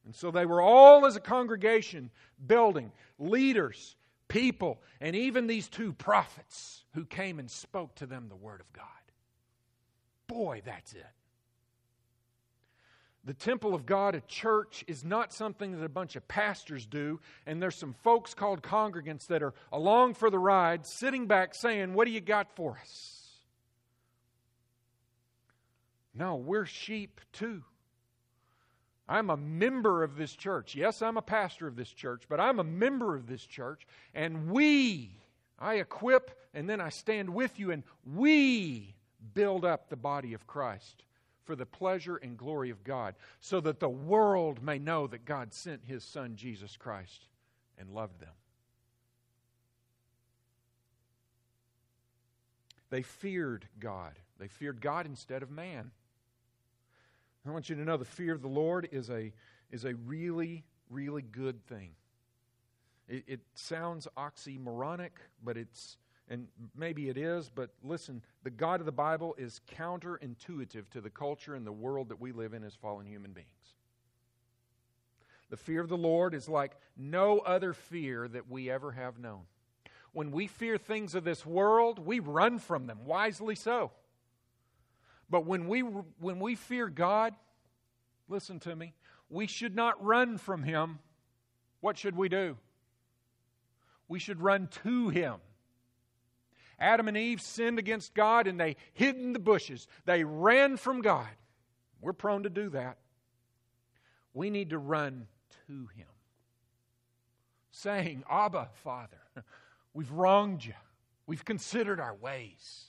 And 0.05 0.15
so 0.15 0.31
they 0.31 0.45
were 0.45 0.61
all 0.61 1.05
as 1.05 1.15
a 1.15 1.21
congregation 1.21 2.11
building, 2.45 2.91
leaders, 3.17 3.95
people, 4.27 4.81
and 5.01 5.15
even 5.15 5.47
these 5.47 5.67
two 5.67 5.93
prophets 5.93 6.83
who 6.93 7.05
came 7.05 7.39
and 7.39 7.49
spoke 7.49 7.95
to 7.95 8.05
them 8.05 8.27
the 8.29 8.35
Word 8.35 8.61
of 8.61 8.71
God. 8.73 8.85
Boy, 10.27 10.61
that's 10.65 10.93
it. 10.93 11.05
The 13.25 13.33
temple 13.33 13.73
of 13.73 13.87
God, 13.87 14.13
a 14.13 14.21
church, 14.21 14.85
is 14.87 15.03
not 15.03 15.33
something 15.33 15.71
that 15.71 15.83
a 15.83 15.89
bunch 15.89 16.15
of 16.15 16.27
pastors 16.27 16.85
do, 16.85 17.19
and 17.47 17.59
there's 17.61 17.75
some 17.75 17.95
folks 18.03 18.35
called 18.35 18.61
congregants 18.61 19.25
that 19.27 19.41
are 19.41 19.55
along 19.71 20.13
for 20.13 20.29
the 20.29 20.37
ride, 20.37 20.85
sitting 20.85 21.25
back 21.25 21.55
saying, 21.55 21.95
What 21.95 22.05
do 22.05 22.11
you 22.11 22.21
got 22.21 22.55
for 22.55 22.77
us? 22.79 23.23
No, 26.13 26.35
we're 26.35 26.67
sheep 26.67 27.19
too. 27.33 27.63
I'm 29.09 29.31
a 29.31 29.37
member 29.37 30.03
of 30.03 30.17
this 30.17 30.35
church. 30.35 30.75
Yes, 30.75 31.01
I'm 31.01 31.17
a 31.17 31.21
pastor 31.21 31.67
of 31.67 31.75
this 31.75 31.91
church, 31.91 32.23
but 32.29 32.39
I'm 32.39 32.59
a 32.59 32.63
member 32.63 33.15
of 33.15 33.27
this 33.27 33.45
church. 33.45 33.85
And 34.13 34.49
we, 34.49 35.15
I 35.59 35.75
equip 35.75 36.31
and 36.53 36.69
then 36.69 36.79
I 36.79 36.89
stand 36.89 37.29
with 37.29 37.59
you, 37.59 37.71
and 37.71 37.83
we 38.05 38.95
build 39.33 39.65
up 39.65 39.89
the 39.89 39.95
body 39.95 40.33
of 40.33 40.47
Christ 40.47 41.03
for 41.45 41.55
the 41.55 41.65
pleasure 41.65 42.17
and 42.17 42.37
glory 42.37 42.69
of 42.69 42.83
God, 42.83 43.15
so 43.39 43.61
that 43.61 43.79
the 43.79 43.89
world 43.89 44.61
may 44.61 44.79
know 44.79 45.07
that 45.07 45.25
God 45.25 45.53
sent 45.53 45.85
his 45.85 46.03
Son, 46.03 46.35
Jesus 46.35 46.75
Christ, 46.75 47.27
and 47.77 47.89
loved 47.89 48.19
them. 48.19 48.33
They 52.89 53.01
feared 53.01 53.67
God. 53.79 54.13
They 54.39 54.47
feared 54.47 54.81
God 54.81 55.05
instead 55.05 55.43
of 55.43 55.51
man. 55.51 55.91
I 57.47 57.51
want 57.51 57.69
you 57.69 57.75
to 57.75 57.83
know 57.83 57.97
the 57.97 58.05
fear 58.05 58.33
of 58.33 58.41
the 58.41 58.47
Lord 58.47 58.89
is 58.91 59.09
a, 59.09 59.31
is 59.71 59.85
a 59.85 59.93
really, 59.93 60.63
really 60.89 61.21
good 61.21 61.63
thing. 61.67 61.91
It, 63.07 63.23
it 63.27 63.39
sounds 63.53 64.07
oxymoronic, 64.17 65.11
but 65.43 65.57
it's, 65.57 65.97
and 66.29 66.47
maybe 66.75 67.09
it 67.09 67.17
is, 67.17 67.51
but 67.53 67.69
listen, 67.83 68.21
the 68.43 68.49
God 68.49 68.79
of 68.79 68.85
the 68.85 68.91
Bible 68.91 69.35
is 69.37 69.61
counterintuitive 69.77 70.89
to 70.91 71.01
the 71.01 71.09
culture 71.09 71.53
and 71.53 71.65
the 71.65 71.71
world 71.71 72.09
that 72.09 72.19
we 72.19 72.31
live 72.31 72.53
in 72.53 72.63
as 72.63 72.73
fallen 72.73 73.05
human 73.05 73.31
beings. 73.31 73.49
The 75.49 75.57
fear 75.57 75.81
of 75.81 75.89
the 75.89 75.97
Lord 75.97 76.33
is 76.33 76.49
like 76.49 76.75
no 76.97 77.39
other 77.39 77.73
fear 77.73 78.27
that 78.27 78.49
we 78.49 78.71
ever 78.71 78.91
have 78.91 79.19
known. 79.19 79.41
When 80.13 80.31
we 80.31 80.47
fear 80.47 80.77
things 80.77 81.13
of 81.13 81.23
this 81.23 81.45
world, 81.45 81.99
we 81.99 82.19
run 82.19 82.57
from 82.57 82.87
them, 82.87 83.05
wisely 83.05 83.53
so. 83.53 83.91
But 85.29 85.45
when 85.45 85.67
we, 85.67 85.81
when 85.81 86.39
we 86.39 86.55
fear 86.55 86.87
God, 86.87 87.35
listen 88.27 88.59
to 88.61 88.75
me, 88.75 88.93
we 89.29 89.45
should 89.45 89.75
not 89.75 90.03
run 90.03 90.37
from 90.37 90.63
Him. 90.63 90.99
What 91.81 91.97
should 91.97 92.15
we 92.15 92.29
do? 92.29 92.57
We 94.07 94.19
should 94.19 94.41
run 94.41 94.69
to 94.83 95.09
Him. 95.09 95.35
Adam 96.79 97.07
and 97.07 97.17
Eve 97.17 97.41
sinned 97.41 97.79
against 97.79 98.13
God 98.13 98.47
and 98.47 98.59
they 98.59 98.75
hid 98.93 99.15
in 99.15 99.33
the 99.33 99.39
bushes. 99.39 99.87
They 100.05 100.23
ran 100.23 100.77
from 100.77 101.01
God. 101.01 101.29
We're 102.01 102.13
prone 102.13 102.43
to 102.43 102.49
do 102.49 102.69
that. 102.69 102.97
We 104.33 104.49
need 104.49 104.71
to 104.71 104.77
run 104.77 105.27
to 105.67 105.87
Him, 105.95 106.07
saying, 107.71 108.23
Abba, 108.29 108.69
Father, 108.83 109.17
we've 109.93 110.11
wronged 110.11 110.65
you. 110.65 110.73
We've 111.25 111.45
considered 111.45 111.99
our 111.99 112.13
ways. 112.13 112.83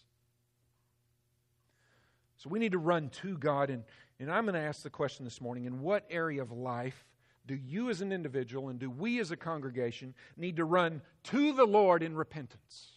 So 2.38 2.50
we 2.50 2.58
need 2.58 2.72
to 2.72 2.78
run 2.78 3.08
to 3.22 3.38
God. 3.38 3.70
And, 3.70 3.84
and 4.18 4.30
I'm 4.30 4.44
going 4.44 4.54
to 4.54 4.60
ask 4.60 4.82
the 4.82 4.90
question 4.90 5.24
this 5.24 5.40
morning 5.40 5.64
in 5.64 5.80
what 5.80 6.04
area 6.10 6.42
of 6.42 6.52
life 6.52 7.06
do 7.46 7.54
you 7.54 7.90
as 7.90 8.00
an 8.00 8.12
individual 8.12 8.68
and 8.68 8.78
do 8.78 8.90
we 8.90 9.20
as 9.20 9.30
a 9.30 9.36
congregation 9.36 10.14
need 10.36 10.56
to 10.56 10.64
run 10.64 11.00
to 11.24 11.52
the 11.52 11.64
Lord 11.64 12.02
in 12.02 12.16
repentance? 12.16 12.95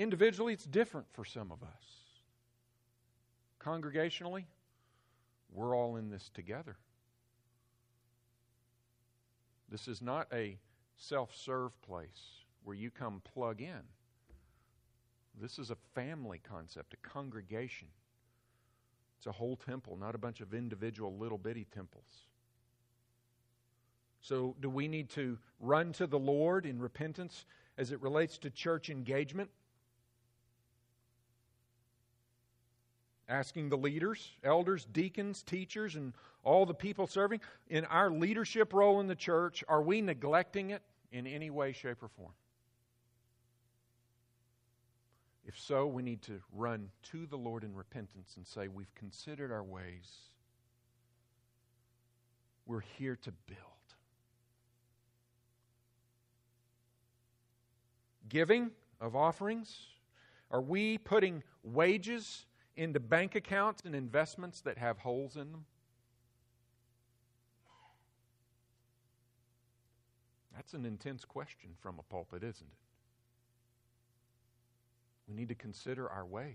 Individually, 0.00 0.54
it's 0.54 0.64
different 0.64 1.06
for 1.12 1.26
some 1.26 1.52
of 1.52 1.62
us. 1.62 1.84
Congregationally, 3.62 4.44
we're 5.52 5.76
all 5.76 5.96
in 5.96 6.08
this 6.08 6.30
together. 6.32 6.78
This 9.68 9.88
is 9.88 10.00
not 10.00 10.26
a 10.32 10.56
self 10.96 11.36
serve 11.36 11.78
place 11.82 12.46
where 12.64 12.74
you 12.74 12.90
come 12.90 13.20
plug 13.34 13.60
in. 13.60 13.82
This 15.38 15.58
is 15.58 15.70
a 15.70 15.76
family 15.94 16.40
concept, 16.48 16.94
a 16.94 17.06
congregation. 17.06 17.88
It's 19.18 19.26
a 19.26 19.32
whole 19.32 19.56
temple, 19.56 19.98
not 19.98 20.14
a 20.14 20.18
bunch 20.18 20.40
of 20.40 20.54
individual 20.54 21.14
little 21.18 21.36
bitty 21.36 21.66
temples. 21.74 22.24
So, 24.22 24.56
do 24.62 24.70
we 24.70 24.88
need 24.88 25.10
to 25.10 25.36
run 25.60 25.92
to 25.92 26.06
the 26.06 26.18
Lord 26.18 26.64
in 26.64 26.78
repentance 26.78 27.44
as 27.76 27.92
it 27.92 28.00
relates 28.00 28.38
to 28.38 28.48
church 28.48 28.88
engagement? 28.88 29.50
Asking 33.30 33.68
the 33.68 33.78
leaders, 33.78 34.32
elders, 34.42 34.84
deacons, 34.92 35.44
teachers, 35.44 35.94
and 35.94 36.12
all 36.42 36.66
the 36.66 36.74
people 36.74 37.06
serving 37.06 37.40
in 37.68 37.84
our 37.84 38.10
leadership 38.10 38.72
role 38.72 38.98
in 38.98 39.06
the 39.06 39.14
church, 39.14 39.62
are 39.68 39.80
we 39.80 40.00
neglecting 40.00 40.70
it 40.70 40.82
in 41.12 41.28
any 41.28 41.48
way, 41.48 41.70
shape, 41.70 42.02
or 42.02 42.08
form? 42.08 42.32
If 45.46 45.56
so, 45.56 45.86
we 45.86 46.02
need 46.02 46.22
to 46.22 46.40
run 46.52 46.90
to 47.12 47.24
the 47.26 47.36
Lord 47.36 47.62
in 47.62 47.72
repentance 47.72 48.34
and 48.36 48.44
say, 48.44 48.66
We've 48.66 48.92
considered 48.96 49.52
our 49.52 49.62
ways. 49.62 50.10
We're 52.66 52.84
here 52.98 53.16
to 53.22 53.32
build. 53.46 53.60
Giving 58.28 58.72
of 59.00 59.14
offerings. 59.14 59.76
Are 60.50 60.60
we 60.60 60.98
putting 60.98 61.44
wages 61.62 62.44
into 62.76 63.00
bank 63.00 63.34
accounts 63.34 63.82
and 63.84 63.94
investments 63.94 64.60
that 64.62 64.78
have 64.78 64.98
holes 64.98 65.36
in 65.36 65.52
them? 65.52 65.64
That's 70.54 70.74
an 70.74 70.84
intense 70.84 71.24
question 71.24 71.70
from 71.80 71.98
a 71.98 72.02
pulpit, 72.02 72.42
isn't 72.42 72.66
it? 72.66 72.78
We 75.26 75.34
need 75.34 75.48
to 75.48 75.54
consider 75.54 76.08
our 76.08 76.26
ways. 76.26 76.54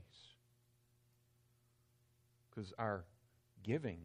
Because 2.49 2.71
our 2.77 3.03
giving 3.63 3.99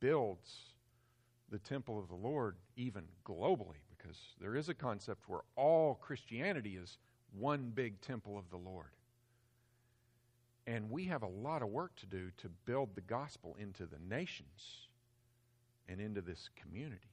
builds 0.00 0.74
the 1.50 1.58
temple 1.58 1.98
of 1.98 2.08
the 2.08 2.14
Lord 2.14 2.56
even 2.76 3.04
globally, 3.24 3.80
because 3.96 4.18
there 4.40 4.54
is 4.54 4.68
a 4.68 4.74
concept 4.74 5.28
where 5.28 5.42
all 5.56 5.94
Christianity 5.94 6.76
is 6.76 6.98
one 7.38 7.72
big 7.74 8.00
temple 8.00 8.36
of 8.36 8.50
the 8.50 8.56
Lord. 8.56 8.90
And 10.66 10.90
we 10.90 11.04
have 11.06 11.22
a 11.22 11.28
lot 11.28 11.62
of 11.62 11.68
work 11.68 11.96
to 11.96 12.06
do 12.06 12.30
to 12.38 12.48
build 12.66 12.94
the 12.94 13.00
gospel 13.00 13.56
into 13.58 13.84
the 13.84 13.98
nations 14.08 14.86
and 15.88 16.00
into 16.00 16.20
this 16.20 16.48
community. 16.54 17.10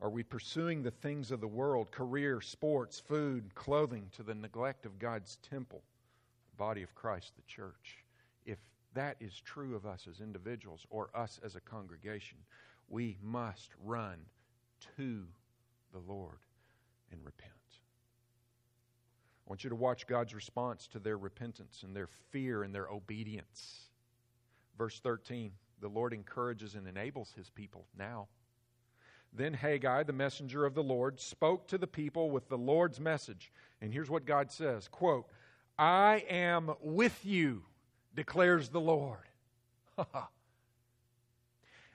Are 0.00 0.10
we 0.10 0.22
pursuing 0.22 0.82
the 0.82 0.92
things 0.92 1.32
of 1.32 1.40
the 1.40 1.48
world, 1.48 1.90
career, 1.90 2.40
sports, 2.40 3.00
food, 3.00 3.54
clothing, 3.54 4.08
to 4.16 4.22
the 4.22 4.34
neglect 4.34 4.86
of 4.86 4.98
God's 4.98 5.36
temple, 5.36 5.82
the 6.50 6.56
body 6.56 6.82
of 6.82 6.94
Christ, 6.94 7.32
the 7.36 7.42
church? 7.42 8.04
If 8.46 8.58
that 8.94 9.16
is 9.20 9.40
true 9.44 9.74
of 9.74 9.86
us 9.86 10.06
as 10.08 10.20
individuals 10.20 10.86
or 10.88 11.10
us 11.14 11.40
as 11.44 11.56
a 11.56 11.60
congregation, 11.60 12.38
we 12.88 13.18
must 13.22 13.70
run 13.84 14.18
to 14.96 15.24
the 15.92 15.98
Lord 15.98 16.38
and 17.10 17.20
repent. 17.24 17.57
I 19.48 19.50
want 19.50 19.64
you 19.64 19.70
to 19.70 19.76
watch 19.76 20.06
God's 20.06 20.34
response 20.34 20.86
to 20.88 20.98
their 20.98 21.16
repentance 21.16 21.82
and 21.82 21.96
their 21.96 22.08
fear 22.30 22.64
and 22.64 22.74
their 22.74 22.88
obedience. 22.88 23.88
Verse 24.76 25.00
13 25.00 25.52
the 25.80 25.88
Lord 25.88 26.12
encourages 26.12 26.74
and 26.74 26.86
enables 26.86 27.32
his 27.32 27.48
people 27.50 27.86
now. 27.96 28.26
Then 29.32 29.54
Haggai, 29.54 30.02
the 30.02 30.12
messenger 30.12 30.66
of 30.66 30.74
the 30.74 30.82
Lord, 30.82 31.20
spoke 31.20 31.68
to 31.68 31.78
the 31.78 31.86
people 31.86 32.30
with 32.30 32.48
the 32.48 32.58
Lord's 32.58 32.98
message. 32.98 33.52
And 33.80 33.92
here's 33.92 34.10
what 34.10 34.26
God 34.26 34.50
says 34.50 34.88
quote, 34.88 35.26
I 35.78 36.24
am 36.28 36.74
with 36.82 37.24
you, 37.24 37.62
declares 38.14 38.68
the 38.68 38.80
Lord. 38.80 39.18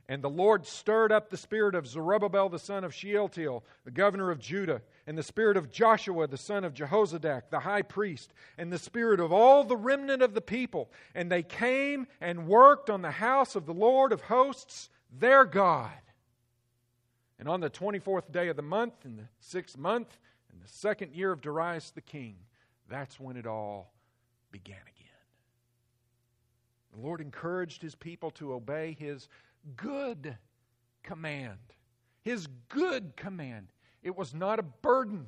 And 0.10 0.22
the 0.22 0.30
Lord 0.30 0.66
stirred 0.66 1.14
up 1.14 1.30
the 1.30 1.38
spirit 1.38 1.76
of 1.76 1.88
Zerubbabel 1.88 2.50
the 2.50 2.60
son 2.60 2.84
of 2.84 2.94
Shealtiel, 2.94 3.64
the 3.86 3.92
governor 3.92 4.32
of 4.32 4.40
Judah, 4.40 4.82
and 5.08 5.18
the 5.18 5.24
spirit 5.24 5.56
of 5.56 5.72
Joshua 5.72 6.28
the 6.28 6.38
son 6.38 6.66
of 6.66 6.74
Jehozadak, 6.74 7.44
the 7.50 7.62
high 7.62 7.84
priest, 7.84 8.34
and 8.58 8.72
the 8.72 8.78
spirit 8.78 9.22
of 9.22 9.32
all 9.32 9.64
the 9.64 9.78
remnant 9.78 10.22
of 10.22 10.34
the 10.34 10.42
people. 10.42 10.92
And 11.16 11.32
they 11.32 11.44
came 11.44 12.08
and 12.20 12.48
worked 12.48 12.90
on 12.90 13.02
the 13.02 13.12
house 13.12 13.56
of 13.56 13.66
the 13.66 13.74
Lord 13.74 14.12
of 14.12 14.22
hosts, 14.22 14.90
their 15.12 15.46
God. 15.46 15.92
And 17.40 17.48
on 17.48 17.62
the 17.62 17.70
24th 17.70 18.32
day 18.32 18.50
of 18.50 18.58
the 18.58 18.62
month, 18.62 19.06
in 19.06 19.16
the 19.16 19.28
sixth 19.40 19.78
month, 19.78 20.18
in 20.52 20.60
the 20.60 20.68
second 20.68 21.14
year 21.14 21.32
of 21.32 21.42
Darius 21.42 21.92
the 21.92 22.02
king, 22.02 22.36
that's 22.90 23.20
when 23.20 23.38
it 23.38 23.48
all 23.48 23.94
began 24.52 24.76
again. 24.76 25.04
The 26.94 27.02
Lord 27.02 27.22
encouraged 27.22 27.82
his 27.82 27.96
people 27.96 28.32
to 28.32 28.54
obey 28.54 28.96
his 29.00 29.28
good 29.76 30.38
command. 31.04 31.60
His 32.24 32.48
good 32.70 33.16
command. 33.16 33.68
It 34.02 34.16
was 34.16 34.34
not 34.34 34.60
a 34.60 34.64
burden. 34.64 35.28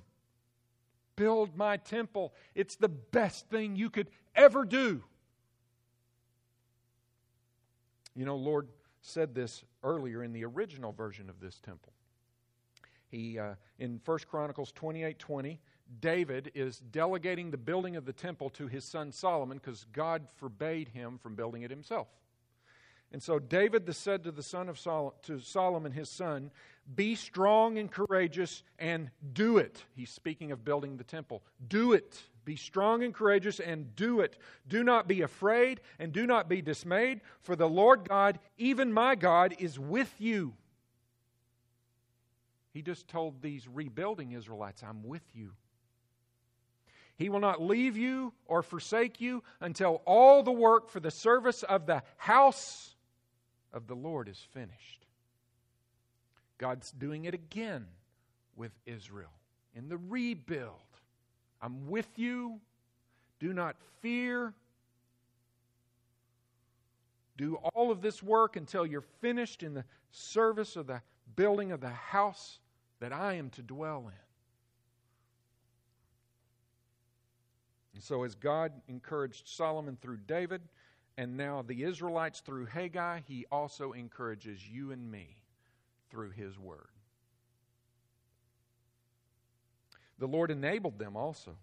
Build 1.15 1.55
my 1.55 1.77
temple. 1.77 2.33
It's 2.55 2.75
the 2.75 2.89
best 2.89 3.49
thing 3.49 3.75
you 3.75 3.89
could 3.89 4.07
ever 4.36 4.65
do. 4.65 5.01
You 8.15 8.25
know, 8.25 8.36
Lord 8.36 8.69
said 9.01 9.36
this 9.36 9.63
earlier 9.83 10.23
in 10.23 10.33
the 10.33 10.45
original 10.45 10.91
version 10.91 11.29
of 11.29 11.39
this 11.39 11.59
temple. 11.59 11.93
He 13.09 13.38
uh, 13.38 13.55
in 13.79 14.01
1 14.03 14.19
Chronicles 14.29 14.71
28 14.71 15.19
20, 15.19 15.59
David 15.99 16.51
is 16.55 16.79
delegating 16.79 17.51
the 17.51 17.57
building 17.57 17.95
of 17.95 18.05
the 18.05 18.13
temple 18.13 18.49
to 18.51 18.67
his 18.67 18.83
son 18.83 19.11
Solomon 19.11 19.57
because 19.57 19.86
God 19.93 20.27
forbade 20.38 20.89
him 20.89 21.17
from 21.17 21.36
building 21.36 21.61
it 21.61 21.69
himself. 21.69 22.07
And 23.16 23.24
so 23.24 23.39
David 23.39 23.95
said 23.95 24.26
to 24.26 24.32
the 24.34 24.43
son 24.43 24.68
of 24.68 24.78
Sol- 24.78 25.16
to 25.22 25.39
Solomon 25.39 25.93
his 25.93 26.09
son, 26.09 26.51
"Be 26.95 27.16
strong 27.16 27.78
and 27.78 27.89
courageous 27.89 28.61
and 28.78 29.09
do 29.32 29.57
it." 29.57 29.86
He's 29.95 30.09
speaking 30.09 30.51
of 30.51 30.66
building 30.66 30.97
the 30.97 31.05
temple. 31.05 31.41
Do 31.66 31.93
it. 31.93 32.22
Be 32.43 32.57
strong 32.57 33.03
and 33.03 33.13
courageous 33.13 33.61
and 33.61 33.95
do 33.95 34.20
it. 34.20 34.38
Do 34.68 34.84
not 34.84 35.07
be 35.07 35.22
afraid 35.22 35.80
and 35.97 36.11
do 36.11 36.28
not 36.28 36.49
be 36.49 36.61
dismayed, 36.61 37.22
for 37.39 37.55
the 37.55 37.70
Lord 37.70 38.09
God, 38.09 38.38
even 38.57 38.91
my 38.91 39.16
God, 39.16 39.55
is 39.59 39.80
with 39.80 40.20
you. 40.20 40.53
He 42.74 42.82
just 42.82 43.07
told 43.07 43.41
these 43.41 43.66
rebuilding 43.66 44.34
Israelites, 44.34 44.84
I'm 44.84 45.03
with 45.03 45.34
you. 45.34 45.55
He 47.16 47.30
will 47.30 47.39
not 47.39 47.61
leave 47.61 47.95
you 47.95 48.34
or 48.45 48.61
forsake 48.61 49.22
you 49.22 49.41
until 49.61 50.01
all 50.03 50.43
the 50.43 50.51
work 50.51 50.89
for 50.89 50.99
the 50.99 51.11
service 51.11 51.63
of 51.63 51.86
the 51.86 52.03
house 52.18 52.91
of 53.76 53.88
the 53.88 53.95
Lord 53.95 54.28
is 54.28 54.39
finished. 54.53 55.05
God's 56.57 56.91
doing 56.91 57.26
it 57.26 57.34
again 57.34 57.86
with 58.55 58.71
Israel 58.86 59.34
in 59.76 59.89
the 59.89 59.97
rebuild. 59.97 60.71
I'm 61.61 61.88
with 61.89 62.07
you. 62.17 62.59
Do 63.39 63.53
not 63.53 63.76
fear. 64.01 64.53
Do 67.38 67.55
all 67.73 67.91
of 67.91 68.01
this 68.01 68.23
work 68.23 68.55
until 68.55 68.86
you're 68.86 69.01
finished 69.01 69.61
in 69.61 69.73
the 69.73 69.84
service 70.11 70.78
of 70.78 70.88
the 70.88 71.01
building 71.36 71.73
of 71.73 71.82
the 71.82 71.89
house 71.89 72.59
that 73.01 73.11
I 73.11 73.34
am 73.34 73.49
to 73.51 73.61
dwell 73.61 74.05
in. 74.07 74.13
And 77.93 78.03
so, 78.03 78.23
as 78.23 78.36
God 78.36 78.71
encouraged 78.88 79.47
Solomon 79.47 79.97
through 80.01 80.19
David, 80.28 80.61
and 81.18 81.38
now 81.38 81.61
the 81.61 81.84
Israelites 81.84 82.41
through 82.41 82.66
Haggai, 82.66 83.22
he 83.28 83.45
also 83.51 83.93
encourages 83.93 84.68
you 84.68 84.91
and 84.91 85.09
me 85.09 85.38
through 86.09 86.32
his 86.32 86.59
word. 86.59 86.89
The 90.20 90.28
Lord 90.28 90.51
enabled 90.51 90.99
them 90.99 91.16
also. 91.16 91.57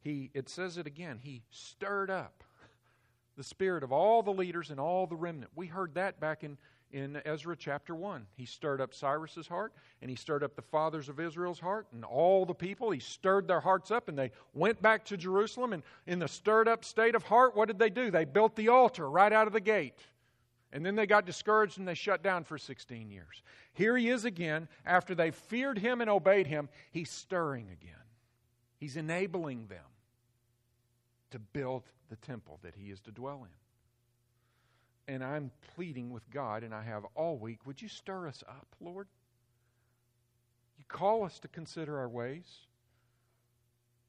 He, 0.00 0.30
it 0.34 0.48
says 0.48 0.78
it 0.78 0.86
again, 0.86 1.18
he 1.22 1.42
stirred 1.50 2.10
up 2.10 2.44
the 3.36 3.44
spirit 3.44 3.84
of 3.84 3.92
all 3.92 4.22
the 4.22 4.32
leaders 4.32 4.70
and 4.70 4.80
all 4.80 5.06
the 5.06 5.16
remnant. 5.16 5.52
We 5.54 5.66
heard 5.66 5.94
that 5.94 6.20
back 6.20 6.42
in 6.42 6.58
in 6.92 7.20
Ezra 7.24 7.56
chapter 7.56 7.94
1. 7.94 8.26
He 8.34 8.46
stirred 8.46 8.80
up 8.80 8.94
Cyrus's 8.94 9.46
heart, 9.46 9.72
and 10.00 10.10
he 10.10 10.16
stirred 10.16 10.42
up 10.42 10.56
the 10.56 10.62
fathers 10.62 11.08
of 11.08 11.20
Israel's 11.20 11.60
heart, 11.60 11.86
and 11.92 12.04
all 12.04 12.46
the 12.46 12.54
people. 12.54 12.90
He 12.90 13.00
stirred 13.00 13.46
their 13.46 13.60
hearts 13.60 13.90
up, 13.90 14.08
and 14.08 14.18
they 14.18 14.30
went 14.54 14.80
back 14.80 15.04
to 15.06 15.16
Jerusalem. 15.16 15.72
And 15.72 15.82
in 16.06 16.18
the 16.18 16.28
stirred 16.28 16.68
up 16.68 16.84
state 16.84 17.14
of 17.14 17.22
heart, 17.24 17.56
what 17.56 17.68
did 17.68 17.78
they 17.78 17.90
do? 17.90 18.10
They 18.10 18.24
built 18.24 18.56
the 18.56 18.68
altar 18.68 19.08
right 19.08 19.32
out 19.32 19.46
of 19.46 19.52
the 19.52 19.60
gate. 19.60 19.98
And 20.72 20.84
then 20.84 20.96
they 20.96 21.06
got 21.06 21.24
discouraged 21.24 21.78
and 21.78 21.88
they 21.88 21.94
shut 21.94 22.22
down 22.22 22.44
for 22.44 22.58
16 22.58 23.10
years. 23.10 23.42
Here 23.72 23.96
he 23.96 24.10
is 24.10 24.24
again. 24.24 24.68
After 24.84 25.14
they 25.14 25.30
feared 25.30 25.78
him 25.78 26.00
and 26.00 26.10
obeyed 26.10 26.46
him, 26.46 26.68
he's 26.90 27.10
stirring 27.10 27.68
again. 27.70 27.94
He's 28.76 28.96
enabling 28.96 29.68
them 29.68 29.84
to 31.30 31.38
build 31.38 31.84
the 32.10 32.16
temple 32.16 32.58
that 32.62 32.74
he 32.74 32.90
is 32.90 33.00
to 33.02 33.10
dwell 33.10 33.44
in 33.44 33.50
and 35.08 35.24
I'm 35.24 35.50
pleading 35.74 36.10
with 36.10 36.30
God, 36.30 36.62
and 36.62 36.74
I 36.74 36.82
have 36.82 37.04
all 37.14 37.38
week, 37.38 37.66
would 37.66 37.80
you 37.80 37.88
stir 37.88 38.28
us 38.28 38.44
up, 38.46 38.66
Lord? 38.78 39.08
You 40.78 40.84
call 40.86 41.24
us 41.24 41.38
to 41.40 41.48
consider 41.48 41.98
our 41.98 42.08
ways. 42.08 42.46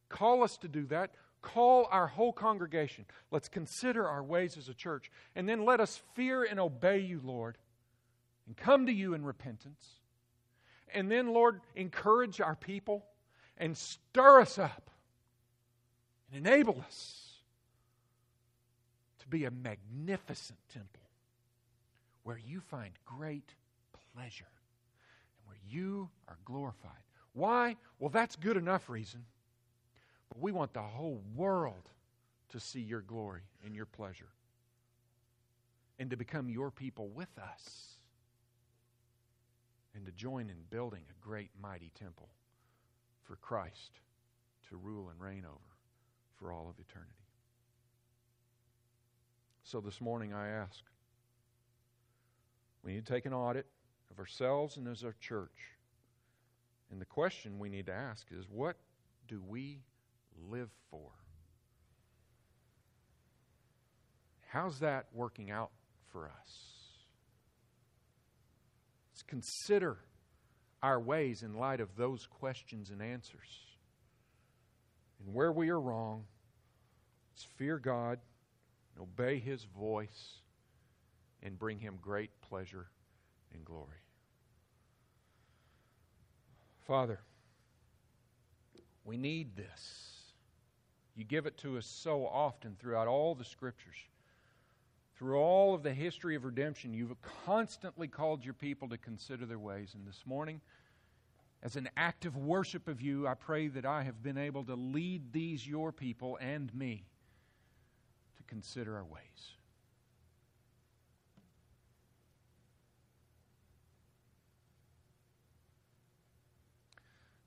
Call 0.09 0.43
us 0.43 0.57
to 0.57 0.67
do 0.67 0.85
that. 0.87 1.11
Call 1.41 1.87
our 1.89 2.07
whole 2.07 2.33
congregation. 2.33 3.05
Let's 3.31 3.47
consider 3.47 4.05
our 4.05 4.21
ways 4.21 4.57
as 4.57 4.67
a 4.67 4.73
church. 4.73 5.09
And 5.35 5.47
then 5.47 5.63
let 5.63 5.79
us 5.79 6.01
fear 6.15 6.43
and 6.43 6.59
obey 6.59 6.99
you, 6.99 7.21
Lord, 7.23 7.57
and 8.45 8.57
come 8.57 8.85
to 8.87 8.91
you 8.91 9.13
in 9.13 9.23
repentance. 9.23 9.87
And 10.93 11.09
then, 11.09 11.31
Lord, 11.31 11.61
encourage 11.75 12.41
our 12.41 12.55
people 12.55 13.05
and 13.57 13.77
stir 13.77 14.41
us 14.41 14.59
up 14.59 14.89
and 16.33 16.45
enable 16.45 16.83
us 16.85 17.28
be 19.29 19.45
a 19.45 19.51
magnificent 19.51 20.59
temple 20.73 21.01
where 22.23 22.37
you 22.37 22.59
find 22.59 22.91
great 23.05 23.53
pleasure 24.13 24.45
and 24.45 25.47
where 25.47 25.57
you 25.67 26.09
are 26.27 26.37
glorified. 26.45 27.03
Why? 27.33 27.77
Well, 27.99 28.09
that's 28.09 28.35
good 28.35 28.57
enough 28.57 28.89
reason. 28.89 29.25
But 30.29 30.41
we 30.41 30.51
want 30.51 30.73
the 30.73 30.81
whole 30.81 31.21
world 31.35 31.89
to 32.49 32.59
see 32.59 32.81
your 32.81 33.01
glory 33.01 33.41
and 33.65 33.75
your 33.75 33.85
pleasure 33.85 34.29
and 35.97 36.09
to 36.09 36.17
become 36.17 36.49
your 36.49 36.71
people 36.71 37.09
with 37.09 37.29
us 37.37 37.97
and 39.95 40.05
to 40.05 40.11
join 40.11 40.49
in 40.49 40.57
building 40.69 41.03
a 41.09 41.25
great, 41.25 41.49
mighty 41.61 41.91
temple 41.99 42.29
for 43.23 43.35
Christ 43.35 43.99
to 44.69 44.77
rule 44.77 45.09
and 45.09 45.19
reign 45.19 45.45
over 45.45 45.77
for 46.37 46.51
all 46.51 46.69
of 46.69 46.79
eternity. 46.79 47.18
So 49.69 49.79
this 49.81 50.01
morning 50.01 50.33
I 50.33 50.47
ask 50.47 50.83
We 52.83 52.93
need 52.93 53.05
to 53.05 53.13
take 53.13 53.27
an 53.27 53.33
audit 53.33 53.67
of 54.09 54.17
ourselves 54.17 54.77
and 54.77 54.87
as 54.87 55.03
our 55.03 55.13
church. 55.19 55.77
And 56.91 56.99
the 56.99 57.05
question 57.05 57.59
we 57.59 57.69
need 57.69 57.85
to 57.85 57.93
ask 57.93 58.25
is 58.31 58.45
what 58.49 58.77
do 59.27 59.43
we 59.47 59.83
live 60.49 60.71
for? 60.89 61.11
How's 64.47 64.79
that 64.79 65.05
working 65.13 65.51
out 65.51 65.69
for 66.11 66.25
us? 66.25 66.51
Let's 69.11 69.21
consider 69.21 69.97
our 70.81 70.99
ways 70.99 71.43
in 71.43 71.53
light 71.53 71.79
of 71.79 71.95
those 71.95 72.25
questions 72.25 72.89
and 72.89 73.03
answers. 73.03 73.67
And 75.23 75.35
where 75.35 75.51
we 75.51 75.69
are 75.69 75.79
wrong, 75.79 76.23
let's 77.35 77.45
fear 77.59 77.77
God, 77.77 78.17
obey 78.99 79.39
His 79.39 79.63
voice, 79.63 80.41
and 81.41 81.57
bring 81.57 81.79
Him 81.79 81.97
great 82.01 82.31
pleasure 82.41 82.87
and 83.53 83.63
glory. 83.63 84.03
Father, 86.85 87.19
we 89.05 89.17
need 89.17 89.55
this. 89.55 90.15
You 91.15 91.23
give 91.23 91.45
it 91.45 91.57
to 91.57 91.77
us 91.77 91.85
so 91.85 92.25
often 92.25 92.75
throughout 92.79 93.07
all 93.07 93.35
the 93.35 93.43
scriptures. 93.43 93.95
Through 95.17 95.37
all 95.37 95.75
of 95.75 95.83
the 95.83 95.93
history 95.93 96.35
of 96.35 96.45
redemption, 96.45 96.93
you've 96.93 97.13
constantly 97.45 98.07
called 98.07 98.45
your 98.45 98.53
people 98.53 98.87
to 98.87 98.97
consider 98.97 99.45
their 99.45 99.59
ways. 99.59 99.93
And 99.93 100.07
this 100.07 100.23
morning, 100.25 100.61
as 101.61 101.75
an 101.75 101.89
act 101.97 102.25
of 102.25 102.37
worship 102.37 102.87
of 102.87 103.01
you, 103.01 103.27
I 103.27 103.33
pray 103.33 103.67
that 103.67 103.85
I 103.85 104.03
have 104.03 104.23
been 104.23 104.37
able 104.37 104.63
to 104.63 104.75
lead 104.75 105.33
these, 105.33 105.67
your 105.67 105.91
people, 105.91 106.37
and 106.39 106.73
me, 106.73 107.03
consider 108.49 108.97
our 108.97 109.05
ways. 109.05 109.21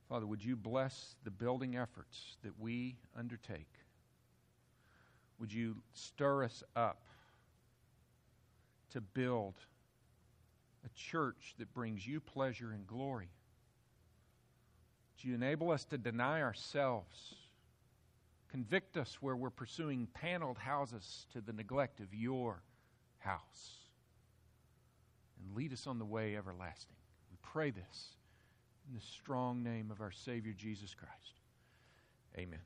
Father, 0.09 0.26
would 0.26 0.44
you 0.44 0.57
bless 0.57 1.16
the 1.24 1.30
building 1.30 1.76
efforts 1.76 2.36
that 2.44 2.53
we 2.61 2.96
undertake? 3.18 3.72
Would 5.40 5.53
you 5.53 5.76
stir 5.94 6.44
us 6.44 6.62
up 6.76 7.00
to 8.90 9.00
build 9.00 9.55
a 10.84 10.88
church 10.94 11.55
that 11.59 11.72
brings 11.74 12.07
you 12.07 12.20
pleasure 12.20 12.72
and 12.72 12.86
glory? 12.86 13.30
Would 15.16 15.24
you 15.24 15.34
enable 15.34 15.70
us 15.70 15.84
to 15.86 15.98
deny 15.98 16.42
ourselves? 16.42 17.34
Convict 18.53 18.98
us 18.98 19.16
where 19.22 19.34
we're 19.34 19.48
pursuing 19.48 20.07
paneled 20.12 20.59
houses 20.59 21.26
to 21.32 21.40
the 21.40 21.55
neglect 21.55 22.00
of 22.00 22.14
your 22.14 22.62
house. 23.18 23.78
And 25.40 25.57
lead 25.57 25.72
us 25.72 25.86
on 25.86 25.98
the 25.98 26.05
way 26.05 26.36
everlasting. 26.36 26.94
We 27.30 27.38
pray 27.42 27.70
this 27.70 28.16
in 28.86 28.94
the 28.94 29.00
strong 29.00 29.62
name 29.62 29.90
of 29.90 30.03
our 30.03 30.12
Savior 30.12 30.53
Jesus 30.53 30.94
Christ. 30.94 31.40
Amen. 32.36 32.61